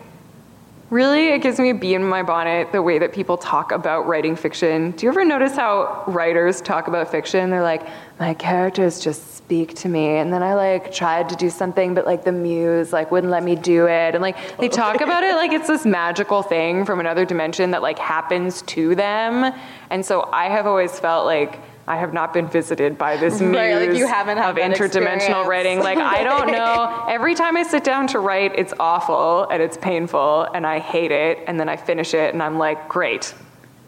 really, 0.90 1.28
it 1.28 1.42
gives 1.42 1.58
me 1.58 1.70
a 1.70 1.74
bee 1.74 1.94
in 1.94 2.04
my 2.04 2.22
bonnet 2.22 2.72
the 2.72 2.82
way 2.82 2.98
that 2.98 3.12
people 3.12 3.36
talk 3.36 3.72
about 3.72 4.06
writing 4.06 4.36
fiction. 4.36 4.92
Do 4.92 5.06
you 5.06 5.10
ever 5.10 5.24
notice 5.24 5.54
how 5.54 6.04
writers 6.06 6.60
talk 6.60 6.88
about 6.88 7.10
fiction? 7.10 7.50
They're 7.50 7.62
like, 7.62 7.86
my 8.18 8.34
characters 8.34 9.00
just 9.00 9.34
speak 9.36 9.74
to 9.76 9.88
me, 9.88 10.16
and 10.16 10.32
then 10.32 10.42
I 10.42 10.54
like 10.54 10.92
tried 10.92 11.28
to 11.28 11.36
do 11.36 11.50
something, 11.50 11.94
but 11.94 12.04
like 12.04 12.24
the 12.24 12.32
muse 12.32 12.92
like 12.92 13.10
wouldn't 13.10 13.30
let 13.30 13.42
me 13.42 13.54
do 13.54 13.86
it, 13.86 14.14
and 14.14 14.20
like 14.20 14.36
they 14.58 14.68
oh. 14.68 14.72
talk 14.72 15.00
about 15.00 15.22
it 15.22 15.34
like 15.34 15.52
it's 15.52 15.68
this 15.68 15.86
magical 15.86 16.42
thing 16.42 16.84
from 16.84 17.00
another 17.00 17.24
dimension 17.24 17.70
that 17.70 17.82
like 17.82 17.98
happens 17.98 18.62
to 18.62 18.94
them, 18.94 19.54
and 19.90 20.04
so 20.04 20.28
I 20.32 20.48
have 20.48 20.66
always 20.66 20.98
felt 20.98 21.26
like. 21.26 21.60
I 21.88 21.96
have 21.96 22.12
not 22.12 22.34
been 22.34 22.46
visited 22.46 22.98
by 22.98 23.16
this 23.16 23.40
muse 23.40 23.52
Right, 23.56 23.74
like 23.88 23.96
you 23.96 24.06
haven't 24.06 24.38
of 24.38 24.56
interdimensional 24.56 25.46
writing. 25.46 25.78
Like 25.80 25.96
I 25.98 26.22
don't 26.22 26.50
know. 26.52 27.06
Every 27.08 27.34
time 27.34 27.56
I 27.56 27.62
sit 27.62 27.82
down 27.82 28.06
to 28.08 28.18
write, 28.18 28.52
it's 28.56 28.74
awful 28.78 29.48
and 29.50 29.62
it's 29.62 29.78
painful 29.78 30.46
and 30.54 30.66
I 30.66 30.80
hate 30.80 31.10
it. 31.10 31.38
And 31.46 31.58
then 31.58 31.68
I 31.68 31.76
finish 31.76 32.12
it 32.12 32.34
and 32.34 32.42
I'm 32.42 32.58
like, 32.58 32.88
great. 32.90 33.34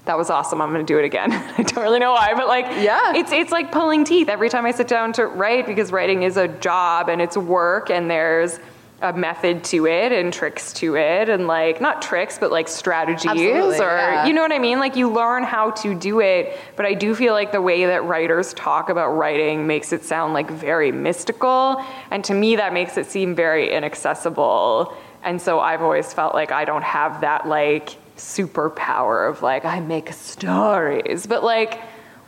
That 0.06 0.16
was 0.16 0.30
awesome. 0.30 0.62
I'm 0.62 0.72
going 0.72 0.84
to 0.84 0.90
do 0.90 0.98
it 0.98 1.04
again. 1.04 1.30
I 1.58 1.62
don't 1.62 1.84
really 1.84 1.98
know 1.98 2.12
why, 2.12 2.32
but 2.34 2.48
like, 2.48 2.64
Yeah. 2.82 3.12
it's 3.14 3.32
it's 3.32 3.52
like 3.52 3.70
pulling 3.70 4.04
teeth 4.04 4.30
every 4.30 4.48
time 4.48 4.64
I 4.64 4.70
sit 4.70 4.88
down 4.88 5.12
to 5.14 5.26
write 5.26 5.66
because 5.66 5.92
writing 5.92 6.22
is 6.22 6.38
a 6.38 6.48
job 6.48 7.10
and 7.10 7.20
it's 7.20 7.36
work 7.36 7.90
and 7.90 8.10
there's 8.10 8.58
a 9.02 9.14
method 9.14 9.64
to 9.64 9.86
it 9.86 10.12
and 10.12 10.30
tricks 10.30 10.74
to 10.74 10.94
it 10.94 11.30
and 11.30 11.46
like 11.46 11.80
not 11.80 12.02
tricks 12.02 12.36
but 12.38 12.50
like 12.50 12.68
strategies 12.68 13.30
Absolutely, 13.30 13.78
or 13.78 13.88
yeah. 13.96 14.26
you 14.26 14.34
know 14.34 14.42
what 14.42 14.52
I 14.52 14.58
mean 14.58 14.78
like 14.78 14.94
you 14.94 15.10
learn 15.10 15.42
how 15.42 15.70
to 15.70 15.94
do 15.94 16.20
it 16.20 16.58
but 16.76 16.84
I 16.84 16.92
do 16.92 17.14
feel 17.14 17.32
like 17.32 17.50
the 17.50 17.62
way 17.62 17.86
that 17.86 18.04
writers 18.04 18.52
talk 18.52 18.90
about 18.90 19.08
writing 19.12 19.66
makes 19.66 19.94
it 19.94 20.04
sound 20.04 20.34
like 20.34 20.50
very 20.50 20.92
mystical 20.92 21.82
and 22.10 22.22
to 22.24 22.34
me 22.34 22.56
that 22.56 22.74
makes 22.74 22.98
it 22.98 23.06
seem 23.06 23.34
very 23.34 23.72
inaccessible 23.72 24.94
and 25.22 25.40
so 25.40 25.60
I've 25.60 25.80
always 25.80 26.12
felt 26.12 26.34
like 26.34 26.52
I 26.52 26.66
don't 26.66 26.84
have 26.84 27.22
that 27.22 27.48
like 27.48 27.96
superpower 28.18 29.30
of 29.30 29.40
like 29.42 29.64
I 29.64 29.80
make 29.80 30.12
stories 30.12 31.26
but 31.26 31.42
like 31.42 31.80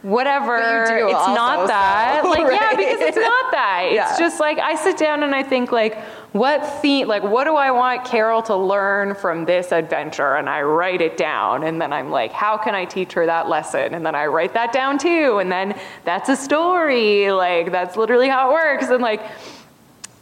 whatever 0.02 0.56
do 0.88 1.06
it's 1.06 1.14
also, 1.14 1.34
not 1.34 1.68
that 1.68 2.22
so, 2.24 2.30
like 2.30 2.50
yeah 2.52 2.70
because 2.76 3.00
it's 3.00 3.16
not 3.16 3.52
that 3.52 3.82
it's 3.86 3.94
Yeah. 3.94 4.18
just 4.18 4.40
like 4.40 4.58
I 4.58 4.74
sit 4.74 4.96
down 4.96 5.22
and 5.22 5.34
I 5.34 5.42
think 5.42 5.70
like 5.70 5.96
what 6.32 6.64
theme 6.80 7.08
like 7.08 7.22
what 7.22 7.44
do 7.44 7.56
I 7.56 7.70
want 7.70 8.04
Carol 8.06 8.42
to 8.42 8.56
learn 8.56 9.14
from 9.14 9.44
this 9.44 9.70
adventure? 9.70 10.36
And 10.36 10.48
I 10.48 10.62
write 10.62 11.02
it 11.02 11.16
down 11.16 11.62
and 11.62 11.80
then 11.80 11.92
I'm 11.92 12.10
like 12.10 12.32
how 12.32 12.56
can 12.56 12.74
I 12.74 12.86
teach 12.86 13.12
her 13.12 13.26
that 13.26 13.48
lesson? 13.48 13.94
And 13.94 14.04
then 14.04 14.14
I 14.14 14.26
write 14.26 14.54
that 14.54 14.72
down 14.72 14.98
too 14.98 15.38
and 15.38 15.52
then 15.52 15.78
that's 16.04 16.28
a 16.28 16.36
story 16.36 17.30
like 17.30 17.70
that's 17.70 17.96
literally 17.96 18.28
how 18.28 18.50
it 18.50 18.52
works. 18.54 18.88
And 18.88 19.02
like 19.02 19.22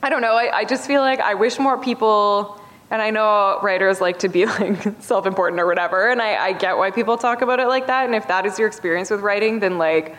I 0.03 0.11
don't 0.11 0.21
know 0.21 0.35
I, 0.35 0.59
I 0.59 0.65
just 0.65 0.87
feel 0.87 1.01
like 1.01 1.21
I 1.21 1.35
wish 1.35 1.59
more 1.59 1.79
people 1.79 2.61
and 2.91 3.01
I 3.01 3.11
know 3.11 3.61
writers 3.63 4.01
like 4.01 4.19
to 4.21 4.29
be 4.29 4.47
like 4.47 5.01
self-important 5.01 5.61
or 5.61 5.67
whatever 5.67 6.11
and 6.11 6.21
I, 6.21 6.47
I 6.47 6.53
get 6.55 6.77
why 6.77 6.91
people 6.91 7.19
talk 7.19 7.41
about 7.41 7.61
it 7.61 7.69
like 7.69 7.87
that 7.87 8.07
and 8.07 8.17
if 8.17 8.27
that 8.27 8.47
is 8.47 8.59
your 8.59 8.67
experience 8.67 9.11
with 9.11 9.21
writing 9.21 9.61
then 9.61 9.79
like 9.79 10.17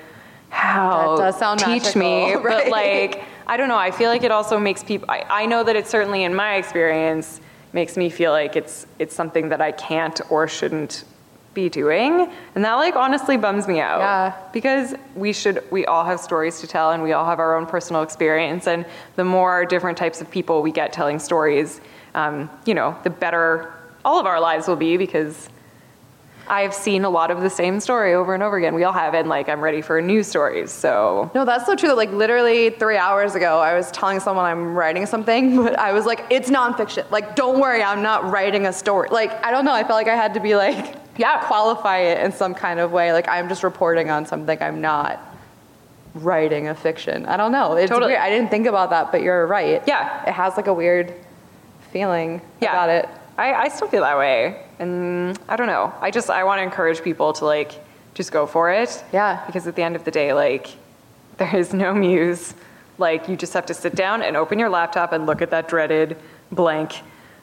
how? 0.51 1.15
That 1.15 1.23
does 1.23 1.39
sound 1.39 1.59
teach 1.61 1.95
me. 1.95 2.33
magical, 2.35 2.43
but 2.49 2.67
like 2.67 3.23
I 3.47 3.57
don't 3.57 3.67
know. 3.67 3.77
I 3.77 3.91
feel 3.91 4.09
like 4.09 4.23
it 4.23 4.31
also 4.31 4.59
makes 4.59 4.83
people. 4.83 5.09
I, 5.09 5.25
I 5.29 5.45
know 5.45 5.63
that 5.63 5.75
it 5.75 5.87
certainly, 5.87 6.23
in 6.23 6.33
my 6.33 6.55
experience, 6.55 7.41
makes 7.73 7.97
me 7.97 8.09
feel 8.09 8.31
like 8.31 8.55
it's 8.55 8.85
it's 8.99 9.15
something 9.15 9.49
that 9.49 9.61
I 9.61 9.71
can't 9.71 10.19
or 10.29 10.47
shouldn't 10.47 11.05
be 11.53 11.67
doing, 11.67 12.31
and 12.55 12.63
that 12.63 12.75
like 12.75 12.95
honestly 12.95 13.37
bums 13.37 13.67
me 13.67 13.79
out. 13.79 13.99
Yeah. 13.99 14.33
Because 14.53 14.95
we 15.15 15.33
should. 15.33 15.63
We 15.71 15.85
all 15.85 16.05
have 16.05 16.19
stories 16.19 16.61
to 16.61 16.67
tell, 16.67 16.91
and 16.91 17.03
we 17.03 17.13
all 17.13 17.25
have 17.25 17.39
our 17.39 17.57
own 17.57 17.65
personal 17.65 18.03
experience. 18.03 18.67
And 18.67 18.85
the 19.15 19.25
more 19.25 19.65
different 19.65 19.97
types 19.97 20.21
of 20.21 20.29
people 20.31 20.61
we 20.61 20.71
get 20.71 20.93
telling 20.93 21.19
stories, 21.19 21.81
um, 22.15 22.49
you 22.65 22.73
know, 22.73 22.97
the 23.03 23.09
better 23.09 23.73
all 24.03 24.19
of 24.19 24.25
our 24.25 24.39
lives 24.39 24.67
will 24.67 24.75
be. 24.75 24.97
Because 24.97 25.49
I've 26.47 26.73
seen 26.73 27.05
a 27.05 27.09
lot 27.09 27.31
of 27.31 27.41
the 27.41 27.49
same 27.49 27.79
story 27.79 28.13
over 28.13 28.33
and 28.33 28.43
over 28.43 28.57
again. 28.57 28.75
We 28.75 28.83
all 28.83 28.93
have, 28.93 29.13
and 29.13 29.29
like 29.29 29.47
I'm 29.47 29.61
ready 29.61 29.81
for 29.81 30.01
new 30.01 30.23
stories. 30.23 30.71
So 30.71 31.31
No, 31.33 31.45
that's 31.45 31.65
so 31.65 31.75
true. 31.75 31.93
Like 31.93 32.11
literally 32.11 32.71
three 32.71 32.97
hours 32.97 33.35
ago, 33.35 33.59
I 33.59 33.75
was 33.75 33.91
telling 33.91 34.19
someone 34.19 34.45
I'm 34.45 34.73
writing 34.75 35.05
something, 35.05 35.55
but 35.63 35.79
I 35.79 35.93
was 35.93 36.05
like, 36.05 36.25
it's 36.29 36.49
nonfiction. 36.49 37.09
Like, 37.11 37.35
don't 37.35 37.59
worry, 37.59 37.83
I'm 37.83 38.01
not 38.01 38.29
writing 38.31 38.65
a 38.65 38.73
story. 38.73 39.09
Like, 39.11 39.31
I 39.43 39.51
don't 39.51 39.65
know. 39.65 39.73
I 39.73 39.83
felt 39.83 39.93
like 39.93 40.07
I 40.07 40.15
had 40.15 40.33
to 40.33 40.39
be 40.39 40.55
like, 40.55 40.95
yeah, 41.17 41.43
qualify 41.45 41.99
it 41.99 42.23
in 42.25 42.31
some 42.31 42.53
kind 42.53 42.79
of 42.79 42.91
way. 42.91 43.13
Like, 43.13 43.27
I'm 43.27 43.47
just 43.47 43.63
reporting 43.63 44.09
on 44.09 44.25
something. 44.25 44.61
I'm 44.61 44.81
not 44.81 45.19
writing 46.15 46.67
a 46.67 46.75
fiction. 46.75 47.25
I 47.25 47.37
don't 47.37 47.51
know. 47.51 47.75
It's 47.75 47.89
Totally. 47.89 48.11
weird. 48.11 48.21
I 48.21 48.29
didn't 48.29 48.49
think 48.49 48.67
about 48.67 48.89
that, 48.89 49.11
but 49.11 49.21
you're 49.21 49.47
right. 49.47 49.81
Yeah. 49.87 50.27
It 50.27 50.33
has 50.33 50.57
like 50.57 50.67
a 50.67 50.73
weird 50.73 51.13
feeling 51.91 52.41
yeah. 52.61 52.71
about 52.71 52.89
it. 52.89 53.09
I, 53.37 53.53
I 53.53 53.67
still 53.69 53.87
feel 53.87 54.01
that 54.01 54.17
way. 54.17 54.63
And 54.81 55.37
I 55.47 55.55
don't 55.55 55.67
know. 55.67 55.93
I 56.01 56.11
just 56.11 56.29
I 56.29 56.43
want 56.43 56.59
to 56.59 56.63
encourage 56.63 57.01
people 57.03 57.33
to 57.33 57.45
like 57.45 57.71
just 58.13 58.31
go 58.31 58.45
for 58.45 58.71
it. 58.71 59.03
Yeah. 59.13 59.45
Because 59.45 59.67
at 59.67 59.75
the 59.75 59.83
end 59.83 59.95
of 59.95 60.03
the 60.03 60.11
day, 60.11 60.33
like 60.33 60.67
there 61.37 61.55
is 61.55 61.73
no 61.73 61.93
muse. 61.93 62.53
Like 62.97 63.27
you 63.29 63.35
just 63.37 63.53
have 63.53 63.65
to 63.67 63.73
sit 63.73 63.95
down 63.95 64.21
and 64.21 64.35
open 64.35 64.59
your 64.59 64.69
laptop 64.69 65.13
and 65.13 65.25
look 65.25 65.41
at 65.41 65.49
that 65.51 65.67
dreaded 65.67 66.17
blank 66.51 66.93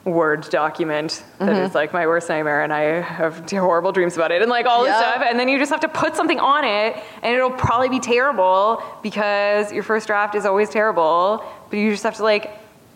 Word 0.05 0.49
document 0.49 1.23
that 1.39 1.49
Mm-hmm. 1.49 1.65
is 1.65 1.75
like 1.75 1.91
my 1.93 2.07
worst 2.07 2.29
nightmare 2.29 2.61
and 2.63 2.71
I 2.73 3.01
have 3.01 3.49
horrible 3.51 3.91
dreams 3.91 4.15
about 4.15 4.31
it 4.31 4.41
and 4.41 4.49
like 4.49 4.65
all 4.65 4.83
this 4.83 4.91
Yeah. 4.91 5.11
stuff. 5.11 5.23
And 5.29 5.37
then 5.37 5.49
you 5.49 5.59
just 5.59 5.71
have 5.71 5.81
to 5.81 5.89
put 5.89 6.15
something 6.15 6.39
on 6.39 6.63
it 6.63 6.95
and 7.21 7.35
it'll 7.35 7.51
probably 7.51 7.89
be 7.89 7.99
terrible 7.99 8.81
because 9.03 9.71
your 9.73 9.83
first 9.83 10.07
draft 10.07 10.35
is 10.35 10.45
always 10.45 10.69
terrible. 10.69 11.43
But 11.69 11.77
you 11.77 11.91
just 11.91 12.03
have 12.03 12.15
to 12.15 12.23
like 12.23 12.49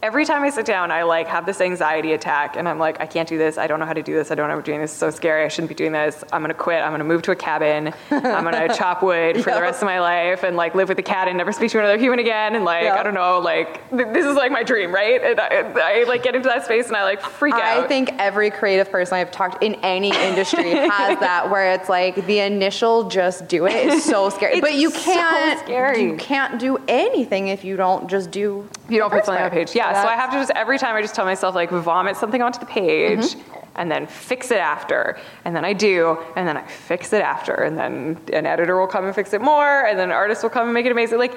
every 0.03 0.25
time 0.25 0.43
I 0.43 0.49
sit 0.49 0.65
down, 0.65 0.91
I 0.91 1.03
like 1.03 1.27
have 1.27 1.45
this 1.45 1.61
anxiety 1.61 2.11
attack, 2.11 2.57
and 2.57 2.67
I'm 2.67 2.77
like, 2.77 2.99
I 2.99 3.05
can't 3.05 3.27
do 3.27 3.37
this. 3.37 3.57
I 3.57 3.67
don't 3.67 3.79
know 3.79 3.85
how 3.85 3.93
to 3.93 4.03
do 4.03 4.13
this. 4.13 4.29
I 4.31 4.35
don't 4.35 4.49
know 4.49 4.55
how 4.55 4.61
to 4.61 4.71
do 4.71 4.77
this. 4.77 4.91
It's 4.91 4.99
so 4.99 5.09
scary. 5.09 5.45
I 5.45 5.47
shouldn't 5.47 5.69
be 5.69 5.75
doing 5.75 5.93
this. 5.93 6.23
I'm 6.33 6.41
gonna 6.41 6.53
quit. 6.53 6.83
I'm 6.83 6.91
gonna 6.91 7.05
move 7.05 7.21
to 7.23 7.31
a 7.31 7.35
cabin. 7.35 7.93
I'm 8.11 8.43
gonna 8.43 8.75
chop 8.77 9.01
wood 9.01 9.37
for 9.41 9.51
the 9.51 9.61
rest 9.61 9.81
of 9.81 9.85
my 9.85 10.01
life 10.01 10.43
and 10.43 10.57
like 10.57 10.75
live 10.75 10.89
with 10.89 10.99
a 10.99 11.03
cat 11.03 11.29
and 11.29 11.37
never 11.37 11.53
speak 11.53 11.71
to 11.71 11.79
another 11.79 11.97
human 11.97 12.19
again. 12.19 12.55
And 12.55 12.65
like, 12.65 12.83
Yeah. 12.83 12.95
I 12.99 13.03
don't 13.03 13.13
know, 13.13 13.39
like 13.39 13.89
th- 13.91 14.09
this 14.13 14.25
is 14.25 14.35
like 14.35 14.51
my 14.51 14.61
dream, 14.61 14.93
right? 14.93 15.21
And 15.23 15.39
I, 15.39 16.01
I 16.01 16.03
like 16.03 16.21
get 16.21 16.35
into 16.35 16.49
that 16.49 16.65
space 16.65 16.87
and 16.87 16.97
I 16.97 17.03
like 17.03 17.21
freak 17.21 17.53
I 17.55 17.77
out. 17.77 17.85
I 17.85 17.87
think 17.87 18.11
every 18.19 18.51
creative 18.51 18.91
person 18.91 19.15
I've 19.15 19.31
talked 19.31 19.63
in 19.63 19.75
any 19.75 20.09
industry 20.09 20.71
has 20.71 21.17
that 21.21 21.49
where 21.49 21.73
it's 21.73 21.87
like 21.87 22.25
the 22.27 22.39
initial 22.39 23.07
just 23.09 23.47
do 23.47 23.65
it 23.67 23.73
is 23.87 24.03
so 24.03 24.29
scary. 24.37 24.59
But 24.59 24.73
you 24.73 24.91
can't 24.91 25.59
scary. 25.61 26.03
you 26.03 26.17
can't 26.17 26.59
do 26.59 26.77
anything 26.89 27.47
if 27.47 27.63
you 27.63 27.77
don't 27.77 28.09
just 28.09 28.31
do 28.31 28.67
you 28.89 28.99
don't 28.99 29.09
put 29.11 29.25
something 29.25 29.41
on 29.41 29.47
a 29.47 29.53
page. 29.53 29.73
Yeah, 29.73 29.92
so 30.01 30.07
I 30.07 30.15
have 30.15 30.29
to 30.31 30.37
just 30.37 30.51
every 30.55 30.77
time 30.77 30.95
I 30.95 31.01
just 31.01 31.15
tell 31.15 31.25
myself 31.25 31.55
like 31.55 31.69
vomit 31.69 32.15
something 32.17 32.41
onto 32.41 32.59
the 32.59 32.65
page 32.65 33.19
Mm-hmm. 33.35 33.67
and 33.75 33.91
then 33.91 34.07
fix 34.07 34.51
it 34.51 34.57
after. 34.59 35.17
And 35.45 35.55
then 35.55 35.65
I 35.65 35.73
do, 35.73 36.17
and 36.35 36.47
then 36.47 36.57
I 36.57 36.65
fix 36.67 37.11
it 37.13 37.21
after. 37.21 37.53
And 37.53 37.77
then 37.77 38.19
an 38.33 38.45
editor 38.45 38.79
will 38.79 38.87
come 38.87 39.05
and 39.05 39.13
fix 39.15 39.33
it 39.33 39.41
more, 39.41 39.85
and 39.85 39.97
then 39.97 40.09
an 40.09 40.15
artist 40.15 40.43
will 40.43 40.49
come 40.49 40.65
and 40.65 40.73
make 40.73 40.85
it 40.85 40.91
amazing. 40.91 41.19
Like 41.19 41.35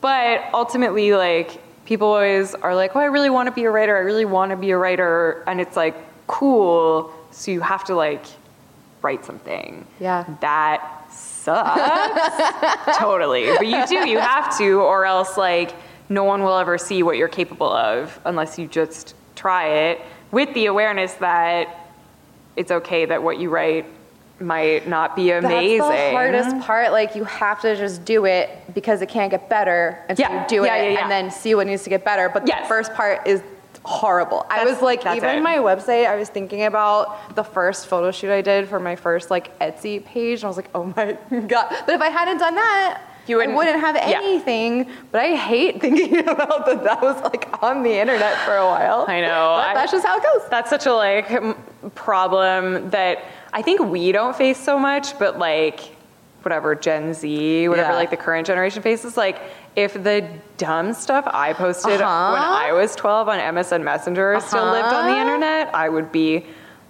but 0.00 0.42
ultimately 0.52 1.12
like 1.14 1.60
people 1.86 2.08
always 2.08 2.54
are 2.54 2.74
like, 2.74 2.94
"Oh, 2.96 3.00
I 3.00 3.06
really 3.06 3.30
want 3.30 3.46
to 3.48 3.52
be 3.52 3.64
a 3.64 3.70
writer. 3.70 3.96
I 3.96 4.00
really 4.00 4.24
want 4.26 4.50
to 4.50 4.56
be 4.56 4.70
a 4.70 4.76
writer." 4.78 5.42
And 5.46 5.60
it's 5.60 5.76
like, 5.76 5.94
"Cool." 6.26 7.12
So 7.30 7.50
you 7.50 7.60
have 7.62 7.84
to 7.84 7.94
like 7.94 8.24
write 9.02 9.24
something. 9.24 9.86
Yeah. 10.00 10.24
That 10.40 10.80
sucks. 11.10 12.98
totally. 12.98 13.46
But 13.56 13.66
you 13.66 13.86
do, 13.86 14.08
you 14.08 14.18
have 14.18 14.56
to, 14.58 14.80
or 14.80 15.04
else 15.04 15.36
like 15.36 15.72
no 16.08 16.24
one 16.24 16.42
will 16.42 16.56
ever 16.58 16.76
see 16.78 17.02
what 17.02 17.16
you're 17.16 17.28
capable 17.28 17.72
of 17.72 18.18
unless 18.24 18.58
you 18.58 18.66
just 18.66 19.14
try 19.34 19.68
it 19.68 20.00
with 20.30 20.52
the 20.54 20.66
awareness 20.66 21.14
that 21.14 21.88
it's 22.56 22.70
okay 22.70 23.04
that 23.06 23.22
what 23.22 23.38
you 23.38 23.50
write 23.50 23.86
might 24.40 24.86
not 24.88 25.14
be 25.16 25.30
amazing. 25.30 25.78
That's 25.78 25.90
the 25.92 26.10
hardest 26.10 26.58
part. 26.66 26.92
Like 26.92 27.14
you 27.14 27.24
have 27.24 27.60
to 27.62 27.76
just 27.76 28.04
do 28.04 28.24
it 28.26 28.50
because 28.74 29.00
it 29.00 29.08
can't 29.08 29.30
get 29.30 29.48
better, 29.48 30.04
and 30.08 30.18
so 30.18 30.22
Yeah. 30.24 30.42
you 30.42 30.48
do 30.48 30.64
Yeah, 30.64 30.74
it 30.76 30.92
yeah, 30.92 31.02
and 31.02 31.10
then 31.10 31.30
see 31.30 31.54
what 31.54 31.66
needs 31.66 31.84
to 31.84 31.90
get 31.90 32.04
better. 32.04 32.28
But 32.28 32.46
Yes. 32.46 32.62
the 32.62 32.68
first 32.68 32.92
part 32.94 33.26
is 33.26 33.42
horrible. 33.84 34.44
I 34.50 34.64
was 34.64 34.80
like, 34.82 35.00
even 35.06 35.28
it. 35.36 35.42
my 35.42 35.56
website, 35.58 36.06
I 36.06 36.16
was 36.16 36.28
thinking 36.30 36.64
about 36.64 37.34
the 37.36 37.44
first 37.44 37.86
photo 37.86 38.10
shoot 38.10 38.30
I 38.32 38.40
did 38.40 38.68
for 38.68 38.80
my 38.80 38.96
first 38.96 39.30
like 39.30 39.56
Etsy 39.60 40.04
page, 40.04 40.38
and 40.40 40.44
I 40.44 40.48
was 40.48 40.56
like, 40.56 40.70
oh 40.74 40.92
my 40.96 41.12
god. 41.46 41.74
But 41.86 41.94
if 41.94 42.00
I 42.00 42.08
hadn't 42.08 42.38
done 42.38 42.54
that. 42.56 43.02
You 43.26 43.36
wouldn't- 43.36 43.56
wouldn't 43.56 43.80
have 43.80 43.96
yeah. 43.96 44.18
anything, 44.22 44.90
but 45.10 45.20
I 45.22 45.34
hate 45.34 45.80
thinking 45.84 46.18
about 46.28 46.66
that. 46.66 46.84
That 46.84 47.00
was 47.02 47.20
like 47.22 47.48
on 47.62 47.82
the 47.82 47.92
internet 47.98 48.36
for 48.44 48.54
a 48.56 48.66
while. 48.66 49.04
I 49.08 49.20
know. 49.20 49.54
But 49.58 49.68
I- 49.68 49.74
that's 49.74 49.92
just 49.92 50.04
how 50.06 50.16
it 50.18 50.22
goes. 50.22 50.42
That's 50.50 50.68
such 50.70 50.86
a 50.86 50.92
like 50.92 51.28
problem 51.94 52.90
that 52.90 53.24
I 53.52 53.62
think 53.62 53.80
we 53.80 54.12
don't 54.12 54.36
face 54.36 54.58
so 54.58 54.78
much, 54.78 55.18
but 55.18 55.38
like 55.38 55.80
whatever 56.42 56.74
Gen 56.74 57.14
Z, 57.14 57.68
whatever 57.68 57.92
Yeah. 57.92 57.96
like 57.96 58.10
the 58.10 58.16
current 58.18 58.46
generation 58.46 58.82
faces, 58.82 59.16
like 59.16 59.40
if 59.76 59.94
the 59.94 60.28
dumb 60.58 60.92
stuff 60.92 61.24
I 61.26 61.54
posted 61.54 62.00
Uh-huh. 62.02 62.32
when 62.32 62.42
I 62.42 62.72
was 62.72 62.94
12 62.94 63.28
on 63.28 63.38
MSN 63.38 63.82
Messenger 63.82 64.38
still 64.40 64.66
lived 64.70 64.86
on 64.86 65.06
the 65.06 65.12
Uh-huh. 65.12 65.20
internet, 65.22 65.70
I 65.74 65.88
would 65.88 66.12
be 66.12 66.44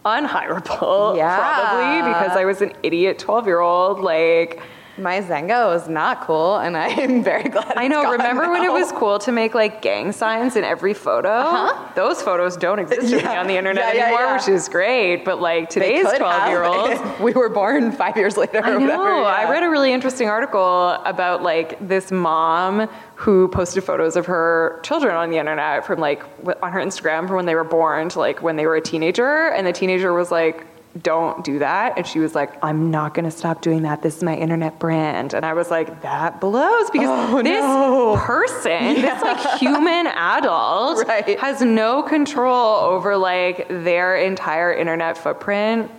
unhireable 0.05 1.16
Yeah. 1.16 1.37
probably 1.38 2.11
because 2.12 2.37
I 2.37 2.44
was 2.44 2.61
an 2.62 2.73
idiot 2.83 3.18
12 3.18 3.47
year 3.47 3.61
old 3.61 4.01
like 4.01 4.61
My 4.97 5.21
Xanga 5.21 5.75
is 5.75 5.89
not 5.89 6.21
cool, 6.21 6.57
and 6.59 6.77
I 6.87 6.89
am 6.89 7.23
very 7.25 7.49
glad. 7.49 7.73
I 7.77 7.89
know. 7.89 8.11
Remember 8.13 8.49
when 8.51 8.63
it 8.63 8.73
was 8.73 8.93
cool 8.93 9.19
to 9.21 9.33
make 9.33 9.55
like 9.55 9.83
gang 9.83 10.13
signs 10.13 10.55
in 10.57 10.63
every 10.63 10.95
photo? 10.95 11.29
Uh-huh. 11.31 11.93
Those 11.97 12.23
photos 12.23 12.57
don't 12.57 12.79
exist 12.79 13.09
Yeah. 13.13 13.41
on 13.41 13.47
the 13.49 13.57
internet 13.57 13.95
Yeah, 13.95 14.01
yeah, 14.11 14.15
anymore, 14.17 14.35
which 14.37 14.49
is 14.49 14.69
great. 14.69 15.25
But 15.25 15.41
like 15.41 15.69
today's 15.69 16.07
12 16.13 16.49
year 16.49 16.63
olds. 16.65 17.01
we 17.21 17.33
were 17.33 17.49
born 17.49 17.91
five 17.93 18.17
years 18.17 18.37
later. 18.37 18.61
I 18.63 18.71
know. 18.71 18.99
whatever. 18.99 19.25
I 19.25 19.51
read 19.51 19.65
a 19.65 19.69
really 19.69 19.93
interesting 19.93 20.29
article 20.29 20.91
about 21.05 21.43
like 21.43 21.77
this 21.87 22.13
mom 22.13 22.89
who 23.17 23.49
posted 23.49 23.83
photos 23.85 24.17
of 24.17 24.27
her 24.27 24.81
children 24.85 25.15
on 25.15 25.31
the 25.31 25.39
internet 25.39 25.85
from 25.85 25.99
like 25.99 26.23
on 26.63 26.71
her 26.73 26.81
Instagram 26.81 27.27
from 27.27 27.37
when 27.37 27.47
they 27.47 27.55
were 27.55 27.65
born 27.65 28.09
to 28.11 28.19
like 28.21 28.43
when 28.43 28.57
they 28.57 28.67
were 28.67 28.77
a 28.77 28.81
teenager, 28.81 29.49
and 29.49 29.67
the 29.67 29.73
teenager 29.73 30.13
was 30.13 30.31
like. 30.31 30.67
Don't 31.03 31.45
do 31.45 31.59
that. 31.59 31.95
And 31.99 32.07
she 32.07 32.21
was 32.21 32.37
like, 32.37 32.53
I'm 32.63 32.91
not 32.93 33.15
going 33.15 33.25
to 33.25 33.31
stop 33.31 33.61
doing 33.61 33.83
that. 33.83 34.01
This 34.03 34.19
is 34.19 34.23
my 34.23 34.37
internet 34.37 34.79
brand. 34.79 35.35
And 35.35 35.45
I 35.45 35.53
was 35.55 35.69
like, 35.69 36.03
that 36.03 36.40
blows 36.40 36.88
because 36.90 37.09
Oh, 37.33 37.42
this 37.42 37.61
no. 37.61 38.17
person, 38.17 38.95
this 39.03 39.21
like 39.23 39.59
human 39.59 40.07
adult, 40.07 41.05
Right. 41.09 41.38
has 41.40 41.61
no 41.63 42.05
control 42.05 42.77
over 42.77 43.17
like 43.17 43.67
their 43.69 44.17
entire 44.19 44.73
internet 44.73 45.19
footprint 45.19 45.90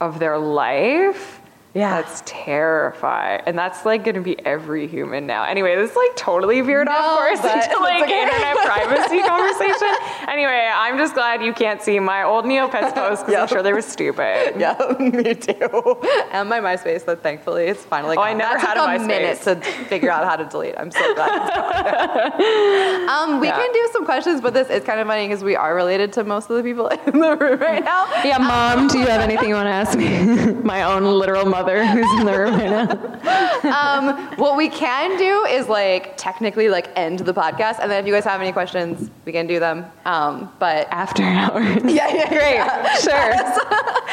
of 0.00 0.20
their 0.20 0.38
life. 0.38 1.37
Yeah. 1.74 2.00
That's 2.00 2.22
terrifying. 2.26 3.42
And 3.46 3.56
that's 3.56 3.84
like 3.84 4.02
going 4.02 4.14
to 4.16 4.20
be 4.22 4.38
every 4.44 4.86
human 4.88 5.26
now. 5.26 5.44
Anyway, 5.44 5.76
this 5.76 5.90
is 5.90 5.96
like 5.96 6.16
totally 6.16 6.60
veered 6.62 6.88
off 6.88 7.18
course 7.18 7.38
into 7.38 7.80
like 7.80 8.02
okay. 8.04 8.22
internet 8.22 8.56
privacy 8.56 9.20
conversation. 9.26 9.94
Anyway, 10.28 10.68
I'm 10.74 10.96
just 10.98 11.14
glad 11.14 11.42
you 11.42 11.52
can't 11.52 11.80
see 11.82 12.00
my 12.00 12.22
old 12.24 12.46
Neopets 12.46 12.94
posts 12.94 13.22
because 13.22 13.32
Yeah. 13.32 13.42
I'm 13.42 13.48
sure 13.48 13.62
they 13.62 13.72
were 13.72 13.82
stupid. 13.82 14.54
Yeah, 14.58 14.76
me 14.98 15.34
too. 15.34 16.00
And 16.32 16.48
my 16.48 16.58
MySpace, 16.60 17.04
that 17.04 17.22
thankfully 17.22 17.66
it's 17.66 17.84
finally. 17.84 18.16
Oh, 18.16 18.22
I 18.22 18.30
gone. 18.30 18.38
never 18.38 18.58
that 18.58 18.66
had 18.66 18.74
took 18.74 18.88
a 18.88 18.94
a 18.94 18.98
MySpace. 18.98 19.06
minute 19.06 19.40
to 19.42 19.84
figure 19.88 20.10
out 20.10 20.24
how 20.24 20.36
to 20.36 20.44
delete. 20.46 20.74
I'm 20.78 20.90
so 20.90 21.14
glad. 21.14 21.30
It's 21.44 21.54
gone. 21.54 23.08
um, 23.34 23.40
we 23.40 23.46
Yeah. 23.48 23.56
can 23.56 23.72
do 23.72 23.88
some 23.92 24.04
questions, 24.04 24.40
but 24.40 24.54
this 24.54 24.68
is 24.70 24.82
kind 24.84 25.00
of 25.00 25.06
funny 25.06 25.28
because 25.28 25.44
we 25.44 25.54
are 25.54 25.74
related 25.74 26.12
to 26.14 26.24
most 26.24 26.50
of 26.50 26.56
the 26.56 26.62
people 26.62 26.88
in 26.88 27.20
the 27.20 27.36
room 27.36 27.60
right 27.60 27.84
now. 27.84 28.06
Yeah, 28.24 28.38
mom, 28.38 28.88
do 28.88 28.98
you 28.98 29.06
have 29.06 29.20
anything 29.20 29.48
you 29.50 29.54
want 29.54 29.66
to 29.66 29.70
ask 29.72 29.96
me? 29.96 30.54
my 30.64 30.82
own 30.82 31.04
literal 31.04 31.44
mother 31.46 31.67
who's 31.86 32.20
in 32.20 32.26
the 32.26 32.38
room 32.38 32.54
right 32.54 32.70
now. 32.70 34.08
Um, 34.08 34.36
what 34.36 34.56
we 34.56 34.68
can 34.68 35.16
do 35.18 35.44
is 35.46 35.68
like 35.68 36.16
technically 36.16 36.68
like 36.68 36.90
end 36.96 37.20
the 37.20 37.34
podcast, 37.34 37.78
and 37.80 37.90
then 37.90 38.00
if 38.00 38.06
you 38.06 38.12
guys 38.12 38.24
have 38.24 38.40
any 38.40 38.52
questions, 38.52 39.10
we 39.24 39.32
can 39.32 39.46
do 39.46 39.58
them. 39.60 39.84
Um, 40.04 40.52
but 40.58 40.88
After 40.90 41.22
hours. 41.22 41.82
yeah, 41.84 42.08
yeah, 42.14 42.28
Great. 42.28 43.00
Sure. 43.02 43.34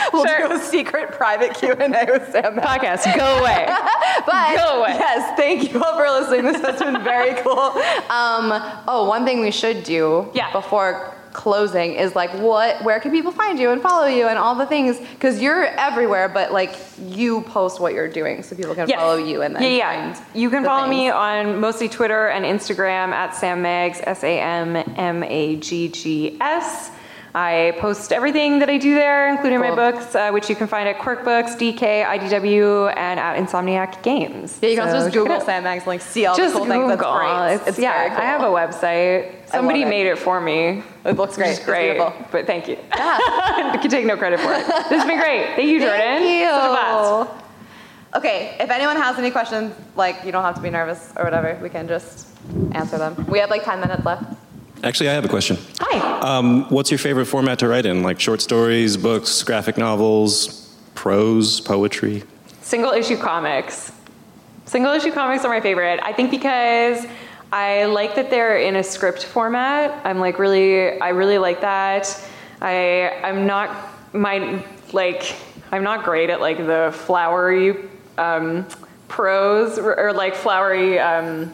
we'll 0.14 0.26
Sure. 0.26 0.48
do 0.50 0.54
a 0.56 0.60
secret 0.60 1.12
private 1.14 1.54
Q 1.56 1.74
and 1.74 1.96
A 1.96 2.06
with 2.12 2.32
Sam. 2.32 2.56
Podcast, 2.58 3.06
go 3.18 3.38
away. 3.40 3.66
But 4.26 4.56
Go 4.58 4.80
away. 4.82 4.90
yes, 4.98 5.36
thank 5.38 5.72
you 5.72 5.82
all 5.84 5.96
for 5.96 6.10
listening. 6.20 6.52
This 6.52 6.62
has 6.62 6.80
been 6.80 7.04
very 7.04 7.36
cool. 7.42 7.54
Um, 8.10 8.52
oh, 8.88 9.06
one 9.08 9.26
thing 9.26 9.42
we 9.42 9.52
should 9.52 9.84
do 9.84 10.30
Yeah. 10.34 10.52
before 10.52 11.15
closing 11.36 11.94
is 11.94 12.16
like 12.16 12.32
what 12.40 12.82
where 12.84 13.00
can 13.00 13.12
people 13.12 13.32
find 13.32 13.60
you 13.60 13.70
and 13.72 13.82
follow 13.82 14.08
you 14.08 14.28
and 14.28 14.40
all 14.40 14.56
the 14.56 14.66
things 14.66 14.98
because 15.00 15.42
you're 15.42 15.66
everywhere 15.66 16.30
but 16.30 16.52
like 16.54 16.74
you 17.08 17.42
post 17.42 17.80
what 17.80 17.94
you're 17.94 18.08
doing 18.08 18.42
so 18.42 18.56
people 18.56 18.74
can 18.74 18.88
Yes. 18.88 18.98
follow 19.00 19.18
you 19.18 19.42
and 19.42 19.54
then 19.56 19.62
yeah, 19.62 19.70
yeah. 19.70 20.14
find 20.14 20.26
You 20.34 20.50
can 20.50 20.64
follow 20.64 20.88
me 20.88 21.10
on 21.10 21.60
mostly 21.60 21.90
Twitter 21.90 22.28
and 22.30 22.46
Instagram 22.46 23.10
at 23.12 23.36
Sam 23.36 23.62
Maggs, 23.62 24.00
S 24.04 24.24
A 24.24 24.40
M 24.40 24.76
M 24.98 25.24
A 25.24 25.58
G 25.58 25.90
G 25.90 26.38
S. 26.40 26.92
I 27.38 27.74
post 27.80 28.14
everything 28.14 28.60
that 28.60 28.70
I 28.70 28.78
do 28.78 28.96
there, 28.96 29.28
including 29.28 29.60
Cool. 29.60 29.76
my 29.76 29.92
books, 29.92 30.16
uh, 30.16 30.32
which 30.32 30.50
you 30.50 30.56
can 30.56 30.68
find 30.68 30.88
at 30.88 31.00
Quirk 31.00 31.26
Books, 31.26 31.54
DK, 31.56 32.06
IDW, 32.06 32.94
and 32.96 33.20
at 33.20 33.36
Insomniac 33.36 34.02
Games. 34.04 34.58
yeah 34.62 34.70
you 34.70 34.78
can 34.78 34.88
So 34.88 34.96
also 34.96 35.06
just 35.08 35.14
Google 35.18 35.46
Maggs 35.46 35.86
like 35.86 36.00
see 36.00 36.26
all 36.26 36.38
Just 36.38 36.54
the 36.54 36.60
cool 36.60 36.68
things 36.70 36.88
that's 36.88 37.02
Google. 37.02 37.18
great 37.18 37.56
It's, 37.56 37.68
it's 37.68 37.80
yeah, 37.80 37.92
very 37.98 38.10
cool. 38.12 38.20
I 38.20 38.26
have 38.26 38.42
a 38.42 38.46
website. 38.46 39.50
Somebody 39.50 39.82
it. 39.82 39.90
made 39.90 40.08
it 40.08 40.18
for 40.18 40.40
me. 40.40 40.82
it 41.04 41.18
looks 41.18 41.36
great 41.36 41.50
It's 41.58 41.66
great, 41.66 41.96
beautiful. 41.98 42.14
but 42.32 42.48
thank 42.48 42.70
you. 42.70 42.78
Yeah. 42.96 43.20
I 43.74 43.78
can 43.82 43.92
take 43.92 44.06
no 44.06 44.16
credit 44.16 44.40
for 44.40 44.54
it. 44.54 44.66
This 44.66 45.00
has 45.02 45.06
been 45.06 45.20
great. 45.20 45.56
Thank 45.58 45.68
you, 45.68 45.80
Jordan. 45.82 46.00
Thank 46.00 46.40
you. 46.40 46.50
Such 46.50 46.64
a 46.64 46.70
blast. 46.70 47.30
Okay, 48.16 48.56
if 48.62 48.70
anyone 48.70 48.96
has 48.96 49.20
any 49.20 49.30
questions, 49.30 49.76
like 49.98 50.24
you 50.24 50.32
don't 50.32 50.44
have 50.44 50.56
to 50.56 50.62
be 50.62 50.70
nervous 50.70 51.12
or 51.18 51.26
whatever, 51.26 51.60
we 51.62 51.68
can 51.70 51.86
just 51.86 52.30
answer 52.72 52.98
them. 52.98 53.26
We 53.28 53.40
have 53.40 53.50
like 53.50 53.66
10 53.66 53.82
minutes 53.82 54.06
left. 54.06 54.24
Actually, 54.86 55.10
I 55.10 55.14
have 55.14 55.26
a 55.26 55.30
question. 55.30 55.58
Hi. 55.80 56.20
Um, 56.20 56.70
what's 56.70 56.92
your 56.92 57.00
favorite 57.00 57.26
format 57.26 57.58
to 57.60 57.68
write 57.68 57.88
in? 57.88 58.04
Like 58.04 58.20
short 58.20 58.40
stories, 58.40 58.98
books, 58.98 59.42
graphic 59.42 59.80
novels, 59.80 60.78
prose, 60.94 61.60
poetry? 61.60 62.24
Single 62.62 62.92
issue 62.92 63.18
comics. 63.18 63.92
Single 64.66 64.94
issue 64.94 65.12
comics 65.12 65.44
are 65.44 65.50
my 65.50 65.60
favorite. 65.60 66.00
I 66.04 66.14
think 66.14 66.30
because 66.30 67.04
I 67.52 67.86
like 67.86 68.14
that 68.14 68.30
they're 68.30 68.58
in 68.60 68.76
a 68.76 68.84
script 68.84 69.26
format. 69.26 70.06
I'm 70.06 70.20
like 70.20 70.38
really, 70.38 71.02
I 71.02 71.10
really 71.10 71.40
like 71.40 71.62
that. 71.62 72.24
I, 72.62 73.10
I'm 73.24 73.48
not 73.48 74.14
my 74.14 74.64
like, 74.94 75.36
I'm 75.72 75.84
not 75.84 76.04
great 76.04 76.30
at 76.30 76.42
like 76.42 76.58
the 76.58 76.92
flowery 76.96 77.90
um, 78.20 78.68
prose 79.08 79.80
or, 79.80 80.00
or 80.00 80.14
like 80.14 80.36
flowery. 80.36 81.00
Um, 81.00 81.52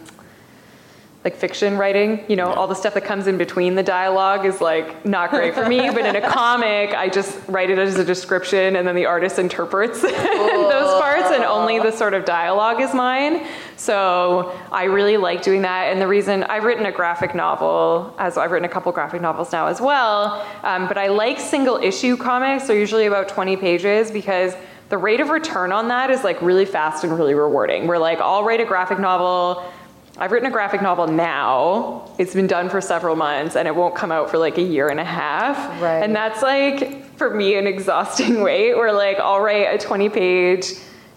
like 1.24 1.36
fiction 1.36 1.78
writing, 1.78 2.24
you 2.28 2.36
know, 2.36 2.47
all 2.47 2.67
the 2.67 2.74
stuff 2.74 2.95
that 2.95 3.03
comes 3.03 3.28
in 3.28 3.38
between 3.38 3.76
the 3.76 3.84
dialogue 3.84 4.43
is 4.43 4.59
like 4.59 5.05
not 5.05 5.30
great 5.30 5.53
for 5.53 5.67
me. 5.69 5.89
but 5.91 6.03
in 6.03 6.15
a 6.15 6.22
comic, 6.30 6.95
I 6.95 7.09
just 7.09 7.39
write 7.47 7.69
it 7.69 7.78
as 7.78 7.95
a 7.99 8.03
description 8.03 8.76
and 8.76 8.88
then 8.88 8.95
the 8.95 9.05
artist 9.05 9.38
interprets 9.38 10.01
those 10.72 10.99
parts 10.99 11.30
and 11.32 11.43
only 11.43 11.78
the 11.78 11.91
sort 11.91 12.15
of 12.15 12.26
dialogue 12.26 12.82
is 12.82 12.93
mine. 12.95 13.45
So 13.78 14.57
I 14.72 14.86
really 14.86 15.17
like 15.17 15.43
doing 15.43 15.61
that. 15.61 15.91
And 15.91 16.01
the 16.01 16.07
reason 16.07 16.43
I've 16.45 16.63
written 16.63 16.88
a 16.88 16.91
graphic 16.91 17.36
novel, 17.36 18.15
as 18.17 18.36
I've 18.38 18.49
written 18.49 18.65
a 18.65 18.72
couple 18.72 18.91
graphic 18.91 19.22
novels 19.22 19.51
now 19.51 19.67
as 19.67 19.80
well, 19.80 20.45
um, 20.63 20.88
but 20.88 20.97
I 20.97 21.07
like 21.07 21.39
single 21.39 21.78
issue 21.78 22.17
comics. 22.17 22.67
They're 22.67 22.80
usually 22.80 23.05
about 23.05 23.28
20 23.28 23.57
pages 23.57 24.09
because 24.09 24.55
the 24.89 24.97
rate 24.97 25.22
of 25.22 25.30
return 25.30 25.72
on 25.72 25.88
that 25.88 26.11
is 26.11 26.24
like 26.24 26.41
really 26.41 26.65
fast 26.65 27.03
and 27.03 27.17
really 27.17 27.34
rewarding. 27.34 27.88
We're 27.88 27.97
like, 27.97 28.19
I'll 28.19 28.43
write 28.43 28.59
a 28.59 28.65
graphic 28.65 28.99
novel. 28.99 29.72
I've 30.22 30.32
written 30.32 30.47
a 30.47 30.51
graphic 30.51 30.84
novel 30.84 31.07
now. 31.07 32.07
It's 32.19 32.36
been 32.36 32.45
done 32.45 32.69
for 32.69 32.80
several 32.80 33.15
months 33.15 33.55
and 33.55 33.67
it 33.67 33.76
won't 33.76 33.95
come 33.95 34.11
out 34.11 34.30
for 34.30 34.38
like 34.38 34.59
a 34.59 34.61
year 34.61 34.89
and 34.89 34.99
a 34.99 35.03
half. 35.03 35.57
Right. 35.82 36.03
And 36.03 36.15
that's 36.15 36.43
like, 36.43 37.03
for 37.17 37.34
me, 37.34 37.55
an 37.55 37.65
exhausting 37.65 38.41
wait 38.43 38.76
where 38.76 38.93
like 38.93 39.17
I'll 39.19 39.41
write 39.41 39.74
a 39.74 39.80
20 39.80 40.09
page 40.09 40.74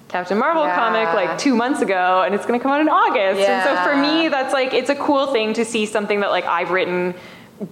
Captain 0.08 0.38
Marvel 0.38 0.64
Yeah. 0.64 0.74
comic 0.74 1.14
like 1.14 1.36
two 1.36 1.54
months 1.54 1.82
ago 1.82 2.22
and 2.24 2.34
it's 2.34 2.46
gonna 2.46 2.58
come 2.58 2.72
out 2.72 2.80
in 2.80 2.88
August. 2.88 3.46
And 3.46 3.62
so 3.64 3.84
for 3.84 3.94
me, 3.94 4.28
that's 4.28 4.54
like, 4.54 4.72
it's 4.72 4.88
a 4.88 4.94
cool 4.96 5.26
thing 5.34 5.52
to 5.52 5.66
see 5.66 5.84
something 5.84 6.20
that 6.20 6.30
like 6.30 6.46
I've 6.46 6.70
written 6.70 7.14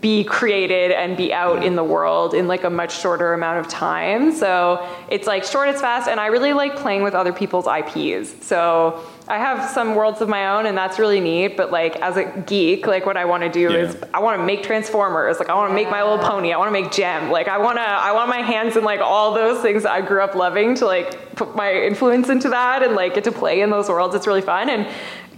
be 0.00 0.24
created 0.24 0.92
and 0.92 1.16
be 1.16 1.32
out 1.32 1.64
in 1.64 1.76
the 1.76 1.84
world 1.84 2.34
in 2.34 2.46
like 2.48 2.64
a 2.64 2.70
much 2.70 3.00
shorter 3.00 3.32
amount 3.34 3.58
of 3.58 3.68
time. 3.68 4.32
So 4.32 4.86
it's 5.10 5.26
like 5.26 5.44
short, 5.44 5.68
it's 5.68 5.80
fast, 5.80 6.08
and 6.08 6.18
I 6.20 6.26
really 6.26 6.52
like 6.52 6.76
playing 6.76 7.02
with 7.02 7.14
other 7.14 7.32
people's 7.32 7.66
IPs. 7.66 8.46
So 8.46 9.04
I 9.28 9.38
have 9.38 9.68
some 9.70 9.94
worlds 9.94 10.20
of 10.20 10.28
my 10.28 10.56
own, 10.56 10.66
and 10.66 10.76
that's 10.78 10.98
really 10.98 11.20
neat. 11.20 11.56
But 11.56 11.70
like 11.70 11.96
as 11.96 12.16
a 12.16 12.24
geek, 12.46 12.86
like 12.86 13.06
what 13.06 13.16
I 13.16 13.24
want 13.24 13.42
to 13.42 13.48
do 13.48 13.72
Yeah. 13.72 13.78
is 13.88 13.96
I 14.14 14.20
want 14.20 14.40
to 14.40 14.44
make 14.44 14.62
Transformers. 14.62 15.38
Like 15.38 15.48
I 15.48 15.54
want 15.54 15.70
to 15.70 15.74
make 15.74 15.90
My 15.90 16.02
Little 16.02 16.18
Pony. 16.24 16.52
I 16.52 16.58
want 16.58 16.68
to 16.68 16.80
make 16.80 16.92
Jem. 16.92 17.30
Like 17.30 17.48
I 17.48 17.58
want 17.58 17.78
to 17.78 17.82
I 17.82 18.12
want 18.12 18.28
my 18.28 18.40
hands 18.42 18.76
in 18.76 18.84
like 18.84 19.00
all 19.00 19.34
those 19.34 19.60
things 19.62 19.82
that 19.82 19.92
I 19.92 20.00
grew 20.00 20.22
up 20.22 20.34
loving 20.34 20.74
to 20.76 20.86
like 20.86 21.34
put 21.36 21.56
my 21.56 21.72
influence 21.72 22.28
into 22.28 22.48
that 22.50 22.82
and 22.82 22.94
like 22.94 23.14
get 23.14 23.24
to 23.24 23.32
play 23.32 23.60
in 23.62 23.70
those 23.70 23.88
worlds. 23.88 24.14
It's 24.14 24.26
really 24.26 24.42
fun 24.42 24.70
and. 24.70 24.86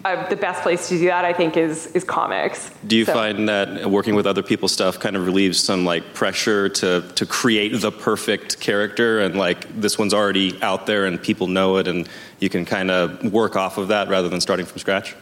Uh, 0.04 0.28
the 0.28 0.36
best 0.36 0.62
place 0.62 0.86
to 0.90 0.98
do 0.98 1.06
that, 1.06 1.24
I 1.24 1.32
think, 1.32 1.56
is 1.56 1.86
is 1.88 2.04
comics. 2.04 2.70
Do 2.86 2.94
you 2.94 3.06
So- 3.06 3.14
find 3.14 3.48
that 3.48 3.90
working 3.90 4.14
with 4.14 4.26
other 4.26 4.42
people's 4.42 4.72
stuff 4.72 4.98
kind 5.00 5.16
of 5.16 5.24
relieves 5.24 5.58
some 5.58 5.86
like 5.86 6.12
pressure 6.12 6.68
to 6.68 7.02
to 7.14 7.24
create 7.24 7.80
the 7.80 7.90
perfect 7.90 8.60
character 8.60 9.20
and 9.20 9.34
like 9.36 9.66
this 9.80 9.98
one's 9.98 10.12
already 10.12 10.58
out 10.60 10.84
there 10.84 11.06
and 11.06 11.22
people 11.22 11.46
know 11.46 11.78
it 11.78 11.88
and 11.88 12.06
you 12.38 12.50
can 12.50 12.66
kind 12.66 12.90
of 12.90 13.32
work 13.32 13.56
off 13.56 13.78
of 13.78 13.88
that 13.88 14.08
rather 14.08 14.28
than 14.28 14.42
starting 14.42 14.66
from 14.66 14.78
scratch? 14.78 15.14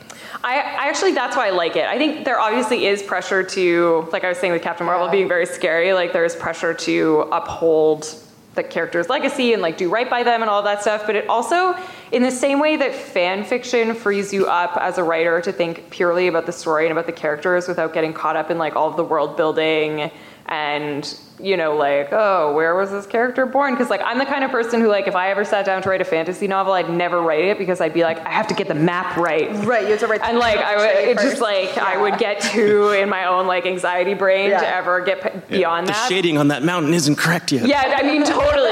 I, 0.42 0.54
I 0.56 0.88
actually 0.88 1.12
that's 1.12 1.36
why 1.36 1.46
I 1.46 1.50
like 1.50 1.76
it. 1.76 1.84
I 1.84 1.96
think 1.96 2.24
there 2.24 2.40
obviously 2.40 2.86
is 2.86 3.02
pressure 3.02 3.44
to, 3.44 4.08
like 4.10 4.24
I 4.24 4.28
was 4.30 4.38
saying 4.38 4.52
with 4.52 4.62
Captain 4.62 4.84
Marvel 4.86 5.08
being 5.08 5.28
very 5.28 5.46
scary, 5.46 5.92
like 5.92 6.12
there's 6.12 6.34
pressure 6.34 6.74
to 6.74 7.28
uphold 7.30 8.12
the 8.54 8.62
character's 8.62 9.08
legacy 9.08 9.52
and 9.52 9.62
like 9.62 9.76
do 9.76 9.88
right 9.88 10.08
by 10.10 10.22
them 10.22 10.42
and 10.42 10.50
all 10.50 10.62
that 10.62 10.82
stuff. 10.82 11.04
But 11.06 11.16
it 11.16 11.28
also, 11.28 11.74
in 12.10 12.22
the 12.22 12.30
same 12.30 12.60
way 12.60 12.76
that 12.76 12.94
fan 12.94 13.44
fiction 13.44 13.94
frees 13.94 14.32
you 14.32 14.46
up 14.46 14.76
as 14.76 14.98
a 14.98 15.04
writer 15.04 15.40
to 15.40 15.52
think 15.52 15.90
purely 15.90 16.26
about 16.28 16.46
the 16.46 16.52
story 16.52 16.84
and 16.84 16.92
about 16.92 17.06
the 17.06 17.12
characters 17.12 17.68
without 17.68 17.94
getting 17.94 18.12
caught 18.12 18.36
up 18.36 18.50
in 18.50 18.58
like 18.58 18.76
all 18.76 18.88
of 18.88 18.96
the 18.96 19.04
world 19.04 19.36
building 19.36 20.10
and 20.46 21.18
you 21.42 21.56
know 21.56 21.74
like 21.74 22.08
oh 22.12 22.54
where 22.54 22.74
was 22.76 22.90
this 22.92 23.04
character 23.06 23.44
born 23.44 23.74
because 23.74 23.90
like 23.90 24.00
i'm 24.04 24.18
the 24.18 24.24
kind 24.24 24.44
of 24.44 24.50
person 24.52 24.80
who 24.80 24.86
like 24.86 25.08
if 25.08 25.16
i 25.16 25.28
ever 25.30 25.44
sat 25.44 25.66
down 25.66 25.82
to 25.82 25.88
write 25.88 26.00
a 26.00 26.04
fantasy 26.04 26.46
novel 26.46 26.72
i'd 26.72 26.88
never 26.88 27.20
write 27.20 27.44
it 27.44 27.58
because 27.58 27.80
i'd 27.80 27.92
be 27.92 28.02
like 28.02 28.18
i 28.24 28.30
have 28.30 28.46
to 28.46 28.54
get 28.54 28.68
the 28.68 28.74
map 28.74 29.16
right 29.16 29.50
Right, 29.66 29.82
you 29.84 29.90
have 29.90 30.00
to 30.00 30.06
write. 30.06 30.20
and 30.22 30.38
like 30.38 30.56
I 30.58 30.76
would, 30.76 31.08
it 31.08 31.18
just 31.18 31.40
like 31.40 31.76
I 31.78 32.00
would 32.00 32.18
get 32.18 32.40
too 32.40 32.90
in 33.00 33.08
my 33.08 33.24
own 33.26 33.46
like 33.46 33.66
anxiety 33.66 34.14
brain 34.14 34.50
Yeah. 34.50 34.60
to 34.60 34.68
ever 34.76 35.00
get 35.00 35.20
p- 35.22 35.56
beyond 35.56 35.86
the 35.88 35.92
that. 35.92 36.08
The 36.08 36.14
shading 36.14 36.38
on 36.38 36.48
that 36.48 36.62
mountain 36.62 36.94
isn't 36.94 37.16
correct 37.16 37.50
yet. 37.52 37.66
Yeah, 37.66 37.96
I 37.98 38.02
mean 38.02 38.22
totally, 38.24 38.71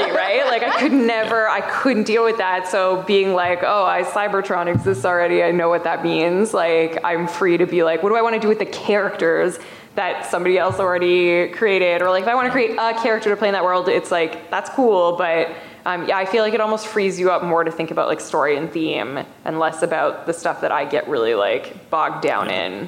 could 0.81 0.93
never, 0.93 1.47
I 1.47 1.61
couldn't 1.61 2.03
deal 2.03 2.23
with 2.23 2.37
that. 2.37 2.67
So 2.67 3.03
being 3.03 3.33
like, 3.33 3.59
oh, 3.61 3.85
I 3.85 4.01
Cybertron 4.01 4.65
exists 4.67 5.05
already. 5.05 5.43
I 5.43 5.51
know 5.51 5.69
what 5.69 5.83
that 5.83 6.03
means. 6.03 6.55
Like 6.55 6.97
I'm 7.03 7.27
free 7.27 7.57
to 7.57 7.67
be 7.67 7.83
like, 7.83 8.01
what 8.01 8.09
do 8.09 8.15
I 8.15 8.21
want 8.23 8.33
to 8.33 8.41
do 8.41 8.47
with 8.47 8.57
the 8.57 8.65
characters 8.65 9.59
that 9.93 10.25
somebody 10.25 10.57
else 10.57 10.79
already 10.79 11.49
created? 11.49 12.01
Or 12.01 12.09
like 12.09 12.23
if 12.23 12.27
I 12.27 12.33
want 12.33 12.47
to 12.47 12.51
create 12.51 12.71
a 12.71 12.93
character 12.99 13.29
to 13.29 13.35
play 13.35 13.47
in 13.49 13.53
that 13.53 13.63
world, 13.63 13.89
it's 13.89 14.11
like 14.11 14.49
that's 14.49 14.69
cool, 14.71 15.15
but. 15.15 15.49
Um, 15.83 16.07
yeah, 16.07 16.15
I 16.15 16.25
feel 16.25 16.43
like 16.43 16.53
it 16.53 16.61
almost 16.61 16.85
frees 16.85 17.19
you 17.19 17.31
up 17.31 17.43
more 17.43 17.63
to 17.63 17.71
think 17.71 17.89
about 17.89 18.07
like 18.07 18.19
story 18.19 18.55
and 18.55 18.71
theme, 18.71 19.17
and 19.45 19.57
less 19.57 19.81
about 19.81 20.27
the 20.27 20.31
stuff 20.31 20.61
that 20.61 20.71
I 20.71 20.85
get 20.85 21.07
really 21.07 21.33
like 21.33 21.89
bogged 21.89 22.21
down 22.21 22.51
in. 22.51 22.87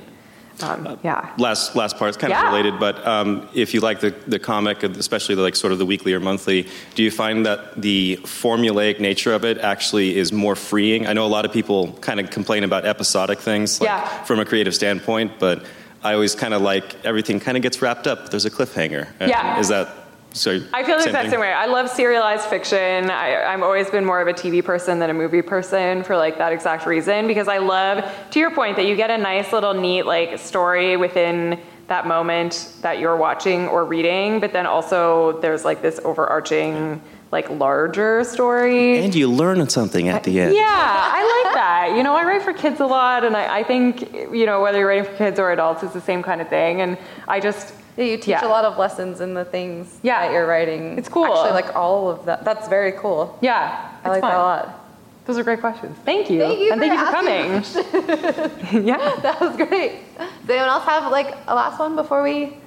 Um, 0.62 1.00
yeah. 1.04 1.34
last 1.38 1.76
last 1.76 1.98
part 1.98 2.12
is 2.12 2.18
kind 2.18 2.32
Yeah. 2.32 2.46
of 2.46 2.54
related, 2.54 2.80
but 2.80 3.06
um, 3.08 3.48
if 3.54 3.74
you 3.74 3.80
like 3.80 4.00
the, 4.02 4.12
the 4.28 4.38
comic, 4.40 4.84
especially 4.84 5.36
the, 5.36 5.42
like 5.42 5.56
sort 5.56 5.74
of 5.74 5.80
the 5.80 5.86
weekly 5.86 6.14
or 6.14 6.20
monthly, 6.20 6.68
do 6.96 7.04
you 7.04 7.10
find 7.12 7.46
that 7.46 7.82
the 7.82 8.18
formulaic 8.24 9.00
nature 9.00 9.34
of 9.34 9.44
it 9.46 9.58
actually 9.58 10.16
is 10.16 10.32
more 10.32 10.56
freeing? 10.56 11.08
I 11.08 11.14
know 11.14 11.26
a 11.26 11.28
lot 11.28 11.46
of 11.46 11.52
people 11.52 11.92
kind 12.02 12.20
of 12.20 12.30
complain 12.30 12.64
about 12.64 12.86
episodic 12.86 13.40
things, 13.40 13.82
like 13.82 13.88
Yeah. 13.90 14.24
from 14.26 14.40
a 14.40 14.46
creative 14.46 14.76
standpoint, 14.76 15.40
but 15.40 15.66
I 16.04 16.14
always 16.14 16.36
kind 16.36 16.54
of 16.54 16.62
like 16.62 17.04
everything 17.06 17.40
kind 17.40 17.58
of 17.58 17.64
gets 17.64 17.82
wrapped 17.82 18.06
up. 18.08 18.30
There's 18.30 18.46
a 18.46 18.52
cliffhanger. 18.52 19.08
Yeah. 19.22 19.60
Is 19.60 19.70
that 19.70 19.88
So 20.34 20.60
I 20.74 20.84
feel 20.84 20.98
the 20.98 21.04
same 21.04 21.10
exact 21.10 21.30
same 21.30 21.40
way. 21.40 21.54
I 21.54 21.68
love 21.68 21.90
serialized 21.90 22.46
fiction. 22.46 23.10
I, 23.10 23.44
I've 23.54 23.62
always 23.62 23.90
been 23.90 24.04
more 24.04 24.20
of 24.20 24.28
a 24.28 24.34
TV 24.34 24.64
person 24.64 25.00
than 25.00 25.10
a 25.10 25.14
movie 25.14 25.42
person 25.42 26.04
for 26.04 26.18
like 26.18 26.38
that 26.40 26.52
exact 26.52 26.86
reason 26.86 27.28
because 27.28 27.48
I 27.48 27.60
love, 27.60 28.04
to 28.32 28.40
your 28.40 28.52
point, 28.52 28.76
that 28.78 28.86
you 28.86 28.96
get 28.96 29.10
a 29.10 29.18
nice 29.18 29.54
little 29.54 29.74
neat 29.74 30.04
like 30.04 30.40
story 30.40 30.98
within 30.98 31.60
that 31.88 32.08
moment 32.08 32.74
that 32.82 33.00
you're 33.00 33.18
watching 33.18 33.68
or 33.68 33.86
reading, 33.86 34.40
but 34.40 34.54
then 34.54 34.66
also 34.66 35.40
there's 35.42 35.64
like 35.64 35.82
this 35.82 36.00
overarching 36.04 37.02
like 37.32 37.50
larger 37.50 38.24
story. 38.24 39.00
And 39.04 39.14
you 39.14 39.30
learn 39.30 39.68
something 39.70 40.08
at 40.08 40.24
the 40.24 40.40
end. 40.40 40.56
Yeah, 40.56 40.62
I 40.64 41.44
like 41.44 41.54
that. 41.56 41.94
You 41.98 42.04
know, 42.04 42.16
I 42.16 42.24
write 42.24 42.44
for 42.44 42.54
kids 42.54 42.80
a 42.80 42.86
lot, 42.86 43.24
and 43.24 43.36
I, 43.36 43.60
I 43.60 43.64
think, 43.64 44.14
you 44.14 44.46
know, 44.46 44.62
whether 44.62 44.78
you're 44.80 44.88
writing 44.88 45.06
for 45.06 45.18
kids 45.18 45.40
or 45.40 45.52
adults, 45.52 45.84
it's 45.84 45.94
the 45.94 46.02
same 46.02 46.24
kind 46.24 46.42
of 46.42 46.48
thing. 46.48 46.82
And 46.82 46.98
I 47.28 47.40
just, 47.40 47.74
Yeah, 47.98 48.06
you 48.06 48.18
teach 48.18 48.28
Yeah. 48.28 48.46
a 48.46 48.50
lot 48.50 48.66
of 48.66 48.78
lessons 48.78 49.22
in 49.22 49.34
the 49.34 49.46
things 49.46 50.00
Yeah. 50.02 50.22
that 50.22 50.32
you're 50.32 50.48
writing. 50.48 50.98
It's 50.98 51.10
cool. 51.10 51.26
Actually, 51.26 51.52
like 51.52 51.76
all 51.76 52.10
of 52.10 52.26
that. 52.26 52.44
That's 52.44 52.68
very 52.68 52.94
cool. 52.94 53.38
yeah, 53.42 53.90
I 54.04 54.10
like 54.10 54.18
it's 54.18 54.28
that 54.28 54.36
a 54.36 54.38
lot. 54.38 54.80
Those 55.26 55.38
are 55.38 55.44
great 55.44 55.62
questions. 55.62 55.98
Thank 56.04 56.30
you. 56.30 56.40
Thank 56.40 56.60
you 56.60 56.72
and 56.72 56.82
thank 56.82 56.94
for 56.94 57.00
you 57.00 57.06
for 57.06 58.02
coming. 58.02 58.86
yeah. 58.88 59.16
That 59.22 59.40
was 59.40 59.56
great. 59.56 60.00
Does 60.18 60.50
anyone 60.50 60.68
else 60.70 60.84
have 60.86 61.12
like 61.12 61.36
a 61.48 61.56
last 61.56 61.80
one 61.80 61.96
before 61.96 62.24
we 62.24 62.58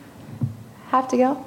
have 0.88 1.06
to 1.08 1.16
go? 1.16 1.44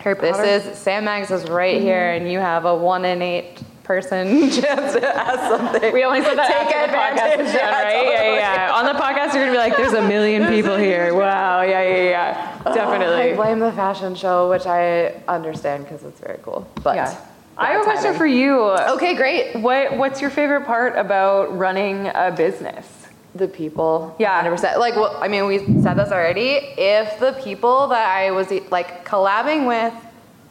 Harry 0.00 0.18
This 0.18 0.64
is 0.66 0.78
Sam 0.78 1.04
Maggs 1.04 1.30
is 1.30 1.48
right 1.48 1.80
here, 1.80 1.98
mm-hmm. 1.98 2.22
and 2.24 2.32
you 2.32 2.38
have 2.38 2.64
a 2.64 2.74
one 2.74 3.04
in 3.04 3.20
eight 3.20 3.62
person 3.90 4.48
chance 4.62 4.92
to 4.92 5.04
ask 5.16 5.40
something. 5.50 5.92
We 5.92 6.04
only 6.04 6.22
said 6.22 6.38
that 6.38 6.46
Take 6.46 6.76
after 6.76 6.92
the 6.92 6.96
podcast 6.96 7.32
advantage. 7.32 7.46
done, 7.46 7.54
Yeah, 7.56 7.82
right? 7.82 8.04
Yeah, 8.06 8.22
yeah, 8.22 8.66
yeah. 8.68 8.72
On 8.78 8.84
the 8.84 8.92
podcast, 8.92 9.34
you're 9.34 9.42
gonna 9.42 9.50
be 9.50 9.58
like, 9.58 9.76
"There's 9.76 9.94
a 9.94 10.06
million 10.06 10.46
people 10.46 10.76
here." 10.76 11.12
Wow. 11.20 11.62
Yeah, 11.62 11.82
yeah, 11.82 12.10
yeah. 12.16 12.62
Oh, 12.66 12.72
Definitely. 12.72 13.32
I 13.32 13.34
blame 13.34 13.58
the 13.58 13.72
fashion 13.72 14.14
show, 14.14 14.48
which 14.48 14.64
I 14.66 15.14
understand 15.26 15.84
because 15.84 16.04
it's 16.04 16.20
very 16.20 16.38
cool. 16.42 16.68
But 16.84 16.94
Yeah. 16.96 17.16
I 17.58 17.72
have 17.72 17.80
a 17.80 17.84
question 17.84 18.14
for 18.14 18.26
you. 18.26 18.60
Okay, 18.94 19.14
great. 19.16 19.56
What 19.66 19.96
What's 19.96 20.20
your 20.20 20.30
favorite 20.30 20.64
part 20.66 20.96
about 20.96 21.58
running 21.58 21.96
a 22.14 22.30
business? 22.44 22.86
The 23.34 23.48
people. 23.48 24.14
Yeah. 24.20 24.44
100%. 24.44 24.78
Like, 24.78 24.94
well, 24.94 25.16
I 25.20 25.26
mean, 25.28 25.46
we 25.46 25.58
said 25.82 25.94
this 25.94 26.10
already. 26.10 26.50
If 26.94 27.18
the 27.18 27.32
people 27.42 27.88
that 27.88 28.06
I 28.22 28.30
was 28.30 28.46
like 28.70 29.04
collabing 29.04 29.66
with, 29.66 29.94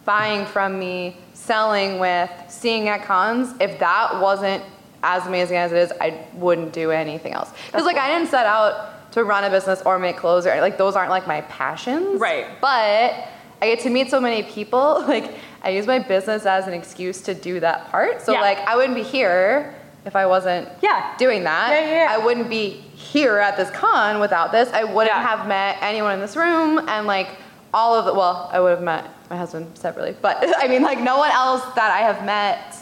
buying 0.06 0.46
from 0.46 0.78
me, 0.78 1.16
selling 1.54 1.98
with, 1.98 2.30
seeing 2.48 2.90
at 2.90 3.04
cons, 3.04 3.56
if 3.60 3.80
that 3.80 4.22
wasn't 4.22 4.64
as 5.02 5.26
amazing 5.26 5.58
as 5.58 5.72
it 5.72 5.80
is, 5.80 5.92
I 6.00 6.24
wouldn't 6.36 6.74
do 6.74 6.92
anything 6.92 7.34
else. 7.34 7.50
Because, 7.66 7.86
like, 7.86 7.98
I 7.98 8.08
didn't 8.08 8.30
set 8.30 8.46
out 8.46 9.12
to 9.14 9.24
run 9.24 9.44
a 9.44 9.50
business 9.50 9.82
or 9.82 9.98
make 9.98 10.16
clothes 10.16 10.46
or 10.46 10.62
like, 10.62 10.78
those 10.78 10.96
aren't 10.96 11.10
like 11.10 11.26
my 11.26 11.42
passions. 11.42 12.20
Right. 12.22 12.46
But 12.62 13.16
I 13.64 13.66
get 13.66 13.80
to 13.80 13.90
meet 13.90 14.12
so 14.12 14.22
many 14.22 14.44
people. 14.44 15.04
Like, 15.08 15.34
I 15.64 15.72
use 15.72 15.88
my 15.88 15.98
business 15.98 16.46
as 16.46 16.68
an 16.68 16.74
excuse 16.74 17.20
to 17.24 17.34
do 17.34 17.60
that 17.62 17.90
part. 17.90 18.22
So, 18.22 18.34
Yeah. 18.34 18.42
like, 18.42 18.60
I 18.60 18.76
wouldn't 18.76 18.96
be 18.96 19.02
here 19.02 19.74
if 20.06 20.16
I 20.16 20.28
wasn't 20.28 20.70
Yeah. 20.84 21.16
doing 21.18 21.44
that. 21.46 21.72
Yeah, 21.72 21.82
yeah, 21.82 22.04
yeah. 22.04 22.08
I 22.12 22.24
wouldn't 22.24 22.48
be 22.48 22.70
here 22.94 23.40
at 23.40 23.58
this 23.58 23.72
con 23.72 24.20
without 24.20 24.52
this. 24.52 24.72
I 24.72 24.84
wouldn't 24.84 25.16
have 25.16 25.48
met 25.48 25.78
anyone 25.82 26.14
in 26.14 26.20
this 26.20 26.36
room 26.36 26.88
and 26.88 27.08
like 27.08 27.30
all 27.74 27.96
of 27.96 28.06
the 28.06 28.14
well, 28.14 28.52
I 28.54 28.60
would 28.60 28.70
have 28.70 28.84
met 28.84 29.06
my 29.30 29.38
husband 29.38 29.78
separately, 29.78 30.16
but 30.22 30.38
I 30.58 30.68
mean 30.68 30.82
like 30.82 31.00
no 31.00 31.18
one 31.18 31.32
else 31.32 31.64
that 31.76 31.92
I 31.92 32.00
have 32.00 32.26
met 32.26 32.76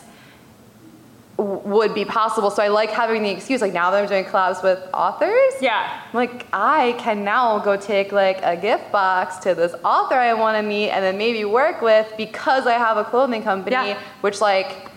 would 1.37 1.93
be 1.93 2.03
possible. 2.03 2.49
So 2.49 2.63
I 2.63 2.67
like 2.69 2.89
having 2.89 3.21
the 3.21 3.29
excuse 3.29 3.61
like 3.61 3.73
now 3.73 3.91
that 3.91 4.01
I'm 4.01 4.09
doing 4.09 4.25
collabs 4.25 4.63
with 4.63 4.79
authors. 4.91 5.53
Yeah. 5.61 6.01
Like 6.11 6.47
I 6.51 6.95
can 6.97 7.23
now 7.23 7.59
go 7.59 7.77
take 7.77 8.11
like 8.11 8.39
a 8.41 8.57
gift 8.57 8.91
box 8.91 9.37
to 9.37 9.53
this 9.53 9.73
author 9.85 10.15
I 10.15 10.33
want 10.33 10.57
to 10.57 10.63
meet 10.67 10.89
and 10.89 11.03
then 11.03 11.17
maybe 11.17 11.45
work 11.45 11.81
with 11.83 12.11
because 12.17 12.65
I 12.65 12.73
have 12.73 12.97
a 12.97 13.03
clothing 13.03 13.43
company, 13.43 13.75
Yeah. 13.75 13.99
which 14.21 14.41
like 14.41 14.89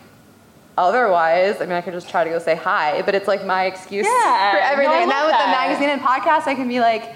otherwise, 0.78 1.60
I 1.60 1.66
mean 1.66 1.74
I 1.74 1.82
could 1.82 1.92
just 1.92 2.08
try 2.08 2.24
to 2.24 2.30
go 2.30 2.38
say 2.38 2.54
hi, 2.56 3.02
but 3.02 3.14
it's 3.14 3.28
like 3.28 3.44
my 3.44 3.64
excuse 3.66 4.06
Yeah. 4.06 4.52
for 4.52 4.58
everything. 4.58 4.92
No, 4.94 5.02
and 5.02 5.10
then 5.10 5.18
love 5.18 5.26
with 5.26 5.32
that. 5.32 5.44
the 5.44 5.52
magazine 5.52 5.90
and 5.90 6.00
podcast, 6.00 6.46
I 6.50 6.54
can 6.54 6.68
be 6.68 6.80
like, 6.80 7.12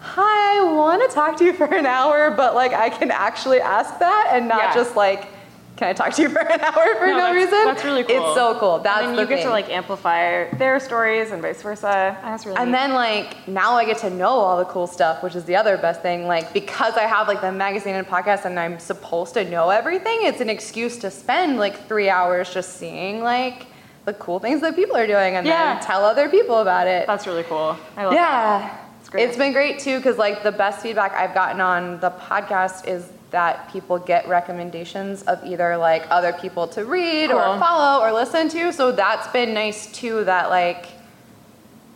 hi, 0.00 0.60
I 0.60 0.72
want 0.72 1.08
to 1.08 1.14
talk 1.14 1.36
to 1.38 1.44
you 1.44 1.52
for 1.52 1.64
an 1.66 1.86
hour, 1.86 2.30
but 2.30 2.54
like 2.54 2.72
I 2.72 2.88
can 2.90 3.10
actually 3.10 3.60
ask 3.60 3.98
that 3.98 4.30
and 4.32 4.48
not 4.48 4.58
Yeah. 4.62 4.74
just 4.74 4.96
like, 4.96 5.28
can 5.76 5.88
I 5.88 5.92
talk 5.92 6.14
to 6.14 6.22
you 6.22 6.28
for 6.30 6.38
an 6.40 6.60
hour 6.62 6.94
for 6.98 7.06
No, 7.06 7.18
no, 7.18 7.34
reason? 7.34 7.50
that's 7.64 7.84
really 7.84 8.02
cool. 8.04 8.16
It's 8.28 8.34
so 8.34 8.58
cool. 8.58 8.78
That's 8.78 9.00
and 9.00 9.08
then 9.10 9.16
the 9.16 9.22
you 9.22 9.28
get 9.28 9.36
thing. 9.38 9.46
to 9.46 9.50
like 9.50 9.68
amplify 9.68 10.48
their 10.56 10.80
stories 10.80 11.32
and 11.32 11.42
vice 11.42 11.60
versa. 11.60 12.16
That's 12.22 12.46
really 12.46 12.56
And 12.58 12.72
then 12.72 12.94
like 12.94 13.46
now 13.46 13.74
I 13.74 13.84
get 13.84 13.98
to 13.98 14.08
know 14.10 14.28
all 14.30 14.56
the 14.58 14.64
cool 14.64 14.86
stuff, 14.86 15.22
which 15.22 15.34
is 15.34 15.44
the 15.44 15.56
other 15.56 15.76
best 15.76 16.00
thing. 16.00 16.26
Like 16.26 16.52
because 16.54 16.94
I 16.94 17.02
have 17.02 17.28
like 17.28 17.42
the 17.42 17.52
magazine 17.52 17.94
and 17.94 18.06
podcast 18.06 18.46
and 18.46 18.58
I'm 18.58 18.78
supposed 18.78 19.34
to 19.34 19.44
know 19.50 19.68
everything, 19.70 20.18
it's 20.22 20.40
an 20.40 20.48
excuse 20.48 20.96
to 20.98 21.10
spend 21.10 21.58
like 21.58 21.86
three 21.88 22.08
hours 22.08 22.52
just 22.54 22.78
seeing 22.78 23.22
like 23.22 23.66
the 24.06 24.14
cool 24.14 24.38
things 24.38 24.60
that 24.62 24.76
people 24.76 24.96
are 24.96 25.06
doing 25.06 25.34
and 25.36 25.46
Yeah. 25.46 25.74
then 25.74 25.82
tell 25.82 26.04
other 26.06 26.28
people 26.30 26.58
about 26.60 26.86
it. 26.86 27.06
that's 27.06 27.26
really 27.26 27.42
cool. 27.42 27.76
I 27.98 28.04
love 28.04 28.12
that. 28.14 28.60
yeah. 28.62 28.78
It's 29.06 29.12
great. 29.12 29.28
It's 29.28 29.36
been 29.36 29.52
great 29.52 29.78
too 29.78 29.98
because 29.98 30.18
like 30.18 30.42
the 30.42 30.50
best 30.50 30.80
feedback 30.80 31.12
I've 31.12 31.32
gotten 31.32 31.60
on 31.60 32.00
the 32.00 32.10
podcast 32.10 32.88
is 32.88 33.08
that 33.30 33.70
people 33.70 34.00
get 34.00 34.26
recommendations 34.26 35.22
of 35.22 35.44
either 35.44 35.76
like 35.76 36.04
other 36.10 36.32
people 36.32 36.66
to 36.66 36.84
read 36.84 37.30
or 37.30 37.56
follow 37.56 38.04
or 38.04 38.12
listen 38.12 38.48
to. 38.48 38.72
So 38.72 38.90
that's 38.90 39.28
been 39.28 39.54
nice 39.54 39.92
too 39.92 40.24
that 40.24 40.50
like 40.50 40.88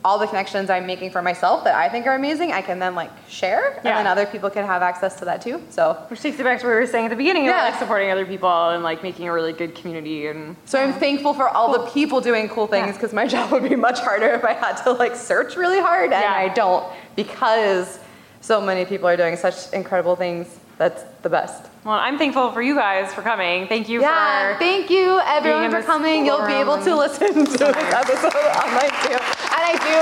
all 0.05 0.19
the 0.19 0.27
connections 0.27 0.71
I'm 0.71 0.87
making 0.87 1.11
for 1.11 1.21
myself 1.21 1.65
that 1.65 1.75
I 1.75 1.89
think 1.89 2.07
are 2.07 2.15
amazing, 2.15 2.53
I 2.53 2.63
can 2.63 2.79
then 2.79 2.95
like 2.95 3.11
share 3.29 3.75
and 3.77 3.85
then 3.85 4.07
other 4.07 4.25
people 4.25 4.49
can 4.49 4.65
have 4.67 4.81
access 4.83 5.17
to 5.19 5.25
that 5.27 5.43
too. 5.43 5.63
So 5.71 5.95
Which 6.09 6.21
takes 6.21 6.39
it 6.41 6.43
back 6.45 6.61
to 6.61 6.67
what 6.67 6.73
we 6.73 6.81
were 6.81 6.87
saying 6.87 7.07
at 7.07 7.09
the 7.11 7.17
beginning 7.17 7.45
Yeah. 7.45 7.51
about 7.51 7.71
like 7.73 7.79
supporting 7.79 8.11
other 8.11 8.25
people 8.25 8.71
and 8.71 8.83
like 8.83 9.03
making 9.03 9.29
a 9.29 9.33
really 9.33 9.53
good 9.53 9.75
community 9.75 10.27
and 10.29 10.57
So 10.65 10.81
I'm 10.83 10.93
thankful 10.95 11.35
for 11.35 11.49
all 11.49 11.73
the 11.73 11.91
people 11.91 12.21
doing 12.21 12.49
cool 12.49 12.67
things 12.67 12.87
Yeah. 12.87 12.93
because 12.93 13.13
my 13.13 13.27
job 13.35 13.51
would 13.53 13.69
be 13.69 13.77
much 13.77 14.01
harder 14.01 14.29
if 14.29 14.45
I 14.45 14.55
had 14.55 14.77
to 14.85 14.93
like 14.93 15.15
search 15.17 15.57
really 15.57 15.81
hard 15.81 16.13
and 16.13 16.23
Yeah. 16.23 16.33
I 16.35 16.49
don't 16.49 16.85
because 17.15 17.99
so 18.41 18.61
many 18.61 18.87
people 18.87 19.07
are 19.09 19.17
doing 19.19 19.37
such 19.37 19.71
incredible 19.73 20.17
things. 20.17 20.59
That's 20.79 21.03
the 21.23 21.29
best. 21.29 21.70
Well, 21.85 21.95
I'm 21.95 22.19
thankful 22.19 22.53
for 22.53 22.61
you 22.63 22.75
guys 22.75 23.13
for 23.15 23.23
coming. 23.23 23.67
Thank 23.67 23.89
you 23.89 24.01
Yeah, 24.03 24.53
for 24.55 24.59
thank 24.59 24.91
you 24.91 25.21
everyone 25.25 25.71
for 25.71 25.83
coming. 25.83 26.27
You'll 26.27 26.47
be 26.47 26.53
able 26.53 26.77
to 26.83 26.95
listen 26.97 27.33
to 27.47 27.51
this 27.59 27.59
episode 27.61 28.35
online 28.65 28.91
too. 29.05 29.17
And 29.17 29.63
I 29.65 29.75
do, 29.81 29.97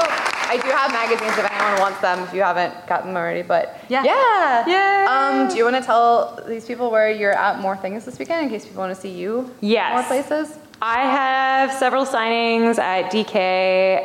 I 0.51 0.57
do 0.63 0.69
have 0.71 0.91
magazines 0.93 1.37
if 1.39 1.51
anyone 1.51 1.81
wants 1.81 2.01
them. 2.01 2.19
If 2.25 2.35
you 2.35 2.43
haven't 2.43 2.87
gotten 2.87 3.09
them 3.09 3.17
already, 3.17 3.43
but 3.43 3.79
Yeah. 3.89 4.03
yeah, 4.05 4.67
Yay. 4.67 5.07
Um, 5.07 5.49
do 5.49 5.57
you 5.57 5.65
want 5.65 5.77
to 5.77 5.83
tell 5.83 6.43
these 6.49 6.65
people 6.65 6.91
where 6.91 7.11
you're 7.11 7.33
at 7.33 7.61
more 7.61 7.77
things 7.77 8.05
this 8.05 8.19
weekend 8.19 8.45
in 8.45 8.49
case 8.51 8.65
people 8.65 8.81
want 8.81 8.95
to 8.95 9.01
see 9.01 9.11
you? 9.11 9.55
Yes. 9.61 9.93
More 9.93 10.03
places. 10.05 10.59
I 10.81 11.01
have 11.01 11.73
several 11.73 12.05
signings 12.07 12.79
at 12.79 13.11
DK 13.11 13.35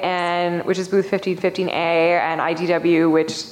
and 0.03 0.63
which 0.65 0.77
is 0.79 0.87
booth 0.87 1.09
1515A 1.09 1.69
and 1.69 2.41
IDW, 2.41 3.11
which 3.11 3.43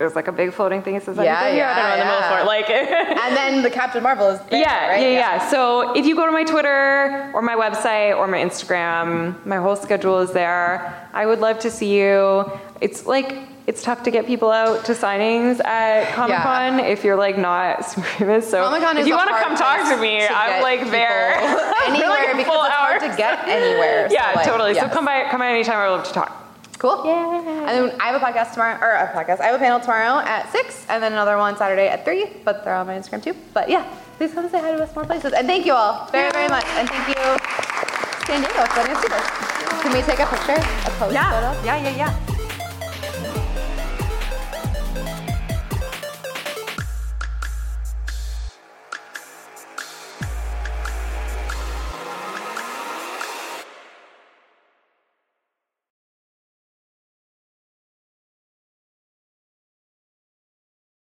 there's 0.00 0.16
like 0.16 0.28
a 0.28 0.32
big 0.32 0.50
floating 0.54 0.80
thing 0.82 0.94
that 0.94 1.04
says 1.04 1.18
Yeah, 1.18 1.36
IDW. 1.36 1.44
I 1.44 1.50
don't 1.50 1.56
know 1.56 1.56
yeah, 1.56 1.96
the 1.98 2.04
middle 2.06 2.20
yeah. 2.38 2.42
Like 2.44 2.70
And 3.24 3.36
then 3.36 3.62
the 3.62 3.68
Captain 3.68 4.02
Marvel 4.02 4.28
is 4.30 4.40
there, 4.48 4.58
yeah, 4.58 4.88
right? 4.88 5.02
yeah, 5.02 5.08
yeah, 5.10 5.48
So 5.50 5.92
if 5.94 6.06
you 6.06 6.16
go 6.16 6.24
to 6.24 6.32
my 6.32 6.42
Twitter 6.42 7.30
or 7.34 7.42
my 7.42 7.54
website 7.54 8.16
or 8.16 8.26
my 8.26 8.38
Instagram, 8.38 9.44
my 9.44 9.58
whole 9.58 9.76
schedule 9.76 10.20
is 10.20 10.32
there. 10.32 11.06
I 11.12 11.26
would 11.26 11.40
love 11.40 11.58
to 11.60 11.70
see 11.70 12.00
you. 12.00 12.50
It's 12.80 13.04
like 13.04 13.36
it's 13.66 13.82
tough 13.82 14.02
to 14.04 14.10
get 14.10 14.26
people 14.26 14.50
out 14.50 14.86
to 14.86 14.92
signings 14.92 15.62
at 15.64 16.14
Comic 16.14 16.38
Con 16.38 16.80
if 16.80 17.04
you're 17.04 17.16
like 17.18 17.36
not 17.36 17.84
super 17.90 18.06
famous. 18.16 18.50
So 18.50 18.64
Comic-Con 18.64 18.96
if 18.96 19.06
you 19.06 19.14
want 19.14 19.28
to 19.28 19.36
come 19.38 19.54
talk 19.54 19.86
to 19.94 20.00
me, 20.00 20.20
to 20.20 20.32
I'm 20.32 20.62
like 20.62 20.90
there 20.90 21.34
anywhere 21.86 22.08
like, 22.08 22.36
because 22.38 22.66
it's 22.66 22.74
hard 22.74 23.00
to 23.02 23.14
get 23.18 23.46
anywhere. 23.46 24.08
So, 24.08 24.14
Yeah, 24.14 24.32
like, 24.34 24.46
totally. 24.46 24.72
yes. 24.72 24.82
So 24.88 24.94
come 24.94 25.04
by, 25.04 25.28
come 25.30 25.40
by 25.40 25.50
anytime. 25.50 25.76
I 25.76 25.90
would 25.90 25.96
love 25.98 26.06
to 26.06 26.12
talk. 26.14 26.39
Cool. 26.80 27.02
Yeah. 27.04 27.68
And 27.68 27.90
then 27.92 28.00
I 28.00 28.06
have 28.08 28.16
a 28.20 28.24
podcast 28.24 28.54
tomorrow, 28.54 28.78
or 28.80 28.90
a 28.96 29.12
podcast. 29.12 29.38
I 29.40 29.46
have 29.52 29.54
a 29.54 29.58
panel 29.58 29.78
tomorrow 29.80 30.24
at 30.26 30.50
six, 30.50 30.86
and 30.88 31.02
then 31.02 31.12
another 31.12 31.36
one 31.36 31.54
Saturday 31.56 31.88
at 31.88 32.06
three. 32.06 32.24
But 32.42 32.64
they're 32.64 32.74
on 32.74 32.86
my 32.86 32.94
Instagram 32.98 33.22
too. 33.22 33.36
But 33.52 33.68
yeah, 33.68 33.84
please 34.16 34.32
come 34.32 34.48
say 34.48 34.60
hi 34.60 34.72
to 34.72 34.82
us 34.82 34.94
more 34.96 35.04
places. 35.04 35.34
And 35.34 35.46
thank 35.46 35.66
you 35.66 35.74
all 35.74 36.08
very, 36.10 36.32
very 36.32 36.48
much. 36.48 36.64
And 36.80 36.88
thank 36.88 37.06
you, 37.12 37.20
San 38.26 38.40
Diego, 38.40 38.64
for 38.64 38.80
letting 38.80 38.96
us 38.96 39.02
do 39.02 39.08
this. 39.12 39.26
Can 39.82 39.92
we 39.92 40.00
take 40.02 40.20
a 40.20 40.26
picture? 40.26 40.56
A 40.88 40.90
post 40.96 41.12
Yeah, 41.12 41.52
photo? 41.52 41.66
yeah, 41.66 41.82
yeah, 41.84 41.96
yeah. 42.08 42.39